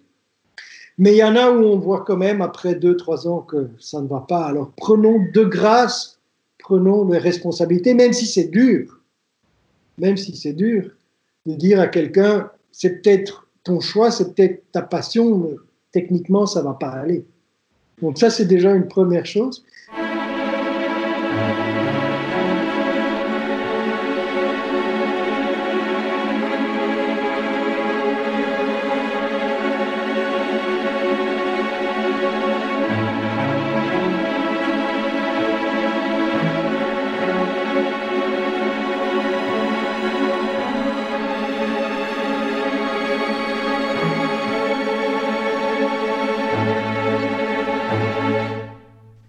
Mais 0.97 1.15
il 1.15 1.17
y 1.17 1.23
en 1.23 1.35
a 1.35 1.51
où 1.51 1.65
on 1.65 1.79
voit 1.79 2.05
quand 2.05 2.17
même, 2.17 2.41
après 2.41 2.75
deux, 2.75 2.95
trois 2.95 3.27
ans, 3.27 3.41
que 3.41 3.71
ça 3.77 4.01
ne 4.01 4.07
va 4.07 4.21
pas. 4.21 4.45
Alors 4.45 4.71
prenons 4.77 5.19
de 5.33 5.43
grâce, 5.43 6.17
prenons 6.59 7.05
les 7.09 7.17
responsabilités, 7.17 7.93
même 7.93 8.13
si 8.13 8.25
c'est 8.25 8.47
dur. 8.47 9.01
Même 9.97 10.15
si 10.15 10.33
c'est 10.37 10.53
dur, 10.53 10.91
de 11.45 11.55
dire 11.55 11.81
à 11.81 11.87
quelqu'un, 11.87 12.49
c'est 12.73 13.01
peut-être 13.01 13.47
ton 13.63 13.79
choix, 13.79 14.11
c'est 14.11 14.33
peut-être 14.33 14.69
ta 14.73 14.81
passion, 14.81 15.37
mais 15.37 15.55
techniquement, 15.93 16.45
ça 16.45 16.59
ne 16.59 16.65
va 16.65 16.73
pas 16.73 16.89
aller. 16.89 17.23
Donc 18.01 18.17
ça, 18.17 18.29
c'est 18.29 18.45
déjà 18.45 18.73
une 18.73 18.87
première 18.87 19.25
chose. 19.25 19.63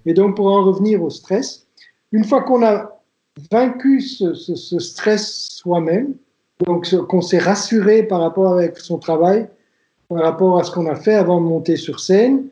Et 0.07 0.14
donc, 0.14 0.36
pour 0.36 0.46
en 0.46 0.64
revenir 0.64 1.02
au 1.02 1.11
stress, 1.11 1.66
une 2.12 2.24
fois 2.24 2.42
qu'on 2.42 2.64
a 2.64 3.00
vaincu 3.50 4.00
ce, 4.00 4.34
stress 4.78 5.48
soi-même, 5.50 6.14
donc 6.64 6.94
qu'on 7.07 7.20
s'est 7.20 7.38
rassuré 7.38 8.02
par 8.05 8.20
rapport 8.20 8.52
avec 8.52 8.78
son 8.78 8.98
travail, 8.98 9.48
par 10.09 10.22
rapport 10.22 10.59
à 10.59 10.64
ce 10.64 10.70
qu'on 10.70 10.86
a 10.86 10.94
fait 10.94 11.14
avant 11.14 11.40
de 11.40 11.46
monter 11.46 11.76
sur 11.76 12.00
scène, 12.00 12.44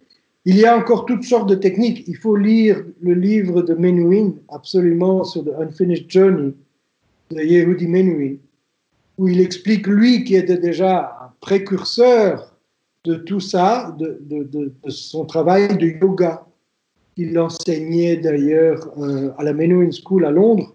il 0.45 0.59
y 0.59 0.65
a 0.65 0.77
encore 0.77 1.07
toutes 1.07 1.23
sortes 1.23 1.49
de 1.49 1.55
techniques. 1.55 2.05
Il 2.09 2.17
faut 2.17 2.35
lire 2.35 2.85
le 3.01 3.15
livre 3.15 3.63
de 3.63 3.75
Menuhin, 3.75 4.33
absolument, 4.49 5.23
sur 5.23 5.45
The 5.45 5.53
Unfinished 5.61 6.11
Journey, 6.11 6.55
de 7.31 7.43
Yehudi 7.43 7.87
Menuhin, 7.87 8.37
où 9.19 9.29
il 9.29 9.41
explique, 9.41 9.87
lui 9.87 10.25
qui 10.25 10.35
était 10.35 10.59
déjà 10.59 11.33
précurseur 11.41 12.57
de 13.05 13.15
tout 13.17 13.41
ça, 13.41 13.97
de, 13.99 14.73
son 14.89 15.25
travail 15.27 15.77
de 15.77 15.87
yoga. 15.87 16.45
Il 17.17 17.39
enseignait 17.39 18.17
d'ailleurs 18.17 18.89
euh, 18.99 19.31
à 19.37 19.45
la 19.45 19.53
Menuhin 19.53 19.91
School 19.91 20.25
à 20.25 20.31
Londres, 20.31 20.75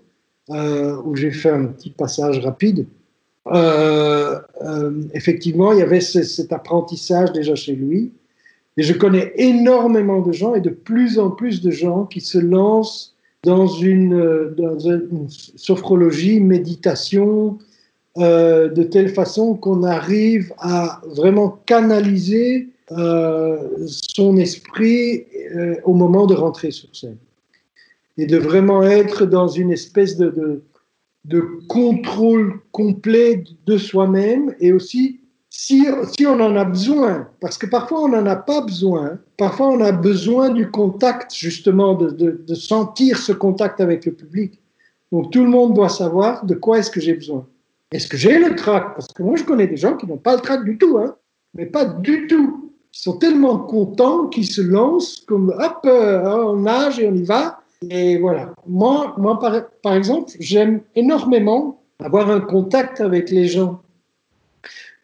euh, 0.52 0.96
où 1.04 1.16
j'ai 1.16 1.32
fait 1.32 1.50
un 1.50 1.66
petit 1.66 1.90
passage 1.90 2.40
rapide. 2.40 2.86
Euh, 3.48 4.40
effectivement, 5.14 5.72
il 5.72 5.80
y 5.80 5.82
avait 5.82 6.02
cet 6.02 6.54
apprentissage 6.54 7.32
déjà 7.32 7.56
chez 7.56 7.74
lui. 7.74 8.12
Et 8.78 8.84
je 8.84 8.94
connais 8.94 9.34
énormément 9.38 10.22
de 10.22 10.32
gens 10.32 10.54
et 10.54 10.62
de 10.62 10.70
plus 10.70 11.18
en 11.18 11.32
plus 11.32 11.62
de 11.62 11.72
gens 11.72 12.06
qui 12.06 12.22
se 12.22 12.38
lancent 12.38 13.16
dans 13.44 13.66
une, 13.68 14.56
sophrologie, 15.56 16.40
méditation, 16.40 17.58
de 18.18 18.84
telle 18.84 19.10
façon 19.10 19.56
qu'on 19.56 19.84
arrive 19.84 20.54
à 20.60 21.02
vraiment 21.16 21.60
canaliser 21.66 22.68
son 22.90 24.38
esprit 24.38 25.26
euh, 25.54 25.76
au 25.84 25.94
moment 25.94 26.26
de 26.26 26.34
rentrer 26.34 26.72
sur 26.72 26.94
scène. 26.96 27.18
Et 28.18 28.26
de 28.26 28.38
vraiment 28.38 28.84
être 28.84 29.26
dans 29.26 29.48
une 29.48 29.72
espèce 29.72 30.18
de, 30.18 30.64
contrôle 31.68 32.62
complet 32.72 33.44
de 33.66 33.78
soi-même 33.78 34.56
et 34.60 34.72
aussi 34.72 35.20
si, 35.50 35.86
on 36.26 36.40
en 36.40 36.56
a 36.56 36.66
besoin, 36.66 37.28
parce 37.42 37.58
que 37.58 37.66
parfois 37.66 38.04
on 38.04 38.10
n'en 38.10 38.26
a 38.26 38.36
pas 38.36 38.62
besoin, 38.62 39.20
parfois 39.38 39.70
on 39.70 39.82
a 39.82 39.92
besoin 39.92 40.50
du 40.50 40.70
contact, 40.70 41.34
justement, 41.36 41.96
de, 41.96 42.12
de, 42.12 42.56
sentir 42.56 43.18
ce 43.18 43.32
contact 43.32 43.82
avec 43.82 44.06
le 44.06 44.14
public. 44.14 44.60
Donc 45.12 45.32
tout 45.32 45.44
le 45.44 45.50
monde 45.50 45.74
doit 45.74 45.90
savoir 45.90 46.46
de 46.46 46.54
quoi 46.54 46.80
est-ce 46.80 46.92
que 46.92 47.02
j'ai 47.02 47.14
besoin. 47.14 47.46
Est-ce 47.92 48.08
que 48.08 48.18
j'ai 48.18 48.38
le 48.40 48.56
trac? 48.56 48.94
Parce 48.94 49.08
que 49.08 49.24
moi, 49.24 49.36
je 49.36 49.44
connais 49.44 49.68
des 49.68 49.78
gens 49.78 49.96
qui 49.96 50.06
n'ont 50.06 50.18
pas 50.18 50.36
le 50.36 50.42
trac 50.42 50.64
du 50.64 50.78
tout, 50.78 50.98
hein, 50.98 51.16
mais 51.54 51.66
pas 51.66 51.86
du 51.86 52.28
tout. 52.28 52.67
Sont 53.00 53.20
tellement 53.20 53.60
contents 53.60 54.26
qu'ils 54.26 54.48
se 54.48 54.60
lancent 54.60 55.20
comme 55.28 55.54
hop, 55.60 55.82
euh, 55.86 56.24
on 56.26 56.62
nage 56.62 57.00
et 57.00 57.08
on 57.08 57.14
y 57.14 57.22
va. 57.22 57.62
Et 57.92 58.18
voilà. 58.18 58.56
Moi, 58.66 59.14
moi 59.20 59.40
par, 59.40 59.70
par 59.84 59.94
exemple, 59.94 60.32
j'aime 60.40 60.82
énormément 60.96 61.80
avoir 62.04 62.32
un 62.32 62.40
contact 62.40 63.00
avec 63.00 63.30
les 63.30 63.46
gens. 63.46 63.84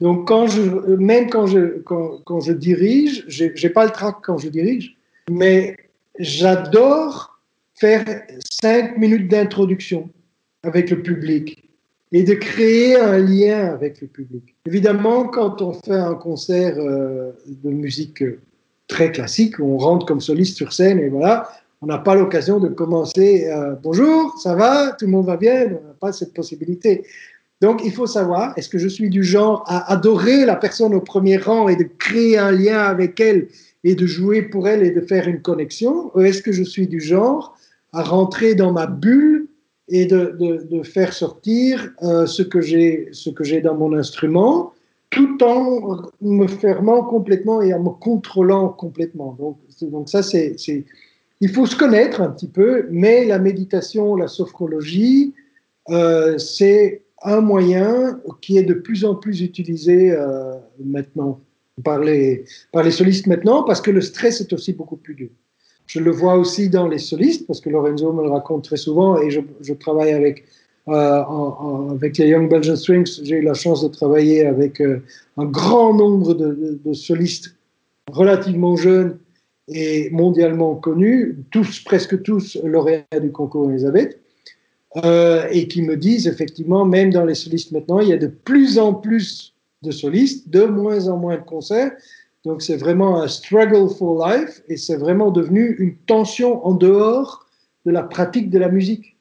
Donc, 0.01 0.27
quand 0.27 0.47
je, 0.47 0.61
même 0.95 1.29
quand 1.29 1.45
je, 1.45 1.81
quand, 1.83 2.17
quand 2.25 2.39
je 2.39 2.51
dirige, 2.51 3.25
j'ai 3.27 3.69
pas 3.69 3.85
le 3.85 3.91
trac 3.91 4.15
quand 4.23 4.39
je 4.39 4.49
dirige, 4.49 4.97
mais 5.29 5.77
j'adore 6.17 7.39
faire 7.75 8.03
cinq 8.43 8.97
minutes 8.97 9.29
d'introduction 9.29 10.09
avec 10.63 10.89
le 10.89 11.03
public 11.03 11.69
et 12.13 12.23
de 12.23 12.35
créer 12.35 12.95
un 12.95 13.17
lien 13.17 13.73
avec 13.73 13.99
le 13.99 14.07
public. 14.07 14.55
Évidemment, 14.67 15.25
quand 15.25 15.63
on 15.63 15.73
fait 15.73 15.91
un 15.91 16.13
concert 16.13 16.75
euh, 16.77 17.31
de 17.47 17.71
musique 17.71 18.21
euh, 18.21 18.39
très 18.87 19.11
classique, 19.11 19.59
on 19.59 19.77
rentre 19.77 20.05
comme 20.05 20.21
soliste 20.21 20.55
sur 20.55 20.73
scène 20.73 20.99
et 20.99 21.09
voilà, 21.09 21.49
on 21.81 21.87
n'a 21.87 21.97
pas 21.97 22.13
l'occasion 22.13 22.59
de 22.59 22.69
commencer 22.69 23.49
euh, 23.49 23.73
bonjour, 23.81 24.37
ça 24.39 24.53
va, 24.53 24.91
tout 24.91 25.05
le 25.05 25.11
monde 25.11 25.25
va 25.25 25.37
bien, 25.37 25.65
on 25.65 25.87
n'a 25.87 25.95
pas 25.99 26.13
cette 26.13 26.35
possibilité. 26.35 27.03
Donc 27.61 27.81
il 27.83 27.91
faut 27.91 28.07
savoir, 28.07 28.55
est-ce 28.57 28.69
que 28.69 28.77
je 28.77 28.87
suis 28.87 29.09
du 29.09 29.23
genre 29.23 29.63
à 29.65 29.91
adorer 29.91 30.45
la 30.45 30.55
personne 30.55 30.93
au 30.93 31.01
premier 31.01 31.37
rang 31.37 31.67
et 31.67 31.75
de 31.75 31.87
créer 31.97 32.37
un 32.37 32.51
lien 32.51 32.79
avec 32.79 33.19
elle 33.19 33.47
et 33.83 33.95
de 33.95 34.05
jouer 34.05 34.43
pour 34.43 34.67
elle 34.67 34.83
et 34.83 34.91
de 34.91 35.01
faire 35.01 35.27
une 35.27 35.41
connexion, 35.41 36.11
ou 36.13 36.21
est-ce 36.21 36.43
que 36.43 36.51
je 36.51 36.63
suis 36.63 36.87
du 36.87 37.01
genre 37.01 37.57
à 37.91 38.03
rentrer 38.03 38.53
dans 38.53 38.71
ma 38.71 38.85
bulle 38.85 39.42
et 39.89 40.05
de, 40.05 40.37
de, 40.69 40.83
faire 40.83 41.13
sortir 41.13 41.93
euh, 42.03 42.25
ce 42.25 42.41
que 42.41 42.61
j'ai 42.61 43.09
ce 43.11 43.29
que 43.29 43.43
j'ai 43.43 43.61
dans 43.61 43.75
mon 43.75 43.93
instrument 43.93 44.73
tout 45.09 45.43
en 45.43 46.01
me 46.21 46.47
fermant 46.47 47.03
complètement 47.03 47.61
et 47.61 47.73
en 47.73 47.83
me 47.83 47.89
contrôlant 47.89 48.69
complètement. 48.69 49.35
Donc 49.37 49.57
donc 49.81 50.09
ça 50.09 50.23
c'est 50.23 50.55
il 51.41 51.49
faut 51.49 51.65
se 51.65 51.75
connaître 51.75 52.21
un 52.21 52.29
petit 52.29 52.47
peu 52.47 52.87
mais 52.91 53.25
la 53.25 53.39
méditation 53.39 54.15
la 54.15 54.27
sophrologie 54.27 55.33
euh, 55.89 56.37
c'est 56.37 57.03
un 57.23 57.41
moyen 57.41 58.21
qui 58.41 58.57
est 58.57 58.63
de 58.63 58.73
plus 58.73 59.03
en 59.03 59.15
plus 59.15 59.41
utilisé 59.41 60.11
euh, 60.11 60.53
maintenant 60.83 61.41
par 61.83 61.99
les 61.99 62.45
par 62.71 62.83
les 62.83 62.91
solistes 62.91 63.27
maintenant 63.27 63.63
parce 63.63 63.81
que 63.81 63.91
le 63.91 64.01
stress 64.01 64.39
est 64.39 64.53
aussi 64.53 64.71
beaucoup 64.71 64.97
plus 64.97 65.15
dur 65.15 65.29
je 65.87 65.99
le 65.99 66.11
vois 66.11 66.35
aussi 66.35 66.69
dans 66.69 66.87
les 66.87 66.97
solistes, 66.97 67.45
parce 67.47 67.61
que 67.61 67.69
Lorenzo 67.69 68.11
me 68.13 68.23
le 68.23 68.29
raconte 68.29 68.63
très 68.63 68.77
souvent, 68.77 69.19
et 69.21 69.29
je, 69.29 69.73
travaille 69.73 70.11
avec, 70.11 70.45
euh, 70.87 71.23
avec 71.91 72.17
les 72.17 72.27
Young 72.27 72.49
Belgian 72.49 72.75
Strings. 72.75 73.19
J'ai 73.23 73.37
eu 73.37 73.41
la 73.41 73.53
chance 73.53 73.83
de 73.83 73.87
travailler 73.89 74.45
avec 74.45 74.81
euh, 74.81 75.03
un 75.37 75.45
grand 75.45 75.93
nombre 75.93 76.33
de, 76.33 76.93
solistes 76.93 77.55
relativement 78.11 78.75
jeunes 78.75 79.17
et 79.67 80.09
mondialement 80.11 80.75
connus, 80.75 81.37
tous, 81.51 81.79
presque 81.83 82.21
tous 82.21 82.57
lauréats 82.63 83.05
du 83.21 83.31
concours 83.31 83.69
Elisabeth, 83.69 84.19
euh, 84.97 85.47
et 85.51 85.67
qui 85.67 85.81
me 85.81 85.95
disent 85.95 86.27
effectivement, 86.27 86.85
même 86.85 87.11
dans 87.11 87.25
les 87.25 87.35
solistes 87.35 87.71
maintenant, 87.71 87.99
il 87.99 88.09
y 88.09 88.13
a 88.13 88.17
de 88.17 88.27
plus 88.27 88.77
en 88.77 88.93
plus 88.93 89.53
de 89.81 89.91
solistes, 89.91 90.49
de 90.49 90.65
moins 90.65 91.07
en 91.07 91.17
moins 91.17 91.37
de 91.37 91.43
concerts, 91.43 91.91
donc 92.45 92.61
c'est 92.61 92.75
vraiment 92.75 93.21
un 93.21 93.27
struggle 93.27 93.89
for 93.89 94.27
life 94.27 94.61
et 94.67 94.75
c'est 94.75 94.97
vraiment 94.97 95.31
devenu 95.31 95.75
une 95.79 95.95
tension 95.95 96.65
en 96.65 96.73
dehors 96.73 97.45
de 97.85 97.91
la 97.91 98.03
pratique 98.03 98.49
de 98.49 98.59
la 98.59 98.69
musique. 98.69 99.15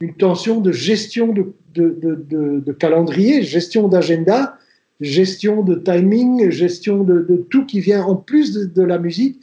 Une 0.00 0.14
tension 0.14 0.60
de 0.60 0.70
gestion 0.70 1.34
de, 1.74 2.72
calendrier, 2.78 3.42
gestion 3.42 3.88
d'agenda, 3.88 4.56
gestion 5.00 5.62
de 5.62 5.74
timing, 5.74 6.50
gestion 6.50 7.02
de, 7.02 7.46
tout 7.50 7.66
qui 7.66 7.80
vient 7.80 8.04
en 8.04 8.14
plus 8.14 8.52
de, 8.52 8.82
la 8.82 8.98
musique 8.98 9.40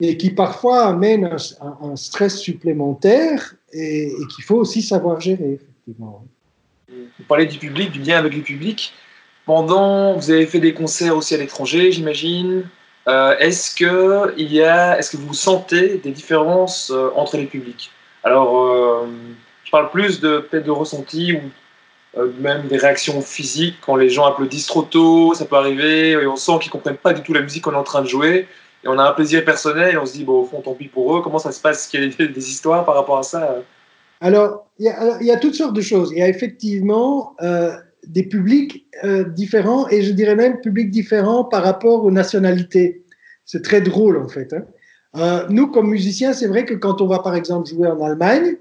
et 0.00 0.18
qui 0.18 0.30
parfois 0.30 0.84
amène 0.84 1.30
un, 1.60 1.96
stress 1.96 2.36
supplémentaire 2.36 3.54
et, 3.72 4.12
qu'il 4.34 4.44
faut 4.44 4.56
aussi 4.56 4.82
savoir 4.82 5.20
gérer. 5.20 5.58
Vous 5.96 7.24
parlez 7.26 7.46
du 7.46 7.58
public, 7.58 7.92
du 7.92 8.00
lien 8.00 8.18
avec 8.18 8.34
le 8.34 8.42
public. 8.42 8.92
Pendant, 9.44 10.14
vous 10.14 10.30
avez 10.30 10.46
fait 10.46 10.60
des 10.60 10.72
concerts 10.72 11.16
aussi 11.16 11.34
à 11.34 11.38
l'étranger, 11.38 11.90
j'imagine. 11.90 12.68
Euh, 13.08 13.36
est-ce 13.38 13.74
que 13.74 14.32
il 14.36 14.52
y 14.52 14.62
a, 14.62 14.96
est-ce 14.98 15.10
que 15.10 15.16
vous 15.16 15.34
sentez 15.34 15.98
des 15.98 16.12
différences 16.12 16.92
euh, 16.94 17.10
entre 17.16 17.36
les 17.36 17.46
publics? 17.46 17.90
Alors, 18.22 18.56
euh, 18.62 19.06
je 19.64 19.70
parle 19.72 19.90
plus 19.90 20.20
de 20.20 20.38
peut-être 20.38 20.64
de 20.64 20.70
ressenti 20.70 21.32
ou 21.32 21.40
même 22.38 22.68
des 22.68 22.76
réactions 22.76 23.20
physiques 23.22 23.78
quand 23.80 23.96
les 23.96 24.10
gens 24.10 24.26
applaudissent 24.26 24.66
trop 24.66 24.82
tôt, 24.82 25.32
ça 25.34 25.46
peut 25.46 25.56
arriver 25.56 26.10
et 26.10 26.26
on 26.26 26.36
sent 26.36 26.52
qu'ils 26.60 26.70
comprennent 26.70 26.98
pas 26.98 27.14
du 27.14 27.22
tout 27.22 27.32
la 27.32 27.40
musique 27.40 27.64
qu'on 27.64 27.72
est 27.72 27.76
en 27.76 27.82
train 27.82 28.02
de 28.02 28.06
jouer 28.06 28.46
et 28.84 28.88
on 28.88 28.98
a 28.98 29.02
un 29.02 29.12
plaisir 29.12 29.42
personnel 29.44 29.94
et 29.94 29.96
on 29.96 30.04
se 30.04 30.12
dit 30.12 30.22
bon 30.22 30.42
au 30.42 30.44
fond 30.44 30.60
tant 30.60 30.74
pis 30.74 30.88
pour 30.88 31.16
eux. 31.16 31.22
Comment 31.22 31.38
ça 31.38 31.50
se 31.52 31.60
passe? 31.60 31.78
Est-ce 31.78 31.88
qu'il 31.88 32.02
y 32.02 32.22
a 32.22 32.32
des 32.32 32.50
histoires 32.50 32.84
par 32.84 32.94
rapport 32.94 33.18
à 33.18 33.22
ça? 33.22 33.56
Alors, 34.20 34.66
il 34.78 34.86
y, 34.86 35.24
y, 35.24 35.30
a 35.32 35.36
toutes 35.38 35.54
sortes 35.54 35.72
de 35.72 35.80
choses. 35.80 36.12
Il 36.12 36.18
y 36.18 36.22
a 36.22 36.28
effectivement 36.28 37.34
des 38.06 38.24
publics 38.24 38.86
euh, 39.04 39.24
différents 39.24 39.88
et 39.88 40.02
je 40.02 40.12
dirais 40.12 40.34
même 40.34 40.60
publics 40.60 40.90
différents 40.90 41.44
par 41.44 41.62
rapport 41.62 42.04
aux 42.04 42.10
nationalités. 42.10 43.04
C'est 43.44 43.62
très 43.62 43.80
drôle 43.80 44.16
en 44.16 44.28
fait. 44.28 44.52
Hein. 44.52 44.64
Euh, 45.16 45.46
nous, 45.50 45.68
comme 45.68 45.90
musiciens, 45.90 46.32
c'est 46.32 46.46
vrai 46.46 46.64
que 46.64 46.74
quand 46.74 47.00
on 47.00 47.06
va 47.06 47.18
par 47.20 47.34
exemple 47.34 47.68
jouer 47.68 47.88
en 47.88 48.02
Allemagne, 48.02 48.56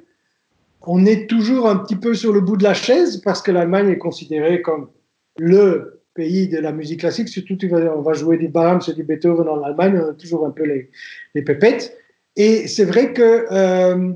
on 0.82 1.06
est 1.06 1.30
toujours 1.30 1.70
un 1.70 1.78
petit 1.78 1.96
peu 1.96 2.14
sur 2.14 2.34
le 2.34 2.42
bout 2.42 2.58
de 2.58 2.64
la 2.64 2.74
chaise 2.74 3.18
parce 3.18 3.42
que 3.42 3.52
l'Allemagne 3.52 3.90
est 3.90 3.98
considérée 3.98 4.62
comme 4.62 4.90
le 5.38 6.02
pays 6.14 6.50
de 6.50 6.58
la 6.58 6.72
musique 6.72 7.02
classique. 7.02 7.30
Surtout, 7.30 7.58
on 7.72 8.02
va 8.02 8.14
jouer 8.14 8.38
du 8.38 8.48
Brahms 8.48 8.82
et 8.88 8.94
du 8.94 9.04
Beethoven 9.04 9.48
en 9.48 9.64
Allemagne, 9.64 10.02
on 10.04 10.10
a 10.10 10.14
toujours 10.14 10.46
un 10.46 10.52
peu 10.52 10.66
les, 10.66 10.90
les 11.36 11.42
pépettes. 11.42 11.96
Et 12.36 12.68
c'est 12.68 12.86
vrai 12.86 13.14
que 13.14 13.46
euh, 13.52 14.14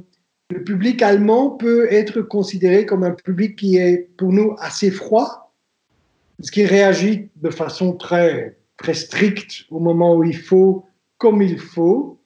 le 0.52 0.64
public 0.64 1.02
allemand 1.02 1.52
peut 1.52 1.92
être 1.92 2.22
considéré 2.22 2.86
comme 2.86 3.04
un 3.04 3.12
public 3.12 3.56
qui 3.56 3.78
est 3.78 4.10
pour 4.18 4.32
nous 4.32 4.56
assez 4.60 4.92
froid, 4.92 5.54
ce 6.40 6.52
qui 6.52 6.66
réagit 6.66 7.30
de 7.38 7.50
façon 7.50 7.94
très, 7.94 8.58
très 8.78 8.94
stricte 8.94 9.66
au 9.72 9.80
moment 9.80 10.16
où 10.16 10.24
il 10.24 10.38
faut, 10.38 10.86
comme 11.18 11.42
il 11.42 11.58
faut. 11.58 12.20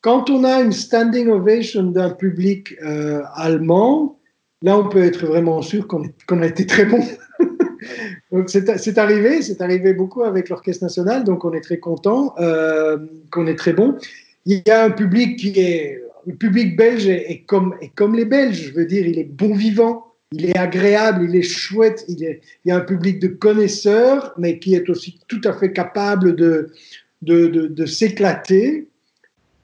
Quand 0.00 0.30
on 0.30 0.44
a 0.44 0.60
une 0.60 0.72
standing 0.72 1.28
ovation 1.28 1.82
d'un 1.82 2.10
public 2.10 2.74
euh, 2.82 3.22
allemand, 3.34 4.18
là 4.62 4.78
on 4.78 4.88
peut 4.88 5.04
être 5.04 5.26
vraiment 5.26 5.60
sûr 5.60 5.86
qu'on 5.86 6.42
a 6.42 6.46
été 6.46 6.64
très 6.64 6.86
bon. 6.86 7.04
donc 8.32 8.48
c'est 8.48 8.96
arrivé, 8.96 9.42
c'est 9.42 9.60
arrivé 9.60 9.92
beaucoup 9.92 10.22
avec 10.22 10.48
l'Orchestre 10.48 10.84
national, 10.84 11.24
donc 11.24 11.44
on 11.44 11.52
est 11.52 11.60
très 11.60 11.78
content 11.78 12.34
euh, 12.38 12.96
qu'on 13.30 13.46
est 13.46 13.56
très 13.56 13.74
bon. 13.74 13.98
Il 14.46 14.62
y 14.66 14.70
a 14.70 14.84
un 14.84 14.90
public 14.90 15.38
qui 15.38 15.60
est 15.60 16.02
le 16.30 16.36
public 16.36 16.76
belge 16.76 17.08
est, 17.08 17.42
comme, 17.46 17.74
les 18.14 18.24
Belges, 18.24 18.68
je 18.68 18.72
veux 18.72 18.86
dire, 18.86 19.04
il 19.04 19.18
est 19.18 19.24
bon 19.24 19.52
vivant, 19.52 20.06
il 20.30 20.46
est 20.46 20.56
agréable, 20.56 21.26
il 21.28 21.34
est 21.34 21.42
chouette, 21.42 22.04
il, 22.06 22.38
y 22.64 22.70
a 22.70 22.76
un 22.76 22.80
public 22.80 23.18
de 23.18 23.26
connaisseurs, 23.26 24.32
mais 24.38 24.60
qui 24.60 24.76
est 24.76 24.88
aussi 24.88 25.18
tout 25.26 25.40
à 25.42 25.52
fait 25.52 25.72
capable 25.72 26.36
de, 26.36 27.84
s'éclater. 27.84 28.86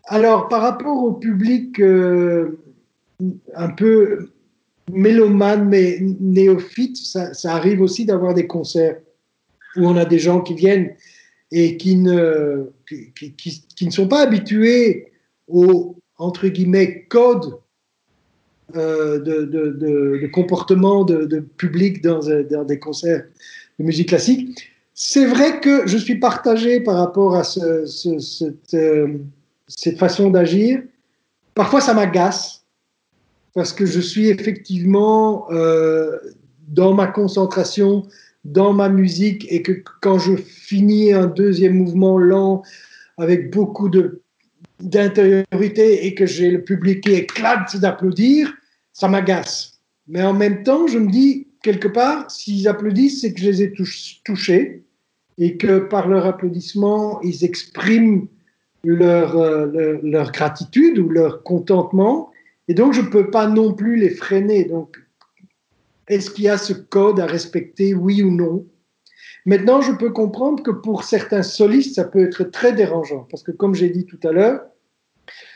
Alors, 0.07 0.49
par 0.49 0.63
rapport 0.63 1.05
au 1.05 1.13
public 1.13 1.79
euh, 1.79 2.59
un 3.55 3.71
peu 3.71 4.31
mélomane, 4.93 5.69
mais 5.69 6.01
néophyte, 6.21 6.97
ça, 6.97 7.31
arrive 7.45 7.81
aussi 7.81 8.07
d'avoir 8.07 8.35
des 8.35 8.49
concerts 8.49 8.99
où 9.77 9.87
on 9.87 9.97
a 9.97 10.05
des 10.05 10.19
gens 10.19 10.41
qui 10.41 10.55
viennent 10.55 10.95
et 11.53 11.77
qui 11.77 11.95
ne, 11.97 12.71
qui, 12.87 13.87
ne 13.87 13.91
sont 13.91 14.09
pas 14.09 14.23
habitués 14.23 15.13
au, 15.47 15.97
entre 16.19 16.49
guillemets, 16.49 17.05
code 17.09 17.59
euh, 18.75 19.21
de, 19.21 19.45
de, 19.45 20.27
comportement 20.33 21.05
de, 21.05 21.41
public 21.57 22.03
dans, 22.03 22.21
dans, 22.51 22.65
des 22.65 22.79
concerts 22.79 23.25
de 23.79 23.85
musique 23.85 24.09
classique. 24.09 24.71
C'est 24.93 25.27
vrai 25.27 25.61
que 25.61 25.87
je 25.87 25.97
suis 25.97 26.19
partagé 26.19 26.81
par 26.81 26.97
rapport 26.97 27.37
à 27.37 27.45
ce, 27.45 27.87
cette, 27.87 28.75
euh, 28.75 29.19
cette 29.69 29.99
façon 29.99 30.31
d'agir. 30.31 30.83
Parfois, 31.55 31.81
ça 31.81 31.95
m'agace 31.95 32.65
parce 33.55 33.73
que 33.73 33.87
je 33.87 34.01
suis 34.01 34.29
effectivement 34.29 35.51
euh, 35.51 36.19
dans 36.69 36.93
ma 36.93 37.07
concentration, 37.07 38.07
dans 38.45 38.73
ma 38.73 38.89
musique, 38.89 39.47
et 39.51 39.63
que 39.63 39.73
quand 40.03 40.19
je 40.19 40.37
finis 40.37 41.13
un 41.13 41.27
deuxième 41.27 41.75
mouvement 41.75 42.19
lent 42.19 42.63
avec 43.17 43.51
beaucoup 43.51 43.89
de 43.89 44.23
d'intériorité 44.81 46.07
et 46.07 46.15
que 46.15 46.27
j'ai 46.27 46.51
le 46.51 46.63
public 46.63 47.03
qui 47.03 47.13
éclate 47.13 47.77
d'applaudir, 47.77 48.55
ça 48.93 49.09
m'agace. 49.09 49.81
Mais 50.09 50.23
en 50.23 50.35
même 50.35 50.63
temps, 50.63 50.87
je 50.87 50.99
me 50.99 51.11
dis, 51.11 51.49
quelque 51.63 51.89
part, 51.89 52.31
s'ils 52.31 52.69
applaudissent, 52.69 53.23
c'est 53.23 53.33
que 53.33 53.41
je 53.41 53.51
les 53.51 53.63
ai 53.63 53.73
touchés 54.25 54.85
et 55.39 55.57
que 55.57 55.79
par 55.79 56.09
leur 56.09 56.27
applaudissement, 56.27 57.21
ils 57.23 57.45
expriment 57.45 58.29
leur, 58.85 59.37
euh, 59.37 59.99
leur, 60.03 60.31
gratitude 60.31 60.99
ou 60.99 61.09
leur 61.09 61.43
contentement. 61.43 62.31
Et 62.69 62.75
donc, 62.75 62.93
je 62.93 63.01
ne 63.01 63.09
peux 63.09 63.31
pas 63.31 63.47
non 63.47 63.73
plus 63.73 63.97
les 63.97 64.11
freiner. 64.11 64.65
Donc, 64.65 64.97
est-ce 66.09 66.31
qu'il 66.31 66.45
y 66.45 66.49
a 66.49 66.57
ce 66.57 66.73
code 66.73 67.19
à 67.21 67.27
respecter, 67.27 67.95
oui 67.95 68.23
ou 68.23 68.31
non? 68.31 68.65
Maintenant, 69.47 69.81
je 69.81 69.93
peux 69.93 70.11
comprendre 70.11 70.63
que 70.63 70.73
pour 70.73 71.05
certains 71.05 71.45
solistes, 71.45 71.95
ça 71.95 72.05
peut 72.05 72.25
être 72.25 72.43
très 72.43 72.73
dérangeant. 72.73 73.27
Parce 73.31 73.45
que, 73.45 73.53
comme 73.53 73.77
j'ai 73.77 73.89
dit 73.89 74.05
tout 74.05 74.19
à 74.25 74.33
l'heure, 74.33 74.61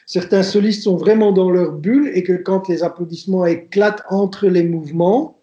certains 0.06 0.44
solistes 0.44 0.84
sont 0.84 0.96
vraiment 0.96 1.32
dans 1.32 1.50
leur 1.50 1.72
bulle 1.72 2.10
et 2.14 2.22
que 2.22 2.34
quand 2.34 2.68
les 2.68 2.84
applaudissements 2.84 3.46
éclatent 3.46 4.04
entre 4.08 4.46
les 4.46 4.62
mouvements, 4.62 5.40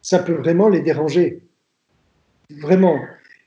ça 0.00 0.20
peut 0.20 0.34
vraiment 0.34 0.68
les 0.68 0.80
déranger. 0.80 1.42
Vraiment. 2.60 2.98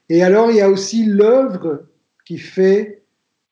Et 0.10 0.22
alors, 0.22 0.52
il 0.52 0.58
y 0.58 0.62
a 0.62 0.70
aussi 0.70 1.06
l'œuvre 1.06 1.86
qui 2.26 2.38
fait 2.38 3.04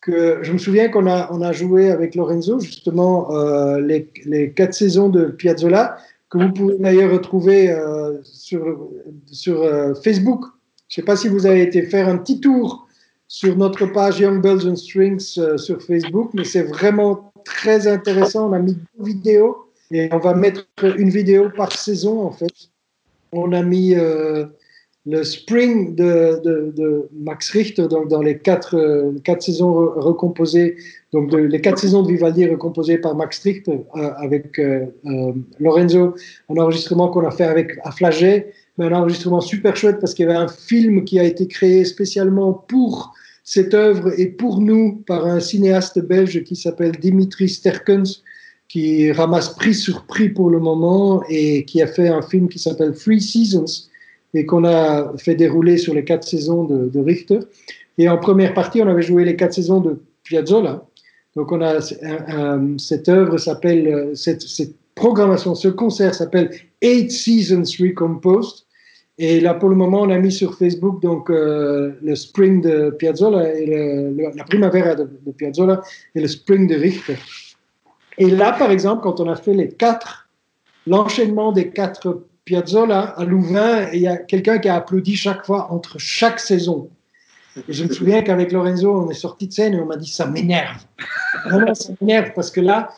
que 0.01 0.39
je 0.41 0.51
me 0.51 0.57
souviens 0.57 0.89
qu'on 0.89 1.07
a, 1.07 1.31
on 1.31 1.41
a 1.41 1.53
joué 1.53 1.89
avec 1.91 2.13
Lorenzo 2.15 2.59
justement 2.59 3.33
euh, 3.33 3.79
les, 3.79 4.11
les, 4.25 4.51
quatre 4.51 4.73
saisons 4.73 5.07
de 5.07 5.25
Piazzolla, 5.27 5.97
que 6.29 6.39
vous 6.39 6.51
pouvez 6.51 6.77
d'ailleurs 6.77 7.11
retrouver 7.11 7.71
euh, 7.71 8.17
sur, 8.23 8.89
sur 9.27 9.61
euh, 9.61 9.93
Facebook. 9.93 10.43
Je 10.93 11.01
ne 11.01 11.05
sais 11.05 11.05
pas 11.07 11.15
si 11.15 11.27
vous 11.27 11.47
avez 11.47 11.63
été 11.63 11.81
faire 11.81 12.07
un 12.07 12.17
petit 12.17 12.39
tour 12.39 12.87
sur 13.27 13.57
notre 13.57 13.87
page 13.87 14.19
Young 14.19 14.43
Bells 14.43 14.69
and 14.69 14.75
Strings 14.75 15.57
sur 15.57 15.81
Facebook, 15.81 16.29
mais 16.35 16.43
c'est 16.43 16.61
vraiment 16.61 17.33
très 17.43 17.87
intéressant. 17.87 18.51
On 18.51 18.53
a 18.53 18.59
mis 18.59 18.73
deux 18.75 19.03
vidéos 19.03 19.57
et 19.89 20.07
on 20.11 20.19
va 20.19 20.35
mettre 20.35 20.67
une 20.83 21.09
vidéo 21.09 21.49
par 21.49 21.71
saison 21.71 22.21
en 22.21 22.31
fait. 22.31 22.53
On 23.31 23.53
a 23.53 23.63
mis 23.63 23.95
le 25.05 25.23
Spring 25.23 25.95
de, 25.95 26.39
de, 26.43 27.09
Max 27.11 27.49
Richter, 27.49 27.87
donc 27.87 28.07
dans 28.07 28.21
les 28.21 28.37
quatre, 28.37 28.77
euh, 28.77 29.11
quatre 29.23 29.41
saisons 29.41 29.73
recomposées, 29.73 30.77
donc 31.11 31.33
les 31.33 31.59
quatre 31.59 31.79
saisons 31.79 32.03
de 32.03 32.07
Vivaldi 32.07 32.45
recomposées 32.45 32.97
par 32.97 33.15
Max 33.15 33.41
Richter 33.43 33.81
euh, 33.95 34.11
avec 34.17 34.59
euh, 34.59 34.85
Lorenzo, 35.59 36.15
un 36.49 36.57
enregistrement 36.57 37.09
qu'on 37.09 37.25
a 37.25 37.31
fait 37.31 37.43
avec 37.43 37.71
à 37.83 37.91
Flaget, 37.91 38.53
un 38.79 38.91
enregistrement 38.91 39.41
super 39.41 39.75
chouette 39.75 39.99
parce 39.99 40.13
qu'il 40.13 40.25
y 40.25 40.29
avait 40.29 40.37
un 40.37 40.47
film 40.47 41.05
qui 41.05 41.19
a 41.19 41.23
été 41.23 41.47
créé 41.47 41.85
spécialement 41.85 42.53
pour 42.53 43.13
cette 43.43 43.73
œuvre 43.73 44.17
et 44.19 44.27
pour 44.27 44.61
nous 44.61 45.03
par 45.05 45.25
un 45.25 45.39
cinéaste 45.39 45.99
belge 45.99 46.43
qui 46.43 46.55
s'appelle 46.55 46.93
Dimitri 46.93 47.49
Sterkens, 47.49 48.23
qui 48.67 49.11
ramasse 49.11 49.49
prix 49.49 49.75
sur 49.75 50.05
prix 50.05 50.29
pour 50.29 50.49
le 50.49 50.59
moment 50.59 51.23
et 51.29 51.65
qui 51.65 51.81
a 51.81 51.87
fait 51.87 52.07
un 52.07 52.21
film 52.21 52.47
qui 52.47 52.57
s'appelle 52.57 52.93
Three 52.93 53.21
Seasons 53.21 53.89
et 54.33 54.45
qu'on 54.45 54.65
a 54.65 55.13
fait 55.17 55.35
dérouler 55.35 55.77
sur 55.77 55.93
les 55.93 56.03
quatre 56.03 56.27
saisons 56.27 56.63
de, 56.63 56.99
Richter. 56.99 57.39
Et 57.97 58.09
en 58.09 58.17
première 58.17 58.53
partie, 58.53 58.81
on 58.81 58.87
avait 58.87 59.03
joué 59.03 59.25
les 59.25 59.35
quatre 59.35 59.53
saisons 59.53 59.79
de 59.79 59.99
Piazzolla. 60.23 60.85
Donc, 61.35 61.51
on 61.51 61.61
a 61.61 61.81
cette 62.77 63.09
œuvre 63.09 63.37
s'appelle, 63.37 64.13
programmation, 64.95 65.55
ce 65.55 65.67
concert 65.67 66.13
s'appelle 66.13 66.51
Eight 66.81 67.11
Seasons 67.11 67.63
Recomposed. 67.79 68.65
Et 69.19 69.39
là, 69.39 69.53
pour 69.53 69.69
le 69.69 69.75
moment, 69.75 70.01
on 70.01 70.09
a 70.09 70.17
mis 70.17 70.31
sur 70.31 70.57
Facebook 70.57 71.01
donc 71.01 71.29
euh, 71.29 71.93
le 72.01 72.15
Spring 72.15 72.61
de 72.61 72.89
Piazzolla 72.89 73.53
et 73.53 73.65
la 74.35 74.43
Primavera 74.43 74.95
de, 74.95 75.07
de, 75.25 75.31
Piazzolla 75.31 75.81
et 76.15 76.21
le 76.21 76.27
Spring 76.27 76.67
de 76.67 76.75
Richter. 76.75 77.17
Et 78.17 78.29
là, 78.29 78.53
par 78.53 78.71
exemple, 78.71 79.03
quand 79.03 79.19
on 79.19 79.29
a 79.29 79.35
fait 79.35 79.53
les 79.53 79.69
quatre, 79.69 80.29
l'enchaînement 80.87 81.51
des 81.51 81.69
quatre 81.69 82.23
Piazzolla 82.45 83.01
à 83.01 83.23
Louvain, 83.23 83.89
il 83.93 84.01
y 84.01 84.07
a 84.07 84.17
quelqu'un 84.17 84.57
qui 84.57 84.67
a 84.67 84.75
applaudi 84.75 85.15
chaque 85.15 85.45
fois 85.45 85.71
entre 85.71 85.99
chaque 85.99 86.39
saison. 86.39 86.89
Je 87.69 87.83
me 87.83 87.93
souviens 87.93 88.23
qu'avec 88.23 88.51
Lorenzo, 88.51 88.91
on 89.05 89.09
est 89.09 89.15
sorti 89.15 89.47
de 89.47 89.53
scène 89.53 89.75
et 89.75 89.79
on 89.79 89.85
m'a 89.85 89.95
dit 89.95 90.09
ça 90.09 90.25
m'énerve. 90.25 90.83
Vraiment, 91.45 91.75
ça 91.75 91.93
m'énerve 92.01 92.31
parce 92.33 92.49
que 92.49 92.61
là, 92.61 92.89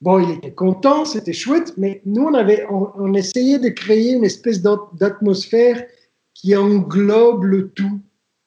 bon, 0.00 0.20
il 0.20 0.30
était 0.36 0.52
content, 0.52 1.04
c'était 1.04 1.32
chouette, 1.32 1.74
mais 1.76 2.00
nous, 2.06 2.24
on, 2.24 2.34
avait, 2.34 2.66
on, 2.70 3.14
essayait 3.14 3.58
de 3.58 3.68
créer 3.68 4.12
une 4.12 4.24
espèce 4.24 4.62
d'atmosphère 4.62 5.82
qui 6.34 6.56
englobe 6.56 7.44
le 7.44 7.68
tout. 7.70 8.00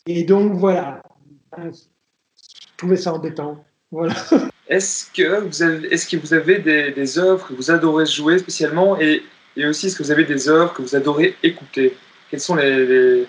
Et 0.07 0.23
donc, 0.23 0.53
voilà, 0.53 1.01
je 1.57 1.71
trouvais 2.77 2.97
ça 2.97 3.13
embêtant. 3.13 3.63
Voilà. 3.91 4.15
Est-ce 4.67 5.11
que 5.11 5.41
vous 5.41 5.61
avez, 5.63 5.93
est-ce 5.93 6.07
que 6.07 6.15
vous 6.15 6.33
avez 6.33 6.59
des, 6.59 6.91
des 6.91 7.19
œuvres 7.19 7.45
que 7.45 7.53
vous 7.53 7.71
adorez 7.71 8.05
jouer 8.05 8.37
spécialement 8.37 8.97
et 8.97 9.21
et 9.57 9.65
aussi, 9.65 9.87
est-ce 9.87 9.97
que 9.97 10.03
vous 10.03 10.11
avez 10.11 10.23
des 10.23 10.47
œuvres 10.47 10.73
que 10.73 10.81
vous 10.81 10.95
adorez 10.95 11.35
écouter? 11.43 11.97
Quels 12.29 12.39
sont 12.39 12.55
les. 12.55 13.25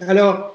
Alors, 0.00 0.53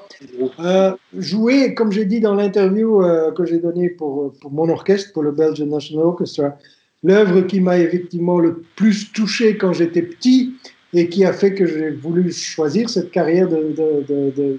euh, 0.60 0.92
jouer, 1.18 1.74
comme 1.74 1.92
j'ai 1.92 2.06
dit 2.06 2.20
dans 2.20 2.36
l'interview 2.36 3.04
euh, 3.04 3.32
que 3.32 3.46
j'ai 3.46 3.60
donnée 3.60 3.90
pour, 3.90 4.34
pour, 4.42 4.52
mon 4.52 4.70
orchestre, 4.70 5.14
pour 5.14 5.24
le 5.24 5.32
Belgian 5.32 5.68
National 5.68 6.06
Orchestra, 6.06 6.58
l'œuvre 7.04 7.42
qui 7.42 7.62
m'a 7.62 7.78
effectivement 7.78 8.40
le 8.40 8.62
plus 8.76 9.12
touché 9.14 9.58
quand 9.58 9.74
j'étais 9.74 10.02
petit 10.02 10.54
et 10.94 11.08
qui 11.08 11.24
a 11.24 11.34
fait 11.34 11.54
que 11.54 11.66
j'ai 11.66 11.92
voulu 11.92 12.32
choisir 12.32 12.90
cette 12.90 13.12
carrière 13.12 13.48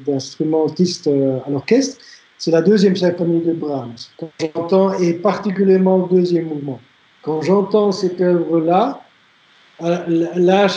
d'instrumentiste 0.06 1.08
euh, 1.08 1.38
à 1.46 1.50
l'orchestre, 1.50 1.98
c'est 2.38 2.52
la 2.52 2.62
deuxième 2.62 2.96
symphonie 2.96 3.40
de 3.40 3.52
Brahms. 3.52 3.96
Quand 4.18 4.30
j'entends, 4.40 4.94
et 4.94 5.12
particulièrement 5.14 6.08
le 6.10 6.16
deuxième 6.16 6.46
mouvement, 6.46 6.80
quand 7.22 7.42
j'entends 7.42 7.92
cette 7.92 8.20
œuvre-là, 8.20 9.02
euh, 9.82 9.98
là, 10.36 10.68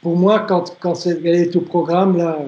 pour 0.00 0.16
moi, 0.16 0.46
quand 0.48 1.06
elle 1.06 1.26
est 1.26 1.54
au 1.56 1.60
programme, 1.60 2.16
là, 2.16 2.38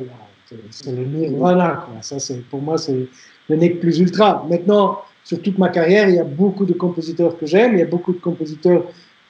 c'est 0.70 0.92
le 0.92 1.04
nirvana. 1.04 1.86
Ça, 2.00 2.18
c'est, 2.18 2.42
pour 2.48 2.60
moi, 2.60 2.78
c'est 2.78 3.06
le 3.48 3.56
nec 3.56 3.80
plus 3.80 3.98
ultra. 3.98 4.46
Maintenant, 4.48 4.98
sur 5.24 5.40
toute 5.42 5.58
ma 5.58 5.68
carrière, 5.68 6.08
il 6.08 6.16
y 6.16 6.18
a 6.18 6.24
beaucoup 6.24 6.64
de 6.64 6.72
compositeurs 6.72 7.36
que 7.38 7.46
j'aime, 7.46 7.74
il 7.74 7.80
y 7.80 7.82
a 7.82 7.86
beaucoup 7.86 8.12
de 8.12 8.18
compositeurs 8.18 8.84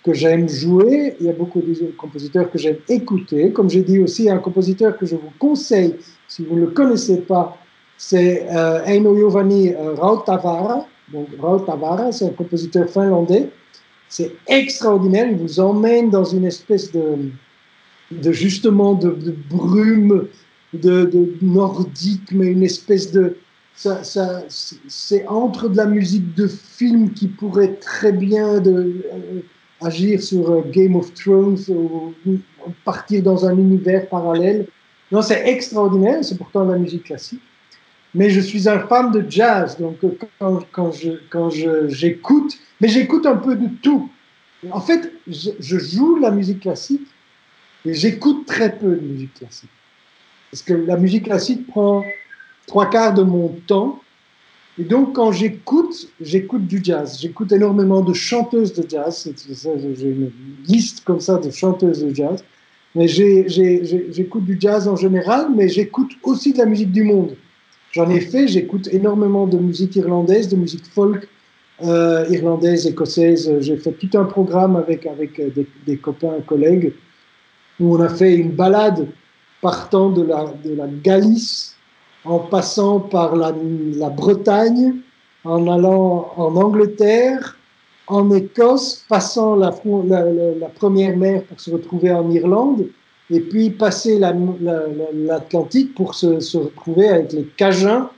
que 0.04 0.14
j'aime 0.14 0.48
jouer, 0.48 1.16
il 1.20 1.26
y 1.26 1.28
a 1.28 1.32
beaucoup 1.32 1.60
de 1.60 1.92
compositeurs 1.96 2.50
que 2.50 2.58
j'aime 2.58 2.78
écouter. 2.88 3.52
Comme 3.52 3.68
j'ai 3.68 3.82
dit 3.82 3.98
aussi, 3.98 4.30
un 4.30 4.38
compositeur 4.38 4.96
que 4.96 5.06
je 5.06 5.16
vous 5.16 5.32
conseille, 5.38 5.96
si 6.28 6.44
vous 6.44 6.54
ne 6.54 6.60
le 6.62 6.66
connaissez 6.68 7.18
pas, 7.18 7.58
c'est 7.96 8.46
euh, 8.54 8.84
Eino 8.84 9.16
Giovanni 9.16 9.74
euh, 9.74 9.94
Rautavaara. 9.94 10.86
Donc, 11.12 11.28
Rautavaara, 11.40 12.12
c'est 12.12 12.26
un 12.26 12.30
compositeur 12.30 12.88
finlandais 12.88 13.50
c'est 14.08 14.32
extraordinaire. 14.46 15.28
Il 15.30 15.36
vous 15.36 15.60
emmène 15.60 16.10
dans 16.10 16.24
une 16.24 16.44
espèce 16.44 16.90
de, 16.92 17.30
de 18.10 18.32
justement 18.32 18.94
de, 18.94 19.14
brume 19.50 20.28
de, 20.72 21.34
nordique, 21.42 22.30
mais 22.32 22.46
une 22.48 22.62
espèce 22.62 23.10
de 23.12 23.36
ça, 23.74 24.02
ça 24.02 24.42
c'est 24.48 25.26
entre 25.28 25.68
de 25.68 25.76
la 25.76 25.86
musique 25.86 26.34
de 26.34 26.48
film 26.48 27.12
qui 27.12 27.28
pourrait 27.28 27.74
très 27.74 28.12
bien 28.12 28.60
de, 28.60 29.04
euh, 29.12 29.40
agir 29.80 30.20
sur 30.20 30.50
euh, 30.50 30.62
Game 30.72 30.96
of 30.96 31.14
Thrones 31.14 31.58
ou, 31.68 32.12
partir 32.84 33.22
dans 33.22 33.46
un 33.46 33.56
univers 33.56 34.08
parallèle. 34.08 34.66
Non, 35.12 35.22
c'est 35.22 35.48
extraordinaire. 35.48 36.18
C'est 36.22 36.36
pourtant 36.36 36.66
de 36.66 36.72
la 36.72 36.78
musique 36.78 37.04
classique. 37.04 37.40
Mais 38.14 38.30
je 38.30 38.40
suis 38.40 38.68
un 38.68 38.80
fan 38.80 39.12
de 39.12 39.24
jazz, 39.28 39.78
donc 39.78 40.02
euh, 40.02 40.18
quand, 40.40 40.60
quand 40.72 40.92
je 40.92 41.10
quand 41.30 41.50
j'écoute 41.50 42.58
mais 42.80 42.88
j'écoute 42.88 43.26
un 43.26 43.36
peu 43.36 43.56
de 43.56 43.68
tout. 43.82 44.10
En 44.70 44.80
fait, 44.80 45.12
je, 45.26 45.78
joue 45.78 46.16
la 46.16 46.30
musique 46.30 46.60
classique 46.60 47.06
et 47.84 47.94
j'écoute 47.94 48.46
très 48.46 48.76
peu 48.76 48.96
de 48.96 49.00
musique 49.00 49.34
classique. 49.34 49.70
Parce 50.50 50.62
que 50.62 50.74
la 50.74 50.96
musique 50.96 51.24
classique 51.24 51.66
prend 51.66 52.04
trois 52.66 52.88
quarts 52.88 53.14
de 53.14 53.22
mon 53.22 53.48
temps. 53.66 54.00
Et 54.78 54.84
donc, 54.84 55.14
quand 55.14 55.32
j'écoute, 55.32 56.08
j'écoute 56.20 56.66
du 56.66 56.80
jazz. 56.82 57.18
J'écoute 57.20 57.50
énormément 57.52 58.00
de 58.00 58.14
chanteuses 58.14 58.72
de 58.72 58.88
jazz. 58.88 59.28
J'ai 59.36 60.08
une 60.08 60.30
liste 60.66 61.04
comme 61.04 61.20
ça 61.20 61.38
de 61.38 61.50
chanteuses 61.50 62.04
de 62.04 62.14
jazz. 62.14 62.44
Mais 62.94 63.08
j'écoute 63.08 64.44
du 64.44 64.56
jazz 64.58 64.88
en 64.88 64.96
général, 64.96 65.48
mais 65.54 65.68
j'écoute 65.68 66.12
aussi 66.22 66.52
de 66.52 66.58
la 66.58 66.66
musique 66.66 66.92
du 66.92 67.02
monde. 67.02 67.36
J'en 67.92 68.08
ai 68.10 68.20
fait, 68.20 68.48
j'écoute 68.48 68.88
énormément 68.92 69.46
de 69.46 69.58
musique 69.58 69.96
irlandaise, 69.96 70.48
de 70.48 70.56
musique 70.56 70.86
folk 70.86 71.28
euh, 71.82 72.26
irlandaise, 72.30 72.86
écossaise. 72.86 73.50
J'ai 73.60 73.76
fait 73.76 73.92
tout 73.92 74.18
un 74.18 74.24
programme 74.24 74.76
avec, 74.76 75.06
avec 75.06 75.36
des, 75.36 75.66
des 75.86 75.96
copains, 75.96 76.40
collègues, 76.46 76.92
où 77.80 77.96
on 77.96 78.00
a 78.00 78.08
fait 78.08 78.36
une 78.36 78.52
balade 78.52 79.06
partant 79.60 80.10
de 80.10 80.22
la, 80.22 80.46
de 80.64 80.74
la 80.74 80.86
Galice, 80.86 81.76
en 82.24 82.38
passant 82.38 83.00
par 83.00 83.36
la, 83.36 83.52
la 83.96 84.10
Bretagne, 84.10 84.94
en 85.44 85.66
allant 85.68 86.32
en 86.36 86.56
Angleterre, 86.56 87.56
en 88.06 88.30
Écosse, 88.32 89.04
passant 89.08 89.56
la, 89.56 89.70
la, 90.08 90.68
première 90.68 91.16
mer 91.16 91.44
pour 91.44 91.60
se 91.60 91.70
retrouver 91.70 92.10
en 92.10 92.30
Irlande, 92.30 92.86
et 93.30 93.40
puis 93.40 93.70
passer 93.70 94.18
l'Atlantique 94.18 95.94
pour 95.94 96.14
se, 96.14 96.40
se, 96.40 96.56
retrouver 96.56 97.08
avec 97.08 97.32
les 97.32 97.44
Cajuns, 97.44 98.08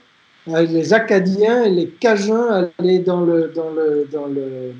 les 0.47 0.93
Acadiens 0.93 1.65
et 1.65 1.69
les 1.69 1.87
Cajuns 1.87 2.69
aller 2.79 2.99
dans 2.99 3.21
le, 3.21 3.51
dans 3.53 3.69
le, 3.71 4.07
dans 4.11 4.27
le, 4.27 4.73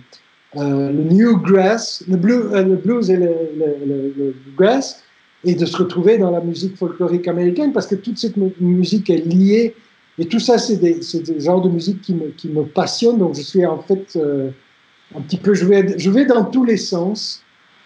euh, 0.57 0.91
le 0.91 1.03
New 1.03 1.38
Grass, 1.38 2.03
le, 2.09 2.18
blue, 2.18 2.34
euh, 2.34 2.64
le 2.64 2.76
blues 2.76 3.09
et 3.09 3.16
le, 3.18 3.34
le, 3.57 4.36
grass, 4.57 5.03
et 5.43 5.55
de 5.55 5.65
se 5.65 5.77
retrouver 5.77 6.17
dans 6.17 6.31
la 6.31 6.41
musique 6.41 6.77
folklorique 6.77 7.27
américaine, 7.27 7.73
parce 7.73 7.87
que 7.87 7.95
toute 7.95 8.17
cette 8.17 8.37
musique 8.59 9.09
est 9.09 9.25
liée, 9.25 9.75
et 10.19 10.25
tout 10.25 10.39
ça, 10.39 10.57
c'est 10.57 10.77
des, 10.77 10.99
des 10.99 11.39
genres 11.39 11.61
de 11.61 11.69
musique 11.69 12.01
qui 12.01 12.13
me, 12.13 12.27
qui 12.29 12.49
me 12.49 12.63
passionnent, 12.63 13.19
donc 13.19 13.35
je 13.35 13.41
suis 13.41 13.65
en 13.65 13.79
fait... 13.79 14.15
Euh, 14.15 14.51
un 15.15 15.21
petit 15.21 15.37
peu, 15.37 15.53
je 15.53 15.65
vais, 15.65 15.97
je 15.97 16.09
vais 16.09 16.25
dans 16.25 16.45
tous 16.45 16.63
les 16.63 16.77
sens, 16.77 17.43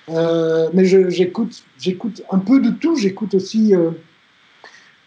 euh, 0.10 0.70
mais 0.74 0.86
j'écoute, 0.86 1.64
un 2.32 2.40
peu 2.40 2.60
de 2.60 2.70
tout. 2.72 2.96
J'écoute 2.96 3.34
aussi 3.34 3.76
euh, 3.76 3.92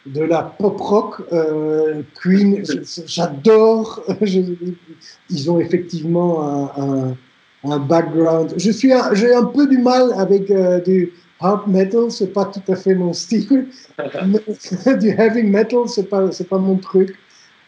de 0.06 0.22
la 0.22 0.42
pop 0.42 0.78
rock, 0.80 1.22
euh, 1.32 2.02
Queen. 2.20 2.64
J'adore. 3.06 4.02
Ils 5.30 5.50
ont 5.50 5.60
effectivement 5.60 6.72
un, 6.76 7.16
un, 7.64 7.78
background. 7.78 8.54
Je 8.56 8.70
suis, 8.70 8.92
j'ai 9.12 9.34
un 9.34 9.44
peu 9.44 9.68
du 9.68 9.78
mal 9.78 10.12
avec 10.16 10.52
du 10.84 11.12
hard 11.40 11.68
metal. 11.68 12.10
C'est 12.10 12.32
pas 12.32 12.46
tout 12.46 12.72
à 12.72 12.76
fait 12.76 12.94
mon 12.94 13.12
style. 13.12 13.68
du 13.98 15.08
heavy 15.08 15.42
metal, 15.42 15.88
c'est 15.88 16.08
pas, 16.08 16.30
c'est 16.32 16.48
pas 16.48 16.58
mon 16.58 16.76
truc. 16.76 17.16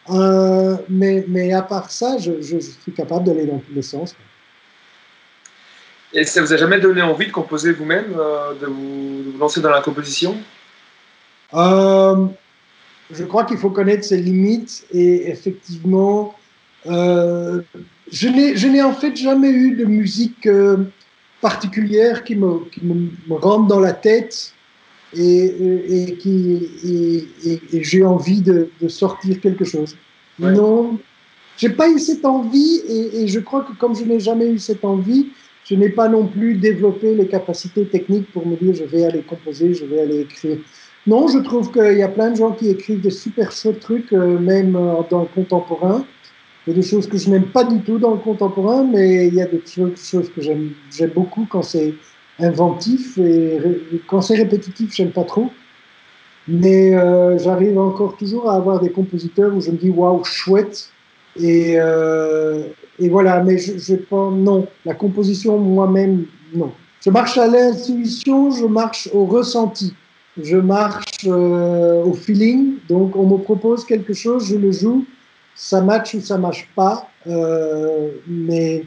mais, 0.09 1.25
mais 1.27 1.53
à 1.53 1.61
part 1.61 1.91
ça, 1.91 2.17
je, 2.17 2.41
je, 2.41 2.59
suis 2.59 2.91
capable 2.91 3.25
d'aller 3.25 3.45
dans 3.45 3.59
tous 3.59 3.73
les 3.73 3.81
sens. 3.81 4.15
Et 6.13 6.25
ça 6.25 6.41
vous 6.41 6.51
a 6.51 6.57
jamais 6.57 6.79
donné 6.79 7.01
envie 7.01 7.27
de 7.27 7.31
composer 7.31 7.71
vous-même, 7.71 8.13
euh, 8.17 8.53
de, 8.59 8.65
vous, 8.65 9.37
lancer 9.39 9.61
dans 9.61 9.69
la 9.69 9.81
composition? 9.81 10.35
Euh, 11.53 12.25
Je 13.11 13.23
crois 13.23 13.45
qu'il 13.45 13.57
faut 13.57 13.69
connaître 13.69 14.03
ses 14.03 14.17
limites 14.17 14.85
et 14.91 15.29
effectivement, 15.29 16.35
euh, 16.87 17.61
je 18.11 18.27
n'ai 18.27 18.83
en 18.83 18.93
fait 18.93 19.15
jamais 19.15 19.51
eu 19.51 19.75
de 19.75 19.85
musique 19.85 20.47
particulière 21.41 22.23
qui 22.23 22.35
me, 22.35 22.65
qui 22.71 22.81
me, 22.85 23.67
dans 23.67 23.79
la 23.79 23.93
tête 23.93 24.53
et, 25.13 25.45
et, 25.89 26.17
qui 26.17 26.69
et, 26.85 27.83
j'ai 27.83 28.05
envie 28.05 28.41
de, 28.41 28.69
de, 28.79 28.87
sortir 28.87 29.41
quelque 29.41 29.65
chose. 29.65 29.97
Ouais. 30.39 30.51
Non, 30.53 30.97
j'ai 31.57 31.69
pas 31.69 31.89
eu 31.89 31.99
cette 31.99 32.25
envie 32.25 32.81
et, 32.87 33.27
je 33.27 33.39
crois 33.39 33.63
que 33.63 33.73
comme 33.73 33.95
je 33.95 34.03
n'ai 34.03 34.19
jamais 34.19 34.47
eu 34.47 34.59
cette 34.59 34.85
envie, 34.85 35.29
je 35.65 35.75
n'ai 35.75 35.89
pas 35.89 36.07
non 36.07 36.25
plus 36.27 36.55
développé 36.55 37.13
les 37.13 37.27
capacités 37.27 37.85
techniques 37.85 38.31
pour 38.31 38.47
me 38.47 38.55
dire 38.55 38.73
je 38.73 38.83
vais 38.83 39.05
aller 39.05 39.21
composer, 39.21 39.73
je 39.73 39.85
vais 39.85 40.01
aller 40.01 40.21
écrire. 40.21 40.57
Non, 41.07 41.27
je 41.27 41.39
trouve 41.39 41.71
qu'il 41.71 41.97
y 41.97 42.03
a 42.03 42.07
plein 42.07 42.31
de 42.31 42.35
gens 42.37 42.51
qui 42.51 42.69
écrivent 42.69 43.01
des 43.01 43.09
super 43.09 43.51
trucs, 43.79 44.13
euh, 44.13 44.37
même 44.37 44.75
euh, 44.75 45.01
dans 45.09 45.21
le 45.21 45.27
contemporain. 45.27 46.05
Il 46.65 46.71
y 46.71 46.73
a 46.73 46.75
des 46.75 46.87
choses 46.87 47.07
que 47.07 47.17
je 47.17 47.29
n'aime 47.29 47.47
pas 47.47 47.63
du 47.63 47.81
tout 47.81 47.97
dans 47.97 48.11
le 48.11 48.19
contemporain, 48.19 48.83
mais 48.83 49.27
il 49.27 49.33
y 49.33 49.41
a 49.41 49.47
des 49.47 49.61
choses 49.65 50.29
que 50.35 50.41
j'aime 50.41 50.71
beaucoup 51.15 51.47
quand 51.49 51.63
c'est 51.63 51.93
inventif 52.39 53.17
et 53.17 53.59
quand 54.07 54.21
c'est 54.21 54.35
répétitif, 54.35 54.93
j'aime 54.93 55.11
pas 55.11 55.23
trop. 55.23 55.49
Mais 56.47 56.95
euh, 56.95 57.37
j'arrive 57.37 57.77
encore 57.79 58.17
toujours 58.17 58.49
à 58.49 58.55
avoir 58.55 58.79
des 58.79 58.91
compositeurs 58.91 59.55
où 59.55 59.61
je 59.61 59.71
me 59.71 59.77
dis 59.77 59.89
waouh, 59.89 60.23
chouette. 60.23 60.89
Et, 61.39 61.77
et 62.99 63.09
voilà, 63.09 63.41
mais 63.43 63.57
je, 63.57 63.77
je 63.77 63.95
pense, 63.95 64.33
non, 64.33 64.67
la 64.85 64.93
composition 64.93 65.57
moi-même, 65.57 66.25
non. 66.53 66.71
Je 67.03 67.09
marche 67.09 67.35
à 67.37 67.47
l'intuition, 67.47 68.51
je 68.51 68.65
marche 68.65 69.09
au 69.11 69.25
ressenti, 69.25 69.93
je 70.39 70.57
marche 70.57 71.25
euh, 71.25 72.03
au 72.03 72.13
feeling. 72.13 72.75
Donc, 72.87 73.15
on 73.15 73.27
me 73.27 73.37
propose 73.37 73.85
quelque 73.85 74.13
chose, 74.13 74.47
je 74.47 74.55
le 74.55 74.71
joue, 74.71 75.03
ça 75.55 75.81
match 75.81 76.13
ou 76.13 76.21
ça 76.21 76.37
marche 76.37 76.67
pas, 76.75 77.09
euh, 77.27 78.11
mais 78.27 78.85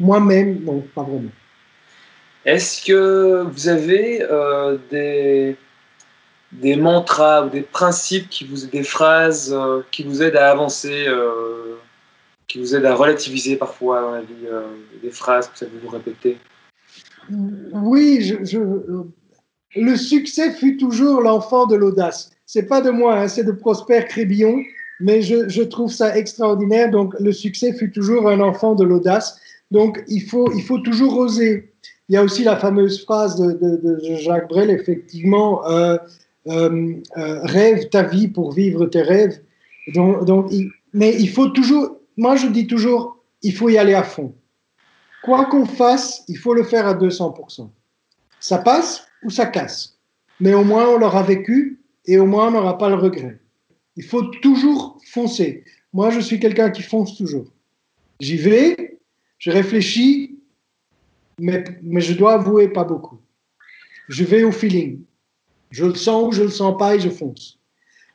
moi-même, 0.00 0.62
non, 0.64 0.84
pas 0.94 1.02
vraiment. 1.02 1.30
Est-ce 2.44 2.84
que 2.84 3.42
vous 3.42 3.68
avez 3.68 4.22
euh, 4.22 4.78
des, 4.90 5.56
des 6.52 6.76
mantras 6.76 7.46
ou 7.46 7.50
des 7.50 7.62
principes, 7.62 8.28
qui 8.28 8.44
vous, 8.44 8.66
des 8.66 8.84
phrases 8.84 9.56
qui 9.90 10.04
vous 10.04 10.22
aident 10.22 10.36
à 10.36 10.50
avancer 10.50 11.06
qui 12.48 12.58
vous 12.58 12.74
aide 12.74 12.84
à 12.84 12.94
relativiser 12.94 13.56
parfois 13.56 14.00
dans 14.00 14.10
la 14.12 14.20
vie 14.20 14.46
euh, 14.46 14.62
des 15.02 15.10
phrases 15.10 15.48
que 15.48 15.58
ça 15.58 15.66
vous 15.82 15.88
répéter 15.88 16.38
Oui, 17.72 18.22
je, 18.22 18.58
le 19.74 19.96
succès 19.96 20.52
fut 20.52 20.76
toujours 20.76 21.20
l'enfant 21.20 21.66
de 21.66 21.76
l'audace. 21.76 22.30
C'est 22.46 22.66
pas 22.66 22.80
de 22.80 22.90
moi, 22.90 23.18
hein, 23.18 23.28
c'est 23.28 23.44
de 23.44 23.52
Prosper 23.52 24.04
Crébillon, 24.08 24.62
mais 25.00 25.22
je, 25.22 25.48
je, 25.48 25.62
trouve 25.62 25.92
ça 25.92 26.16
extraordinaire. 26.16 26.90
Donc, 26.90 27.14
le 27.20 27.32
succès 27.32 27.72
fut 27.72 27.90
toujours 27.90 28.28
un 28.28 28.40
enfant 28.40 28.74
de 28.74 28.84
l'audace. 28.84 29.38
Donc, 29.70 30.02
il 30.08 30.22
faut, 30.22 30.50
il 30.52 30.62
faut 30.62 30.78
toujours 30.78 31.16
oser. 31.18 31.72
Il 32.08 32.14
y 32.14 32.16
a 32.16 32.22
aussi 32.22 32.44
la 32.44 32.56
fameuse 32.56 33.02
phrase 33.02 33.36
de, 33.36 33.52
de, 33.52 33.76
de 33.76 34.16
Jacques 34.16 34.48
Brel, 34.48 34.70
effectivement, 34.70 35.66
euh, 35.68 35.96
euh, 36.46 36.94
euh, 37.16 37.40
rêve 37.42 37.88
ta 37.88 38.04
vie 38.04 38.28
pour 38.28 38.52
vivre 38.52 38.86
tes 38.86 39.02
rêves. 39.02 39.40
Donc, 39.94 40.24
donc 40.24 40.46
il, 40.50 40.70
mais 40.92 41.14
il 41.18 41.28
faut 41.28 41.48
toujours, 41.48 41.98
moi, 42.16 42.36
je 42.36 42.46
dis 42.46 42.66
toujours, 42.66 43.18
il 43.42 43.52
faut 43.52 43.68
y 43.68 43.76
aller 43.76 43.94
à 43.94 44.02
fond. 44.02 44.34
Quoi 45.22 45.46
qu'on 45.46 45.66
fasse, 45.66 46.22
il 46.28 46.38
faut 46.38 46.54
le 46.54 46.62
faire 46.62 46.86
à 46.86 46.94
200%. 46.94 47.68
Ça 48.40 48.58
passe 48.58 49.06
ou 49.24 49.30
ça 49.30 49.46
casse. 49.46 49.98
Mais 50.40 50.54
au 50.54 50.64
moins, 50.64 50.88
on 50.88 50.98
l'aura 50.98 51.22
vécu 51.22 51.80
et 52.06 52.18
au 52.18 52.26
moins, 52.26 52.48
on 52.48 52.50
n'aura 52.52 52.78
pas 52.78 52.88
le 52.88 52.94
regret. 52.94 53.38
Il 53.96 54.04
faut 54.04 54.22
toujours 54.22 55.00
foncer. 55.06 55.64
Moi, 55.92 56.10
je 56.10 56.20
suis 56.20 56.38
quelqu'un 56.38 56.70
qui 56.70 56.82
fonce 56.82 57.16
toujours. 57.16 57.46
J'y 58.20 58.36
vais, 58.36 58.98
je 59.38 59.50
réfléchis, 59.50 60.38
mais, 61.38 61.64
mais 61.82 62.00
je 62.00 62.14
dois 62.14 62.34
avouer 62.34 62.68
pas 62.68 62.84
beaucoup. 62.84 63.18
Je 64.08 64.24
vais 64.24 64.42
au 64.42 64.52
feeling. 64.52 65.00
Je 65.70 65.84
le 65.84 65.94
sens 65.94 66.28
ou 66.28 66.32
je 66.32 66.42
le 66.42 66.50
sens 66.50 66.76
pas 66.78 66.94
et 66.94 67.00
je 67.00 67.08
fonce. 67.08 67.58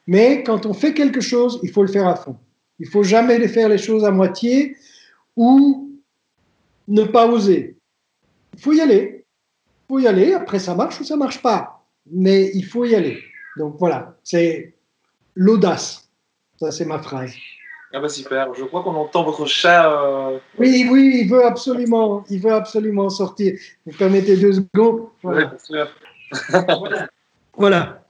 Mais 0.08 0.44
quand 0.44 0.66
on 0.66 0.74
fait 0.74 0.94
quelque 0.94 1.22
chose, 1.22 1.60
il 1.64 1.72
faut 1.72 1.84
le 1.84 1.92
faire 1.92 2.08
à 2.08 2.16
fond. 2.16 2.38
Il 2.80 2.88
faut 2.88 3.04
jamais 3.04 3.48
faire 3.48 3.70
les 3.70 3.78
choses 3.78 4.04
à 4.04 4.12
moitié 4.12 4.76
ou 5.36 5.92
ne 6.88 7.04
pas 7.04 7.28
oser. 7.28 7.78
Il 8.54 8.60
faut 8.60 8.74
y 8.74 8.82
aller. 8.82 9.26
Il 9.26 9.88
faut 9.88 10.00
y 10.00 10.08
aller. 10.08 10.34
Après, 10.34 10.60
ça 10.60 10.74
marche 10.76 11.00
ou 11.00 11.04
ça 11.04 11.16
marche 11.16 11.42
pas. 11.42 11.86
Mais 12.10 12.52
il 12.56 12.66
faut 12.66 12.86
y 12.86 12.96
aller. 12.96 13.20
Donc 13.58 13.76
voilà, 13.78 14.18
c'est 14.24 14.74
l'audace. 15.36 16.10
Ça, 16.60 16.72
c'est 16.72 16.86
ma 16.86 17.00
phrase. 17.00 17.34
Ah 17.94 18.00
bah 18.00 18.08
super. 18.08 18.54
Je 18.54 18.64
crois 18.64 18.84
qu'on 18.84 18.96
entend 18.96 19.24
votre 19.24 19.46
chat. 19.46 19.92
Euh, 19.92 20.38
oui, 20.58 20.88
oui, 20.90 21.22
il 21.24 21.30
veut 21.30 21.46
absolument, 21.46 22.24
il 22.30 22.40
veut 22.40 22.54
absolument 22.54 23.10
sortir. 23.10 23.54
Vous 23.86 23.98
permettez 23.98 24.38
deux 24.38 24.54
secondes? 24.54 25.08
Voilà. 25.22 25.54
voilà. 27.58 28.04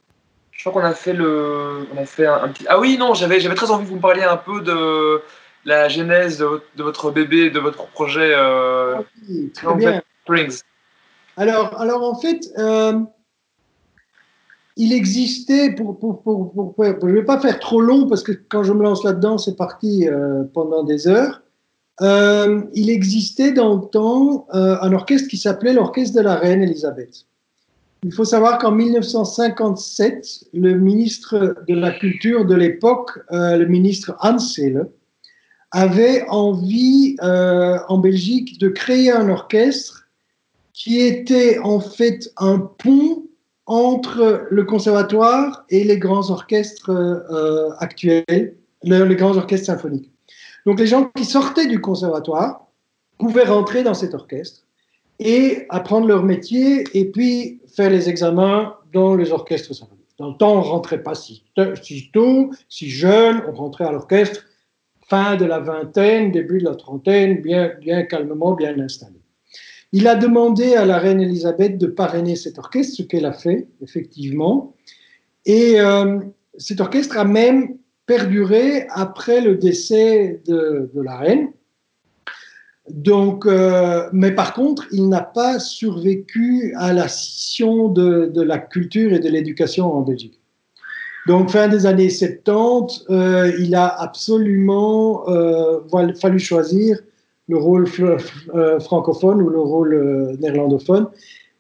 Je 0.51 0.69
crois 0.69 0.82
qu'on 0.82 0.88
a 0.88 0.93
fait 0.93 1.13
le, 1.13 1.88
on 1.95 1.99
a 1.99 2.05
fait 2.05 2.28
un, 2.28 2.47
petit. 2.49 2.65
Ah 2.69 2.80
oui, 2.80 2.97
non, 2.99 3.15
j'avais, 3.15 3.39
j'avais 3.39 3.55
très 3.55 3.72
envie 3.72 3.86
que 3.86 3.89
vous 3.89 3.95
me 3.95 4.01
parliez 4.01 4.22
un 4.22 4.38
peu 4.38 4.61
de 4.61 5.24
la 5.65 5.89
genèse 5.89 6.38
de, 6.38 6.84
votre 6.84 7.09
bébé, 7.09 7.49
de 7.49 7.59
votre 7.59 7.88
projet. 7.88 8.32
Euh, 8.36 8.97
ah 8.97 9.03
oui, 9.28 9.51
très 9.55 9.76
bien. 9.76 10.01
Alors, 11.38 11.80
alors 11.82 12.03
en 12.03 12.19
fait, 12.19 12.41
euh, 12.59 12.99
il 14.78 14.93
existait 14.93 15.72
pour, 15.72 15.99
pour, 15.99 16.22
pour, 16.22 16.53
pour, 16.53 16.76
je 16.80 17.05
ne 17.05 17.11
vais 17.11 17.26
pas 17.26 17.39
faire 17.39 17.59
trop 17.59 17.82
long 17.82 18.07
parce 18.07 18.24
que 18.24 18.32
quand 18.32 18.63
je 18.63 18.74
me 18.74 18.84
lance 18.84 19.03
là-dedans, 19.03 19.38
c'est 19.38 19.57
parti 19.57 20.07
euh, 20.07 20.43
pendant 20.53 20.84
des 20.84 21.07
heures. 21.07 21.41
Euh, 22.01 22.61
il 22.74 22.89
existait 22.89 23.51
dans 23.51 23.76
le 23.76 23.82
temps 23.89 24.47
un 24.51 24.91
orchestre 24.93 25.28
qui 25.28 25.38
s'appelait 25.38 25.74
l'orchestre 25.74 26.15
de 26.15 26.22
la 26.22 26.36
reine 26.36 26.63
Elisabeth. 26.63 27.26
Il 28.03 28.11
faut 28.11 28.26
savoir 28.26 28.57
qu'en 28.57 28.72
1957, 28.72 30.45
le 30.53 30.74
ministre 30.74 31.55
de 31.67 31.76
la 31.76 31.91
Culture 31.91 32.45
de 32.45 32.55
l'époque, 32.55 33.11
euh, 33.32 33.57
le 33.57 33.67
ministre 33.67 34.15
Ansel, 34.22 34.89
avait 35.69 36.26
envie 36.28 37.15
euh, 37.22 37.78
en 37.89 37.99
Belgique 37.99 38.59
de 38.59 38.69
créer 38.69 39.11
un 39.11 39.30
orchestre 39.30 40.07
qui 40.74 40.99
était 40.99 41.59
en 41.59 41.80
fait 41.80 42.32
un 42.38 42.57
pont 42.57 43.28
entre 43.72 44.47
le 44.49 44.65
conservatoire 44.65 45.63
et 45.69 45.86
les 45.86 45.97
grands 45.97 46.30
orchestres 46.30 46.89
euh, 46.89 47.69
actuels, 47.80 48.53
les 48.84 49.15
grands 49.15 49.38
orchestres 49.38 49.67
symphoniques. 49.67 50.11
Donc 50.65 50.78
les 50.78 50.88
gens 50.88 51.05
qui 51.15 51.24
sortaient 51.24 51.67
du 51.67 51.80
conservatoire 51.80 52.67
pouvaient 53.17 53.45
rentrer 53.45 53.84
dans 53.84 53.93
cet 53.93 54.13
orchestre 54.13 54.63
et 55.19 55.65
apprendre 55.69 56.05
leur 56.05 56.24
métier 56.24 56.84
et 56.93 57.05
puis 57.05 57.61
faire 57.74 57.89
les 57.89 58.09
examens 58.09 58.76
dans 58.91 59.15
les 59.15 59.32
orchestres 59.32 59.74
symphoniques. 59.74 60.01
Dans 60.17 60.32
le 60.32 60.36
temps, 60.38 60.55
on 60.55 60.65
ne 60.65 60.67
rentrait 60.67 61.01
pas 61.01 61.15
si, 61.15 61.45
tôt, 61.55 62.51
si 62.67 62.89
jeune, 62.89 63.41
on 63.47 63.53
rentrait 63.53 63.86
à 63.86 63.93
l'orchestre 63.93 64.43
fin 65.07 65.38
de 65.38 65.45
la 65.45 65.59
vingtaine, 65.59 66.34
début 66.34 66.59
de 66.59 66.65
la 66.65 66.76
trentaine, 66.76 67.41
bien, 67.41 67.72
bien 67.80 68.03
calmement, 68.03 68.53
bien 68.53 68.78
installé. 68.80 69.20
Il 69.94 70.08
a 70.08 70.16
demandé 70.16 70.76
à 70.76 70.86
la 70.86 71.00
reine 71.00 71.20
Elisabeth 71.20 71.78
de 71.78 71.88
parrainer 71.88 72.36
cet 72.36 72.58
orchestre, 72.58 72.96
ce 72.98 73.04
qu'elle 73.04 73.26
a 73.26 73.34
fait, 73.34 73.68
effectivement. 73.82 74.74
Et 75.46 75.82
euh, 75.82 76.20
cet 76.58 76.80
orchestre 76.80 77.18
a 77.18 77.26
même 77.26 77.78
perduré 78.06 78.88
après 78.89 79.42
le 79.42 79.56
décès 79.56 80.42
de, 80.48 80.89
la 80.96 81.18
reine. 81.18 81.50
Donc, 82.89 83.46
euh, 83.46 84.10
mais 84.14 84.32
par 84.32 84.54
contre, 84.54 84.88
il 84.92 85.10
n'a 85.10 85.22
pas 85.22 85.60
survécu 85.60 86.74
à 86.78 86.94
la 86.94 87.08
scission 87.10 87.89
de, 87.89 88.42
la 88.42 88.60
culture 88.60 89.12
et 89.12 89.20
de 89.20 89.30
l'éducation 89.30 89.94
en 89.94 90.02
Belgique. 90.02 90.39
Donc, 91.28 91.52
fin 91.52 91.68
des 91.68 91.86
années 91.86 92.10
70, 92.10 93.06
euh, 93.10 93.52
il 93.60 93.76
a 93.76 93.88
absolument 93.88 95.26
fallu 96.20 96.39
choisir 96.39 96.98
le 97.48 97.58
rôle 97.58 97.88
euh, 98.56 98.80
francophone 98.80 99.42
ou 99.42 99.50
le 99.50 99.60
rôle 99.60 99.94
euh, 99.94 100.38
néerlandophone. 100.39 101.08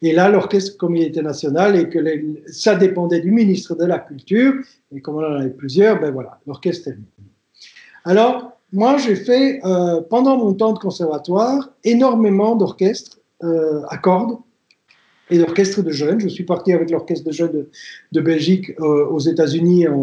Et 0.01 0.13
là, 0.13 0.29
l'orchestre, 0.29 0.77
comme 0.77 0.95
il 0.95 1.03
était 1.03 1.21
national 1.21 1.75
et 1.75 1.89
que 1.89 1.99
ça 2.47 2.75
dépendait 2.75 3.19
du 3.19 3.31
ministre 3.31 3.75
de 3.75 3.85
la 3.85 3.99
Culture, 3.99 4.53
et 4.95 4.99
comme 5.01 5.15
on 5.15 5.19
en 5.19 5.35
avait 5.35 5.49
plusieurs, 5.49 5.99
ben 5.99 6.11
voilà, 6.11 6.39
l'orchestre 6.47 6.89
est 6.89 6.97
Alors, 8.05 8.53
moi, 8.71 8.97
j'ai 8.97 9.15
fait, 9.15 9.59
euh, 9.63 10.01
pendant 10.01 10.37
mon 10.37 10.53
temps 10.53 10.73
de 10.73 10.79
conservatoire, 10.79 11.69
énormément 11.83 12.55
d'orchestres 12.55 13.19
à 13.89 13.97
cordes 13.97 14.37
et 15.31 15.37
d'orchestre 15.37 15.81
de 15.81 15.91
jeunes. 15.91 16.19
Je 16.19 16.27
suis 16.27 16.43
parti 16.43 16.73
avec 16.73 16.91
l'orchestre 16.91 17.25
de 17.25 17.31
jeunes 17.31 17.65
de, 18.11 18.21
Belgique 18.21 18.71
euh, 18.79 19.07
aux 19.07 19.19
États-Unis 19.19 19.87
en, 19.87 19.95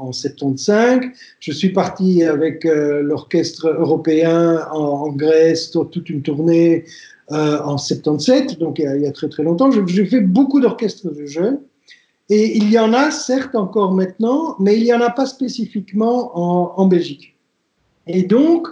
en, 0.00 0.12
75. 0.12 1.00
Je 1.38 1.52
suis 1.52 1.70
parti 1.70 2.24
avec 2.24 2.64
euh, 2.64 3.02
l'orchestre 3.02 3.68
européen 3.68 4.66
en, 4.72 5.12
Grèce, 5.12 5.70
toute 5.70 6.08
une 6.08 6.22
tournée 6.22 6.84
euh, 7.30 7.60
en 7.62 7.76
77, 7.76 8.58
donc 8.58 8.78
il 8.78 9.00
y, 9.02 9.06
a, 9.06 9.12
très 9.12 9.28
très 9.28 9.42
longtemps. 9.42 9.70
J'ai 9.70 10.06
fait 10.06 10.20
beaucoup 10.20 10.60
d'orchestres 10.60 11.12
de 11.12 11.26
jeunes. 11.26 11.60
Et 12.30 12.56
il 12.56 12.70
y 12.72 12.78
en 12.78 12.94
a 12.94 13.10
certes 13.10 13.54
encore 13.54 13.92
maintenant, 13.92 14.56
mais 14.58 14.78
il 14.78 14.84
n'y 14.84 14.94
en 14.94 15.02
a 15.02 15.10
pas 15.10 15.26
spécifiquement 15.26 16.30
en, 16.34 16.72
en 16.80 16.86
Belgique. 16.86 17.36
Et 18.06 18.22
donc, 18.22 18.68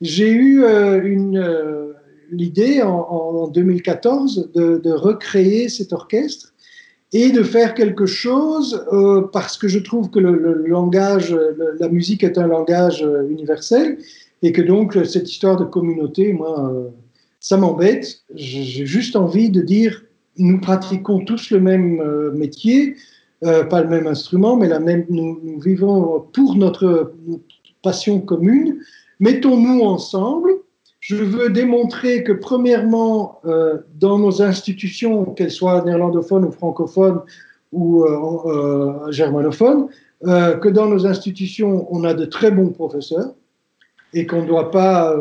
j'ai 0.00 0.30
eu 0.30 0.64
une 0.64 1.94
l'idée 2.36 2.82
en, 2.82 3.48
2014 3.48 4.50
de, 4.54 4.90
recréer 4.90 5.68
cet 5.68 5.92
orchestre 5.92 6.52
et 7.12 7.30
de 7.30 7.42
faire 7.42 7.74
quelque 7.74 8.06
chose 8.06 8.84
euh, 8.92 9.22
parce 9.32 9.56
que 9.56 9.68
je 9.68 9.78
trouve 9.78 10.10
que 10.10 10.18
le, 10.18 10.66
langage, 10.66 11.36
la 11.78 11.88
musique 11.88 12.24
est 12.24 12.38
un 12.38 12.46
langage 12.46 13.02
euh, 13.02 13.28
universel 13.28 13.98
et 14.42 14.52
que 14.52 14.62
donc 14.62 14.98
cette 15.04 15.30
histoire 15.30 15.56
de 15.56 15.64
communauté, 15.64 16.32
moi, 16.32 16.70
euh, 16.72 16.88
ça 17.40 17.56
m'embête. 17.56 18.22
J'ai 18.34 18.84
juste 18.86 19.16
envie 19.16 19.50
de 19.50 19.62
dire, 19.62 20.04
nous 20.36 20.60
pratiquons 20.60 21.20
tous 21.20 21.50
le 21.50 21.60
même 21.60 22.02
métier, 22.34 22.96
pas 23.40 23.82
le 23.82 23.88
même 23.88 24.06
instrument, 24.06 24.56
mais 24.56 24.68
la 24.68 24.80
même, 24.80 25.04
nous 25.08 25.60
vivons 25.60 26.24
pour 26.32 26.56
notre 26.56 27.12
passion 27.82 28.20
commune. 28.20 28.78
Mettons-nous 29.20 29.82
ensemble 29.82 30.50
je 31.04 31.16
veux 31.16 31.50
démontrer 31.50 32.24
que, 32.24 32.32
premièrement, 32.32 33.38
euh, 33.44 33.76
dans 34.00 34.18
nos 34.18 34.40
institutions, 34.40 35.26
qu'elles 35.26 35.50
soient 35.50 35.84
néerlandophones 35.84 36.46
ou 36.46 36.50
francophones 36.50 37.20
ou 37.72 38.04
euh, 38.04 38.38
euh, 38.46 39.12
germanophones, 39.12 39.88
que 40.22 40.68
dans 40.70 40.86
nos 40.86 41.06
institutions, 41.06 41.86
on 41.90 42.02
a 42.04 42.14
de 42.14 42.24
très 42.24 42.50
bons 42.50 42.70
professeurs 42.70 43.34
et 44.14 44.24
qu'on 44.26 44.40
ne 44.40 44.46
doit 44.46 44.70
pas 44.70 45.14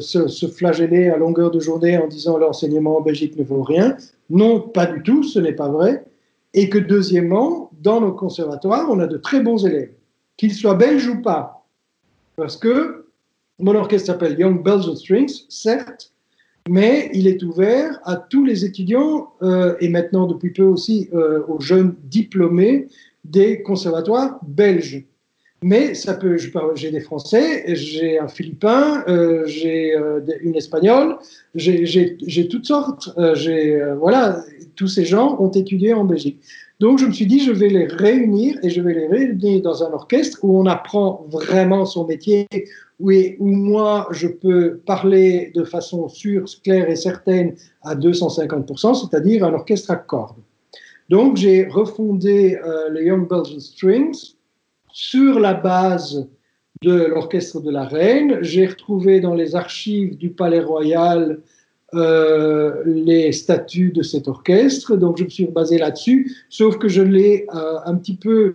se, 0.00 0.26
se, 0.26 0.46
flageller 0.48 1.10
à 1.10 1.16
longueur 1.16 1.52
de 1.52 1.60
journée 1.60 1.96
en 1.96 2.08
disant 2.08 2.38
l'enseignement 2.38 2.96
en 2.96 3.00
Belgique 3.00 3.38
ne 3.38 3.44
vaut 3.44 3.62
rien. 3.62 3.96
Non, 4.30 4.58
pas 4.58 4.86
du 4.86 5.04
tout, 5.04 5.22
ce 5.22 5.38
n'est 5.38 5.52
pas 5.52 5.68
vrai. 5.68 6.04
Et 6.54 6.68
que, 6.68 6.78
deuxièmement, 6.78 7.70
dans 7.80 8.00
nos 8.00 8.10
conservatoires, 8.10 8.88
on 8.90 8.98
a 8.98 9.06
de 9.06 9.16
très 9.16 9.40
bons 9.40 9.64
élèves, 9.64 9.92
qu'ils 10.36 10.54
soient 10.54 10.74
belges 10.74 11.06
ou 11.06 11.22
pas. 11.22 11.64
Parce 12.34 12.56
que 12.56 13.07
mon 13.58 13.74
orchestre 13.74 14.06
s'appelle 14.06 14.38
Young 14.38 14.62
Belgian 14.62 14.94
Strings, 14.94 15.46
certes, 15.48 16.12
mais 16.68 17.10
il 17.14 17.26
est 17.26 17.42
ouvert 17.42 17.98
à 18.04 18.16
tous 18.16 18.44
les 18.44 18.64
étudiants 18.64 19.32
euh, 19.42 19.74
et 19.80 19.88
maintenant 19.88 20.26
depuis 20.26 20.52
peu 20.52 20.64
aussi 20.64 21.08
euh, 21.14 21.42
aux 21.48 21.60
jeunes 21.60 21.94
diplômés 22.04 22.88
des 23.24 23.62
conservatoires 23.62 24.38
belges. 24.46 25.04
Mais 25.60 25.94
ça 25.94 26.14
peut, 26.14 26.36
j'ai 26.76 26.92
des 26.92 27.00
Français, 27.00 27.64
j'ai 27.74 28.16
un 28.20 28.28
Philippin, 28.28 29.02
euh, 29.08 29.42
j'ai 29.46 29.92
une 30.40 30.54
Espagnole, 30.54 31.16
j'ai 31.56 32.48
toutes 32.48 32.66
sortes. 32.66 33.10
voilà, 33.98 34.44
tous 34.76 34.86
ces 34.86 35.04
gens 35.04 35.36
ont 35.40 35.50
étudié 35.50 35.94
en 35.94 36.04
Belgique. 36.04 36.40
Donc 36.78 37.00
je 37.00 37.06
me 37.06 37.12
suis 37.12 37.26
dit, 37.26 37.40
je 37.40 37.50
vais 37.50 37.68
les 37.68 37.86
réunir 37.86 38.56
et 38.62 38.70
je 38.70 38.80
vais 38.80 38.94
les 38.94 39.08
réunir 39.08 39.60
dans 39.62 39.82
un 39.82 39.92
orchestre 39.92 40.38
où 40.42 40.60
on 40.60 40.66
apprend 40.66 41.26
vraiment 41.28 41.84
son 41.84 42.06
métier, 42.06 42.46
où, 43.00 43.10
où 43.10 43.46
moi 43.46 44.08
je 44.10 44.28
peux 44.28 44.78
parler 44.84 45.52
de 45.54 45.64
façon 45.64 46.08
sûre, 46.08 46.44
claire 46.62 46.88
et 46.88 46.96
certaine 46.96 47.54
à 47.82 47.94
250%, 47.94 48.94
c'est-à-dire 48.94 49.44
un 49.44 49.54
orchestre 49.54 49.90
à 49.90 49.96
cordes. 49.96 50.42
Donc 51.08 51.36
j'ai 51.36 51.66
refondé 51.66 52.58
euh, 52.62 52.90
les 52.90 53.04
Young 53.04 53.28
Belgian 53.28 53.60
Strings 53.60 54.34
sur 54.92 55.38
la 55.40 55.54
base 55.54 56.28
de 56.82 57.06
l'orchestre 57.06 57.60
de 57.60 57.70
la 57.70 57.84
Reine. 57.84 58.38
J'ai 58.42 58.66
retrouvé 58.66 59.20
dans 59.20 59.34
les 59.34 59.56
archives 59.56 60.16
du 60.16 60.30
Palais 60.30 60.60
Royal 60.60 61.40
euh, 61.94 62.82
les 62.84 63.32
statuts 63.32 63.92
de 63.92 64.02
cet 64.02 64.28
orchestre. 64.28 64.96
Donc 64.96 65.16
je 65.16 65.24
me 65.24 65.28
suis 65.30 65.46
basé 65.46 65.78
là-dessus, 65.78 66.36
sauf 66.50 66.76
que 66.78 66.88
je 66.88 67.00
l'ai 67.00 67.46
euh, 67.54 67.78
un 67.86 67.94
petit 67.94 68.16
peu 68.16 68.54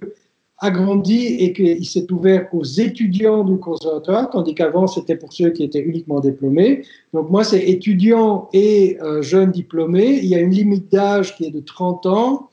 agrandi 0.63 1.35
et 1.39 1.53
qu'il 1.53 1.85
s'est 1.85 2.11
ouvert 2.11 2.47
aux 2.53 2.63
étudiants 2.63 3.43
du 3.43 3.57
conservatoire, 3.57 4.29
tandis 4.29 4.55
qu'avant 4.55 4.87
c'était 4.87 5.15
pour 5.15 5.33
ceux 5.33 5.49
qui 5.51 5.63
étaient 5.63 5.81
uniquement 5.81 6.19
diplômés. 6.19 6.83
Donc 7.13 7.29
moi 7.29 7.43
c'est 7.43 7.61
étudiants 7.69 8.49
et 8.53 8.97
euh, 9.01 9.21
jeunes 9.21 9.51
diplômés. 9.51 10.19
Il 10.23 10.25
y 10.25 10.35
a 10.35 10.39
une 10.39 10.51
limite 10.51 10.91
d'âge 10.91 11.35
qui 11.35 11.45
est 11.45 11.51
de 11.51 11.59
30 11.59 12.05
ans. 12.07 12.49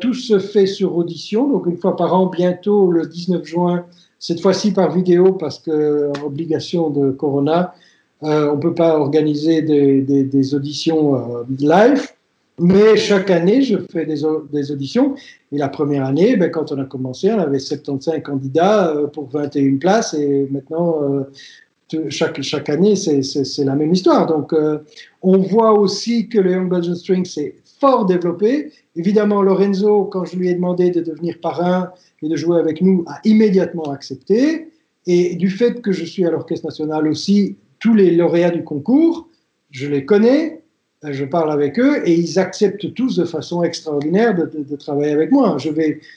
tout 0.00 0.14
se 0.14 0.38
fait 0.38 0.66
sur 0.66 0.96
audition, 0.96 1.48
donc 1.48 1.66
une 1.66 1.78
fois 1.78 1.96
par 1.96 2.12
an, 2.12 2.26
bientôt 2.26 2.90
le 2.90 3.06
19 3.06 3.44
juin, 3.44 3.86
cette 4.18 4.40
fois-ci 4.40 4.72
par 4.72 4.90
vidéo 4.90 5.32
parce 5.32 5.58
que 5.58 6.10
obligation 6.24 6.90
de 6.90 7.10
Corona, 7.10 7.74
euh, 8.24 8.50
on 8.52 8.56
ne 8.56 8.60
peut 8.60 8.74
pas 8.74 8.98
organiser 8.98 9.60
des, 9.60 10.54
auditions 10.54 11.16
euh, 11.16 11.42
live, 11.58 12.08
mais 12.58 12.96
chaque 12.96 13.30
année, 13.30 13.62
je 13.62 13.78
fais 13.90 14.06
des, 14.06 14.24
auditions. 14.70 15.14
Et 15.52 15.58
la 15.58 15.68
première 15.68 16.04
année, 16.04 16.36
ben, 16.36 16.50
quand 16.50 16.72
on 16.72 16.78
a 16.78 16.84
commencé, 16.84 17.32
on 17.32 17.38
avait 17.38 17.58
75 17.58 18.22
candidats 18.22 18.94
euh, 18.94 19.06
pour 19.06 19.28
21 19.28 19.76
places. 19.78 20.14
Et 20.14 20.48
maintenant, 20.50 21.26
chaque, 22.08 22.40
chaque 22.42 22.68
année, 22.68 22.96
c'est 22.96 23.64
la 23.64 23.74
même 23.74 23.92
histoire. 23.92 24.26
Donc, 24.26 24.54
on 25.22 25.38
voit 25.38 25.72
aussi 25.72 26.28
que 26.28 26.38
le 26.38 26.52
Young 26.52 26.68
Belgian 26.68 26.94
String 26.94 27.24
s'est 27.24 27.56
fort 27.80 28.06
développé. 28.06 28.72
Évidemment, 28.96 29.42
Lorenzo, 29.42 30.04
quand 30.04 30.24
je 30.24 30.36
lui 30.36 30.48
ai 30.48 30.54
demandé 30.54 30.90
de 30.90 31.00
devenir 31.00 31.38
parrain 31.40 31.90
et 32.22 32.28
de 32.28 32.36
jouer 32.36 32.58
avec 32.58 32.80
nous, 32.80 33.04
a 33.06 33.20
immédiatement 33.24 33.90
accepté. 33.92 34.68
Et 35.06 35.34
du 35.36 35.50
fait 35.50 35.82
que 35.82 35.92
je 35.92 36.04
suis 36.04 36.24
à 36.24 36.30
l'Orchestre 36.30 36.66
national 36.66 37.06
aussi, 37.08 37.56
tous 37.78 37.94
les 37.94 38.10
lauréats 38.12 38.50
du 38.50 38.64
concours, 38.64 39.28
je 39.70 39.86
les 39.86 40.06
connais, 40.06 40.42
euh, 40.52 40.63
je 41.12 41.24
parle 41.24 41.50
avec 41.50 41.78
eux 41.78 42.06
et 42.06 42.14
ils 42.14 42.38
acceptent 42.38 42.94
tous 42.94 43.16
de 43.16 43.24
façon 43.24 43.62
extraordinaire 43.62 44.34
de, 44.34 44.76
travailler 44.76 45.12
avec 45.12 45.30
moi. 45.30 45.56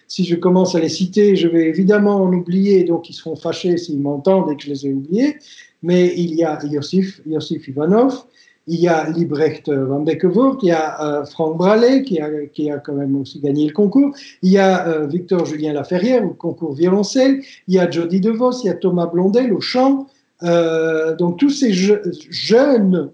Si 0.07 0.25
je 0.25 0.35
commence 0.35 0.75
à 0.75 0.79
les 0.79 0.89
citer, 0.89 1.35
je 1.35 1.47
vais 1.47 1.67
évidemment 1.67 2.17
en 2.17 2.33
oublier, 2.33 2.83
donc 2.83 3.09
ils 3.09 3.13
seront 3.13 3.35
fâchés 3.35 3.77
s'ils 3.77 4.01
m'entendent 4.01 4.51
et 4.51 4.55
que 4.55 4.63
je 4.63 4.69
les 4.69 4.87
ai 4.87 4.93
oubliés. 4.93 5.37
Mais 5.83 6.13
il 6.17 6.33
y 6.35 6.43
a 6.43 6.59
Yossif, 6.65 7.21
Ivanov, 7.67 8.23
il 8.67 8.79
y 8.79 8.87
a 8.87 9.09
Librecht 9.09 9.69
van 9.69 10.01
Beckevoort, 10.01 10.59
il 10.61 10.69
y 10.69 10.71
a 10.71 11.01
euh, 11.01 11.25
Franck 11.25 11.57
Bralet 11.57 12.03
qui 12.03 12.19
a, 12.19 12.77
quand 12.79 12.93
même 12.93 13.15
aussi 13.15 13.39
gagné 13.39 13.67
le 13.67 13.73
concours, 13.73 14.13
il 14.41 14.51
y 14.51 14.57
a 14.57 14.87
euh, 14.87 15.07
Victor 15.07 15.45
Julien 15.45 15.73
Laferrière 15.73 16.25
au 16.25 16.33
concours 16.33 16.73
violoncelle, 16.73 17.41
il 17.67 17.75
y 17.75 17.79
a 17.79 17.89
Jody 17.89 18.19
DeVos, 18.19 18.63
il 18.63 18.67
y 18.67 18.69
a 18.69 18.73
Thomas 18.73 19.05
Blondel 19.05 19.53
au 19.53 19.61
chant, 19.61 20.07
euh, 20.43 21.15
donc 21.15 21.37
tous 21.37 21.49
ces 21.49 21.71
jeunes 21.71 23.11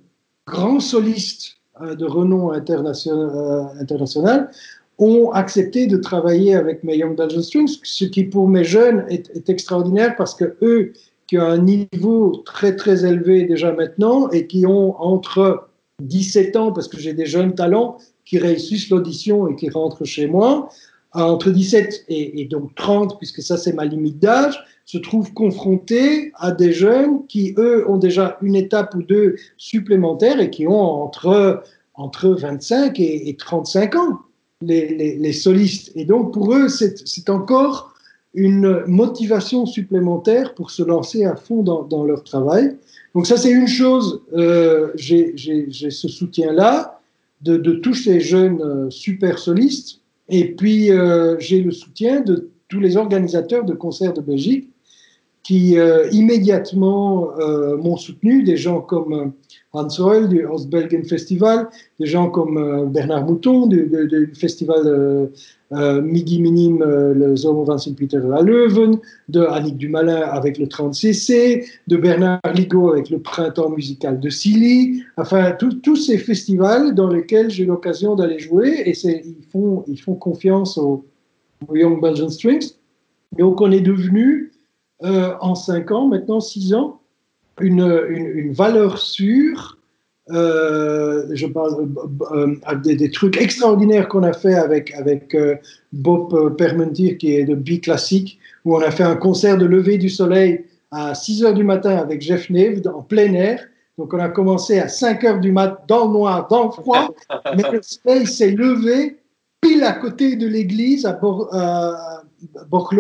grands 0.48 0.80
solistes 0.80 1.54
euh, 1.54 1.63
de 1.82 2.06
renom 2.06 2.52
international, 2.52 3.32
euh, 3.36 3.82
international 3.82 4.50
ont 5.00 5.32
accepté 5.32 5.88
de 5.88 5.98
travailler 5.98 6.54
avec 6.56 6.84
mes 6.84 6.98
Young 6.98 7.18
Belgian 7.18 7.42
Strings, 7.42 7.80
ce 7.82 8.06
qui 8.06 8.26
pour 8.26 8.48
mes 8.48 8.64
jeunes 8.64 9.06
est, 9.10 9.50
extraordinaire 9.50 10.16
parce 10.16 10.36
que 10.36 10.56
eux, 10.62 10.94
qui 11.28 11.38
ont 11.38 11.42
un 11.42 11.58
niveau 11.58 12.44
très 12.46 12.76
très 12.76 13.06
élevé 13.06 13.46
déjà 13.46 13.72
maintenant 13.72 14.30
et 14.30 14.46
qui 14.46 14.68
ont 14.68 15.02
entre 15.02 15.68
17 16.02 16.56
ans, 16.58 16.72
parce 16.72 16.88
que 16.88 17.00
j'ai 17.00 17.14
des 17.14 17.26
jeunes 17.26 17.56
talents 17.56 17.98
qui 18.26 18.38
réussissent 18.38 18.90
l'audition 18.90 19.48
et 19.48 19.56
qui 19.56 19.70
rentrent 19.70 20.06
chez 20.06 20.28
moi, 20.28 20.70
entre 21.14 21.50
17 21.50 22.06
et, 22.10 22.42
et 22.42 22.46
donc 22.46 22.76
30, 22.76 23.18
puisque 23.18 23.42
ça 23.42 23.58
c'est 23.58 23.74
ma 23.74 23.86
limite 23.86 24.20
d'âge, 24.20 24.64
se 24.86 24.98
trouvent 24.98 25.34
confrontés 25.34 26.32
à 26.36 26.52
des 26.52 26.74
jeunes 26.74 27.26
qui, 27.28 27.54
eux, 27.58 27.90
ont 27.90 27.98
déjà 27.98 28.38
une 28.42 28.56
étape 28.56 28.94
ou 28.96 29.04
deux 29.04 29.36
supplémentaires 29.58 30.40
et 30.40 30.50
qui 30.50 30.68
ont 30.68 30.82
entre, 30.82 31.64
entre 31.94 32.30
25 32.30 33.00
et, 33.00 33.30
et 33.30 33.36
35 33.36 33.96
ans, 33.96 34.20
les, 34.62 34.94
les, 34.96 35.16
les, 35.16 35.34
solistes. 35.34 35.92
Et 35.96 36.06
donc, 36.06 36.34
pour 36.34 36.54
eux, 36.54 36.68
c'est 36.68 37.30
encore 37.30 37.94
une 38.34 38.84
motivation 38.88 39.66
supplémentaire 39.66 40.54
pour 40.56 40.72
se 40.72 40.84
lancer 40.84 41.24
à 41.24 41.36
fond 41.36 41.64
dans, 41.64 41.84
dans 41.84 42.04
leur 42.04 42.24
travail. 42.24 42.76
Donc 43.14 43.28
ça, 43.28 43.38
c'est 43.38 43.52
une 43.52 43.68
chose, 43.68 44.22
euh, 44.34 44.92
j'ai 44.96 45.36
ce 45.38 46.08
soutien-là 46.08 47.00
de, 47.42 47.58
de, 47.58 47.74
tous 47.74 47.94
ces 47.94 48.20
jeunes 48.20 48.62
euh, 48.62 48.90
super 48.90 49.38
solistes. 49.38 50.00
Et 50.30 50.56
puis, 50.56 50.92
euh, 50.92 51.38
j'ai 51.40 51.62
le 51.62 51.72
soutien 51.72 52.22
de 52.22 52.50
tous 52.70 52.80
les 52.80 52.98
organisateurs 52.98 53.66
de 53.66 53.74
concerts 53.74 54.14
de 54.14 54.22
Belgique 54.22 54.73
qui 55.44 55.78
euh, 55.78 56.08
immédiatement 56.12 57.32
euh, 57.38 57.76
m'ont 57.76 57.98
soutenu, 57.98 58.44
des 58.44 58.56
gens 58.56 58.80
comme 58.80 59.14
euh, 59.14 59.26
Hans 59.74 59.88
Reul 60.00 60.30
du 60.30 60.46
Ostbelgen 60.46 61.04
Festival, 61.04 61.68
des 62.00 62.06
gens 62.06 62.30
comme 62.30 62.90
Bernard 62.92 63.26
Mouton 63.26 63.68
du, 63.68 64.32
festival 64.36 65.30
Midi 65.72 66.40
Minime, 66.40 66.84
le 66.84 67.36
Zomer 67.36 67.66
van 67.66 67.80
Sint-Pieter 67.80 68.22
à 68.38 68.44
Leuven, 68.44 69.00
de 69.30 69.42
Annick 69.42 69.78
Dumalin 69.78 70.22
avec 70.22 70.60
le 70.60 70.68
30cc, 70.68 71.66
de 71.88 71.98
Bernard 71.98 72.40
Ligo 72.54 72.92
avec 72.92 73.10
le 73.10 73.18
Printemps 73.18 73.72
musical 73.72 74.20
de 74.20 74.30
Silly, 74.30 75.02
enfin 75.18 75.58
tous 75.58 75.96
ces 75.96 76.20
festivals 76.20 76.94
dans 76.94 77.10
lesquels 77.10 77.50
j'ai 77.50 77.66
l'occasion 77.66 78.14
d'aller 78.14 78.38
jouer 78.38 78.84
et 78.86 78.92
ils 78.92 79.46
font, 79.52 79.84
ils 79.88 80.00
font 80.00 80.14
confiance 80.14 80.78
aux, 80.78 81.04
aux 81.68 81.76
Young 81.76 82.00
Belgian 82.00 82.30
Strings. 82.30 82.76
Donc 83.40 83.60
on 83.60 83.72
est 83.72 83.82
devenu 83.82 84.53
euh, 85.04 85.34
en 85.42 85.56
5 85.56 85.92
ans, 85.92 86.08
maintenant 86.08 86.40
6 86.40 86.74
ans, 86.74 87.02
une, 87.60 87.82
une, 88.10 88.26
une, 88.26 88.54
valeur 88.54 88.98
sûre. 88.98 89.78
Euh, 90.30 91.28
je 91.34 91.46
parle 91.46 91.90
euh, 92.32 92.56
des, 92.84 92.96
des, 92.96 93.12
trucs 93.12 93.36
extraordinaires 93.42 94.08
qu'on 94.08 94.24
a 94.24 94.34
fait 94.34 94.56
avec, 94.56 94.94
avec 94.94 95.36
Bob 95.92 96.56
Permentir, 96.56 97.18
qui 97.18 97.36
est 97.36 97.44
de 97.44 97.56
B-Classique, 97.56 98.40
où 98.64 98.76
on 98.76 98.80
a 98.80 98.92
fait 98.92 99.04
un 99.04 99.18
concert 99.18 99.58
de 99.58 99.66
lever 99.66 99.98
du 99.98 100.10
soleil 100.10 100.66
à 100.92 101.16
6 101.16 101.44
heures 101.44 101.54
du 101.54 101.64
matin 101.64 101.98
avec 101.98 102.22
Jeff 102.22 102.50
Neve 102.50 102.82
en 102.88 103.02
plein 103.02 103.34
air. 103.34 103.60
Donc 103.98 104.14
on 104.14 104.20
a 104.20 104.30
commencé 104.30 104.80
à 104.80 104.88
5 104.88 105.24
heures 105.24 105.40
du 105.40 105.52
matin 105.52 105.78
dans 105.88 106.08
le 106.08 106.14
noir, 106.14 106.48
dans 106.48 106.66
le 106.66 106.72
froid, 106.72 107.14
mais 107.58 107.64
le 107.72 107.82
soleil 107.82 108.26
s'est 108.26 108.52
levé 108.52 109.18
pile 109.62 109.84
à 109.84 109.94
côté 109.94 110.36
de 110.36 110.48
l'église 110.48 111.06
à, 111.06 111.20
Bor 112.70 112.94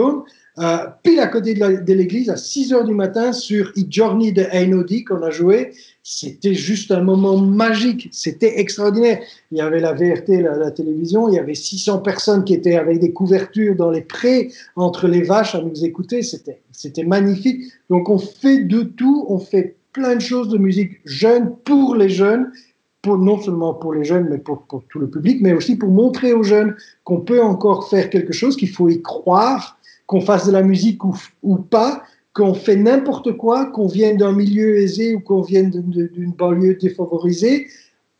euh, 0.60 0.86
pile 1.02 1.20
à 1.20 1.28
côté 1.28 1.56
de 1.56 1.94
l'église, 1.94 2.30
à 2.30 2.38
6 2.38 2.74
heures 2.74 2.84
du 2.84 2.94
matin, 2.94 3.34
sur 3.34 3.72
I 3.76 3.88
Journey 3.90 4.32
de 4.32 4.46
Einodi 4.52 5.04
qu'on 5.04 5.24
a 5.24 5.32
joué. 5.32 5.74
C'était 6.04 6.54
juste 6.54 6.92
un 6.92 7.02
moment 7.02 7.38
magique, 7.38 8.10
c'était 8.12 8.60
extraordinaire. 8.60 9.20
Il 9.52 9.58
y 9.58 9.62
avait 9.62 9.80
la 9.80 9.94
VRT, 9.94 10.42
la, 10.42 10.70
télévision, 10.70 11.28
il 11.28 11.36
y 11.36 11.40
avait 11.40 11.56
600 11.56 12.00
personnes 12.00 12.44
qui 12.44 12.54
étaient 12.54 12.76
avec 12.76 13.00
des 13.00 13.14
couvertures 13.14 13.76
dans 13.76 13.90
les 13.90 14.02
prés, 14.02 14.52
entre 14.76 15.08
les 15.08 15.24
vaches, 15.24 15.56
à 15.56 15.62
nous 15.62 15.86
écouter. 15.86 16.22
C'était 16.22 17.04
magnifique. 17.04 17.64
Donc 17.90 18.10
on 18.10 18.20
fait 18.20 18.60
de 18.60 18.84
tout, 18.84 19.26
on 19.30 19.40
fait 19.40 19.76
plein 19.92 20.16
de 20.16 20.22
choses 20.22 20.50
de 20.50 20.60
musique 20.60 21.00
jeune 21.06 21.56
pour 21.64 21.96
les 21.96 22.10
jeunes. 22.10 22.52
Non 23.06 23.42
seulement 23.42 23.74
pour 23.74 23.94
les 23.94 24.06
jeunes, 24.06 24.28
mais 24.30 24.38
pour 24.38 24.66
tout 24.90 25.00
le 25.00 25.10
public, 25.10 25.40
mais 25.42 25.52
aussi 25.52 25.76
pour 25.76 25.90
montrer 25.90 26.32
aux 26.32 26.44
jeunes 26.44 26.76
qu'on 27.04 27.20
peut 27.20 27.42
encore 27.42 27.90
faire 27.90 28.10
quelque 28.10 28.32
chose, 28.32 28.56
qu'il 28.56 28.70
faut 28.70 28.88
y 28.88 29.02
croire, 29.02 29.78
qu'on 30.08 30.22
fasse 30.22 30.48
de 30.48 30.52
la 30.52 30.62
musique 30.62 31.02
ou, 31.04 31.56
pas, 31.56 32.04
qu'on 32.34 32.54
fait 32.54 32.76
n'importe 32.76 33.38
quoi, 33.38 33.68
qu'on 33.68 33.88
vienne 33.88 34.18
d'un 34.18 34.34
milieu 34.34 34.78
aisé 34.78 35.16
ou 35.16 35.20
qu'on 35.20 35.42
vienne 35.42 35.70
d'une 35.70 36.32
banlieue 36.32 36.76
défavorisée, 36.76 37.68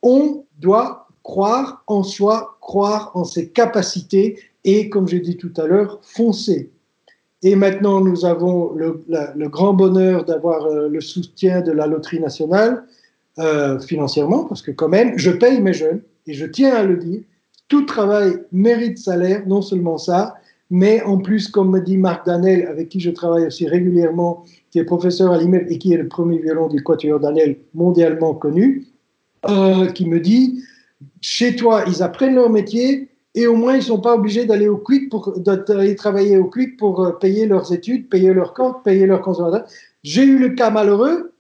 on 0.02 0.44
doit 0.60 1.08
croire 1.24 1.84
en 1.88 2.04
soi, 2.04 2.58
croire 2.62 3.12
en 3.16 3.24
ses 3.24 3.50
capacités 3.50 4.40
et, 4.64 4.90
comme 4.90 5.08
j'ai 5.08 5.20
dit 5.20 5.38
tout 5.38 5.54
à 5.58 5.66
l'heure, 5.66 6.00
foncer. 6.02 6.70
Et 7.42 7.56
maintenant, 7.56 8.00
nous 8.02 8.26
avons 8.26 8.74
le 8.74 9.48
grand 9.50 9.74
bonheur 9.74 10.24
d'avoir 10.24 10.66
euh, 10.66 10.88
le 10.88 11.02
soutien 11.02 11.62
de 11.62 11.74
la 11.74 11.88
Loterie 11.88 12.22
nationale 12.22 12.86
euh, 13.40 13.80
financièrement, 13.80 14.44
parce 14.44 14.62
que 14.62 14.70
quand 14.70 14.90
même, 14.90 15.18
je 15.18 15.32
paye 15.32 15.60
mes 15.60 15.74
jeunes, 15.74 16.02
et 16.28 16.34
je 16.34 16.46
tiens 16.46 16.76
à 16.76 16.84
le 16.84 16.98
dire, 16.98 17.22
tout 17.68 17.84
travail 17.84 18.38
mérite 18.52 19.00
salaire, 19.00 19.42
non 19.48 19.64
seulement 19.64 19.98
ça, 19.98 20.36
mais 20.70 21.02
en 21.04 21.18
plus, 21.18 21.48
comme 21.48 21.72
me 21.72 21.80
dit 21.80 21.98
Marc 21.98 22.26
Danel, 22.26 22.66
avec 22.68 22.90
qui 22.90 23.00
je 23.00 23.12
travaille 23.12 23.46
aussi 23.46 23.68
régulièrement, 23.68 24.44
qui 24.72 24.80
est 24.80 24.86
professeur 24.86 25.32
à 25.32 25.38
l'IMEP 25.38 25.70
et 25.70 25.78
qui 25.78 25.94
est 25.94 25.98
le 25.98 26.08
premier 26.08 26.40
violon 26.40 26.68
du 26.68 26.82
quatuor 26.82 27.20
Danel 27.20 27.58
mondialement 27.74 28.34
connu, 28.34 28.88
euh, 29.50 29.88
qui 29.88 30.08
me 30.08 30.20
dit, 30.20 30.64
chez 31.22 31.56
toi, 31.56 31.84
ils 31.88 32.02
apprennent 32.02 32.36
leur 32.36 32.50
métier 32.50 33.10
et 33.36 33.48
au 33.48 33.56
moins 33.56 33.76
ils 33.76 33.84
sont 33.84 34.00
pas 34.00 34.16
obligés 34.16 34.46
d'aller 34.46 34.68
au 34.68 34.78
quick 34.78 35.10
pour 35.10 35.38
d'aller 35.40 35.96
travailler 35.96 36.38
au 36.38 36.46
quick 36.46 36.78
pour 36.78 37.04
euh, 37.04 37.12
payer 37.12 37.46
leurs 37.46 37.74
études, 37.74 38.10
payer 38.10 38.34
leurs 38.34 38.54
comptes, 38.54 38.84
payer 38.84 39.06
leurs 39.06 39.22
conservateurs. 39.22 39.68
J'ai 40.04 40.24
eu 40.24 40.38
le 40.38 40.50
cas 40.50 40.70
malheureux, 40.70 41.34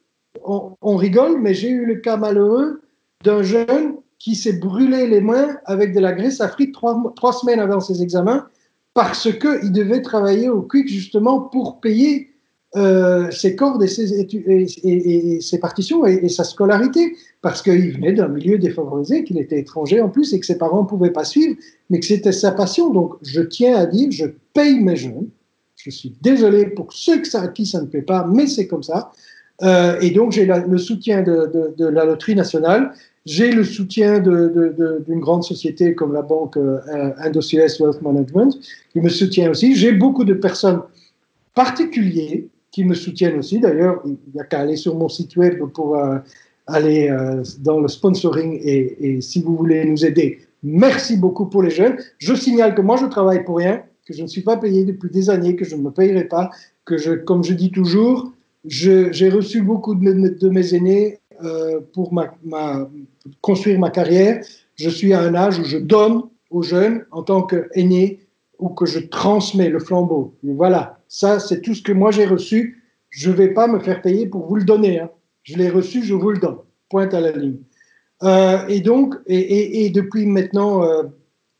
on, 0.43 0.95
rigole, 0.95 1.39
mais 1.39 1.53
j'ai 1.53 1.69
eu 1.69 1.85
le 1.85 1.95
cas 1.95 2.17
malheureux 2.17 2.81
d'un 3.23 3.43
jeune 3.43 3.95
qui 4.19 4.35
s'est 4.35 4.53
brûlé 4.53 5.07
les 5.07 5.21
mains 5.21 5.57
avec 5.65 5.93
de 5.93 5.99
la 5.99 6.13
graisse 6.13 6.41
à 6.41 6.47
frites 6.47 6.73
trois, 6.73 7.13
trois 7.15 7.33
semaines 7.33 7.59
avant 7.59 7.79
ses 7.79 8.01
examens 8.01 8.47
parce 8.93 9.29
qu'il 9.31 9.71
devait 9.71 10.01
travailler 10.01 10.49
au 10.49 10.61
Quick 10.61 10.87
justement 10.87 11.39
pour 11.39 11.79
payer 11.79 12.29
euh, 12.75 13.29
ses 13.29 13.55
cordes 13.55 13.83
et 13.83 13.87
ses, 13.87 15.59
partitions 15.59 16.07
et, 16.07 16.27
sa 16.29 16.43
scolarité, 16.43 17.15
parce 17.41 17.61
qu'il 17.61 17.91
venait 17.91 18.13
d'un 18.13 18.27
milieu 18.27 18.57
défavorisé, 18.57 19.23
qu'il 19.23 19.37
était 19.37 19.59
étranger 19.59 20.01
en 20.01 20.09
plus 20.09 20.33
et 20.33 20.39
que 20.39 20.45
ses 20.45 20.57
parents 20.57 20.81
ne 20.81 20.87
pouvaient 20.87 21.11
pas 21.11 21.23
suivre, 21.23 21.55
mais 21.91 21.99
que 21.99 22.05
c'était 22.07 22.31
sa 22.31 22.51
passion. 22.51 22.89
Donc 22.89 23.13
je 23.21 23.41
tiens 23.41 23.75
à 23.75 23.85
dire, 23.85 24.09
je 24.11 24.25
paye 24.53 24.79
mes 24.79 24.95
jeunes. 24.95 25.27
Je 25.75 25.91
suis 25.91 26.15
désolé 26.21 26.65
pour 26.65 26.93
ceux 26.93 27.21
à 27.33 27.47
qui 27.49 27.65
ça 27.67 27.79
ne 27.79 27.85
plaît 27.85 28.01
pas, 28.01 28.25
mais 28.25 28.47
c'est 28.47 28.65
comme 28.65 28.83
ça. 28.83 29.11
Euh, 29.61 29.99
et 29.99 30.09
donc 30.09 30.31
j'ai 30.31 30.45
le 30.45 30.77
soutien 30.79 31.21
de, 31.21 31.75
la 31.77 32.05
loterie 32.05 32.35
nationale 32.35 32.93
j'ai 33.25 33.51
le 33.51 33.63
soutien 33.63 34.19
d'une 34.19 35.19
grande 35.19 35.43
société 35.43 35.95
comme 35.95 36.13
la 36.13 36.21
banque 36.21 36.57
euh, 36.57 36.79
Wealth 37.17 38.01
Management 38.01 38.57
qui 38.91 38.99
me 38.99 39.09
soutient 39.09 39.51
aussi. 39.51 39.75
J'ai 39.75 39.93
beaucoup 39.93 40.25
de 40.25 40.33
personnes 40.33 40.81
particulières 41.53 42.41
qui 42.71 42.83
me 42.83 42.93
soutiennent 42.93 43.39
aussi. 43.39 43.59
D'ailleurs, 43.59 44.01
il 44.05 44.17
n'y 44.33 44.41
a 44.41 44.43
qu'à 44.43 44.59
aller 44.59 44.75
sur 44.75 44.95
mon 44.95 45.07
site 45.07 45.35
web 45.37 45.59
pour 45.73 45.95
euh, 45.95 46.17
aller 46.67 47.09
euh, 47.09 47.43
dans 47.59 47.79
le 47.79 47.87
sponsoring 47.87 48.59
et, 48.63 49.21
si 49.21 49.41
vous 49.41 49.55
voulez 49.55 49.85
nous 49.85 50.05
aider, 50.05 50.39
merci 50.63 51.15
beaucoup 51.15 51.45
pour 51.45 51.63
les 51.63 51.69
jeunes. 51.69 51.97
Je 52.17 52.33
signale 52.33 52.75
que 52.75 52.81
moi, 52.81 52.97
je 52.97 53.05
travaille 53.05 53.43
pour 53.43 53.57
rien, 53.57 53.83
que 54.05 54.13
je 54.13 54.21
ne 54.21 54.27
suis 54.27 54.41
pas 54.41 54.57
payé 54.57 54.83
depuis 54.83 55.09
des 55.09 55.29
années, 55.29 55.55
que 55.55 55.65
je 55.65 55.75
ne 55.75 55.81
me 55.81 55.91
payerai 55.91 56.25
pas, 56.25 56.49
que 56.83 56.97
je, 56.97 57.11
comme 57.11 57.43
je 57.43 57.53
dis 57.53 57.71
toujours, 57.71 58.33
j'ai 58.65 59.29
reçu 59.29 59.61
beaucoup 59.61 59.93
de, 59.95 60.49
mes 60.49 60.75
aînés 60.75 61.19
euh, 61.43 61.79
pour 61.93 62.13
ma, 62.13 62.33
construire 63.41 63.79
ma 63.79 63.89
carrière, 63.89 64.43
je 64.75 64.89
suis 64.89 65.13
à 65.13 65.21
un 65.21 65.35
âge 65.35 65.59
où 65.59 65.63
je 65.63 65.77
donne 65.77 66.23
aux 66.49 66.61
jeunes 66.61 67.05
en 67.11 67.23
tant 67.23 67.43
qu'aîné 67.43 68.19
ou 68.59 68.69
que 68.69 68.85
je 68.85 68.99
transmets 68.99 69.69
le 69.69 69.79
flambeau. 69.79 70.35
Voilà, 70.43 70.99
ça 71.07 71.39
c'est 71.39 71.61
tout 71.61 71.73
ce 71.73 71.81
que 71.81 71.91
moi 71.91 72.11
j'ai 72.11 72.25
reçu. 72.25 72.83
Je 73.09 73.29
ne 73.29 73.35
vais 73.35 73.53
pas 73.53 73.67
me 73.67 73.79
faire 73.79 74.01
payer 74.01 74.25
pour 74.25 74.47
vous 74.47 74.55
le 74.55 74.63
donner. 74.63 74.99
Hein. 74.99 75.09
Je 75.43 75.57
l'ai 75.57 75.69
reçu, 75.69 76.03
je 76.03 76.13
vous 76.13 76.31
le 76.31 76.39
donne. 76.39 76.57
Pointe 76.89 77.13
à 77.13 77.19
la 77.19 77.31
ligne. 77.31 77.57
Euh, 78.23 78.65
et 78.67 78.79
donc, 78.79 79.15
et, 79.27 79.89
depuis 79.89 80.25
maintenant 80.25 80.83
euh, 80.83 81.03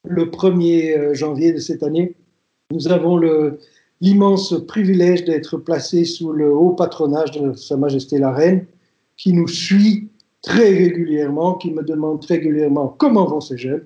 le 0.06 0.26
1er 0.26 0.98
euh, 0.98 1.14
janvier 1.14 1.52
de 1.52 1.58
cette 1.58 1.84
année, 1.84 2.16
nous 2.72 2.88
avons 2.88 3.20
l'immense 4.02 4.56
privilège 4.68 5.26
d'être 5.26 5.58
placés 5.58 6.06
sous 6.06 6.32
le 6.32 6.52
haut 6.54 6.72
patronage 6.72 7.32
de 7.32 7.54
Sa 7.54 7.76
Majesté 7.78 8.18
la 8.18 8.32
Reine, 8.32 8.66
qui 9.18 9.34
nous 9.34 9.48
suit 9.48 10.10
très 10.44 10.70
régulièrement, 10.70 11.56
qui 11.56 11.72
me 11.72 11.82
demande 11.82 12.22
très 12.22 12.36
régulièrement 12.36 12.96
comment 13.00 13.26
vont 13.26 13.42
ces 13.42 13.58
jeunes 13.58 13.86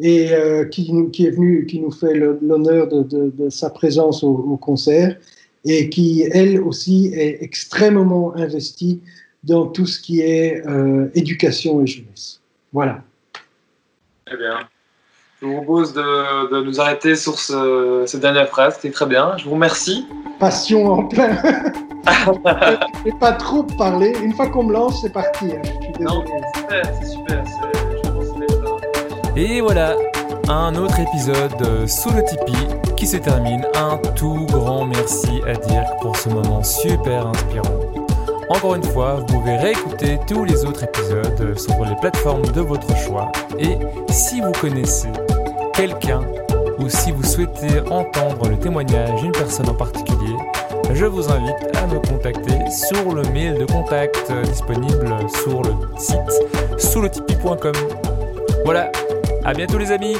et 0.00 0.32
euh, 0.32 0.64
qui, 0.66 0.92
nous, 0.92 1.08
qui 1.08 1.26
est 1.26 1.30
venu, 1.30 1.66
qui 1.66 1.80
nous 1.80 1.90
fait 1.90 2.14
l'honneur 2.14 2.88
de, 2.88 3.02
de, 3.02 3.32
de, 3.36 3.48
sa 3.48 3.70
présence 3.70 4.22
au, 4.22 4.30
au, 4.32 4.56
concert 4.56 5.16
et 5.64 5.88
qui, 5.88 6.28
elle 6.30 6.60
aussi, 6.60 7.12
est 7.14 7.42
extrêmement 7.42 8.36
investie 8.36 9.00
dans 9.44 9.66
tout 9.66 9.86
ce 9.86 10.00
qui 10.00 10.20
est 10.20 10.66
euh, 10.66 11.08
éducation 11.14 11.82
et 11.82 11.86
jeunesse. 11.86 12.40
Voilà. 12.72 13.02
Très 14.26 14.36
bien. 14.36 14.58
je 15.40 15.46
vous 15.46 15.54
propose 15.54 15.94
de, 15.94 16.50
de 16.50 16.64
nous 16.64 16.80
arrêter 16.80 17.14
sur 17.14 17.38
ce, 17.38 18.04
cette 18.06 18.20
dernière 18.20 18.48
phrase, 18.48 18.76
c'était 18.76 18.92
très 18.92 19.06
bien. 19.06 19.36
Je 19.38 19.44
vous 19.44 19.52
remercie. 19.52 20.06
Passion 20.38 20.86
en 20.86 21.04
plein. 21.04 21.36
Je 22.06 23.04
vais 23.04 23.18
pas 23.18 23.32
trop 23.32 23.62
parler. 23.62 24.12
Une 24.22 24.32
fois 24.34 24.48
qu'on 24.48 24.64
me 24.64 24.72
lance, 24.72 25.00
c'est 25.02 25.12
parti. 25.12 25.52
hein. 25.52 25.60
Je 25.64 25.84
suis 25.84 25.92
Non, 26.00 26.22
désolé. 26.22 26.42
c'est 27.00 27.06
super, 27.06 27.42
c'est 27.44 27.56
super. 27.56 27.70
Et 29.36 29.60
voilà, 29.60 29.94
un 30.48 30.74
autre 30.76 31.00
épisode 31.00 31.88
sous 31.88 32.10
le 32.10 32.22
Tipeee 32.24 32.94
qui 32.96 33.06
se 33.06 33.16
termine. 33.16 33.66
Un 33.74 33.96
tout 34.14 34.46
grand 34.48 34.84
merci 34.86 35.40
à 35.46 35.54
Dirk 35.54 35.86
pour 36.00 36.16
ce 36.16 36.28
moment 36.28 36.62
super 36.62 37.26
inspirant. 37.26 37.74
Encore 38.48 38.74
une 38.76 38.84
fois, 38.84 39.14
vous 39.14 39.24
pouvez 39.26 39.56
réécouter 39.56 40.20
tous 40.28 40.44
les 40.44 40.64
autres 40.64 40.84
épisodes 40.84 41.58
sur 41.58 41.84
les 41.84 41.96
plateformes 42.00 42.46
de 42.46 42.60
votre 42.60 42.94
choix. 42.96 43.32
Et 43.58 43.76
si 44.10 44.40
vous 44.40 44.52
connaissez 44.60 45.08
quelqu'un 45.72 46.20
ou 46.78 46.88
si 46.88 47.10
vous 47.10 47.24
souhaitez 47.24 47.80
entendre 47.90 48.48
le 48.48 48.56
témoignage 48.58 49.20
d'une 49.20 49.32
personne 49.32 49.68
en 49.68 49.74
particulier, 49.74 50.36
je 50.92 51.06
vous 51.06 51.30
invite 51.30 51.76
à 51.76 51.86
me 51.86 51.98
contacter 52.00 52.70
sur 52.70 53.14
le 53.14 53.22
mail 53.30 53.58
de 53.58 53.64
contact 53.64 54.26
euh, 54.30 54.42
disponible 54.42 55.14
sur 55.44 55.62
le 55.62 55.72
site 55.98 56.18
sous 56.78 57.00
le 57.00 57.08
Voilà, 58.64 58.90
à 59.44 59.52
bientôt 59.52 59.78
les 59.78 59.92
amis 59.92 60.16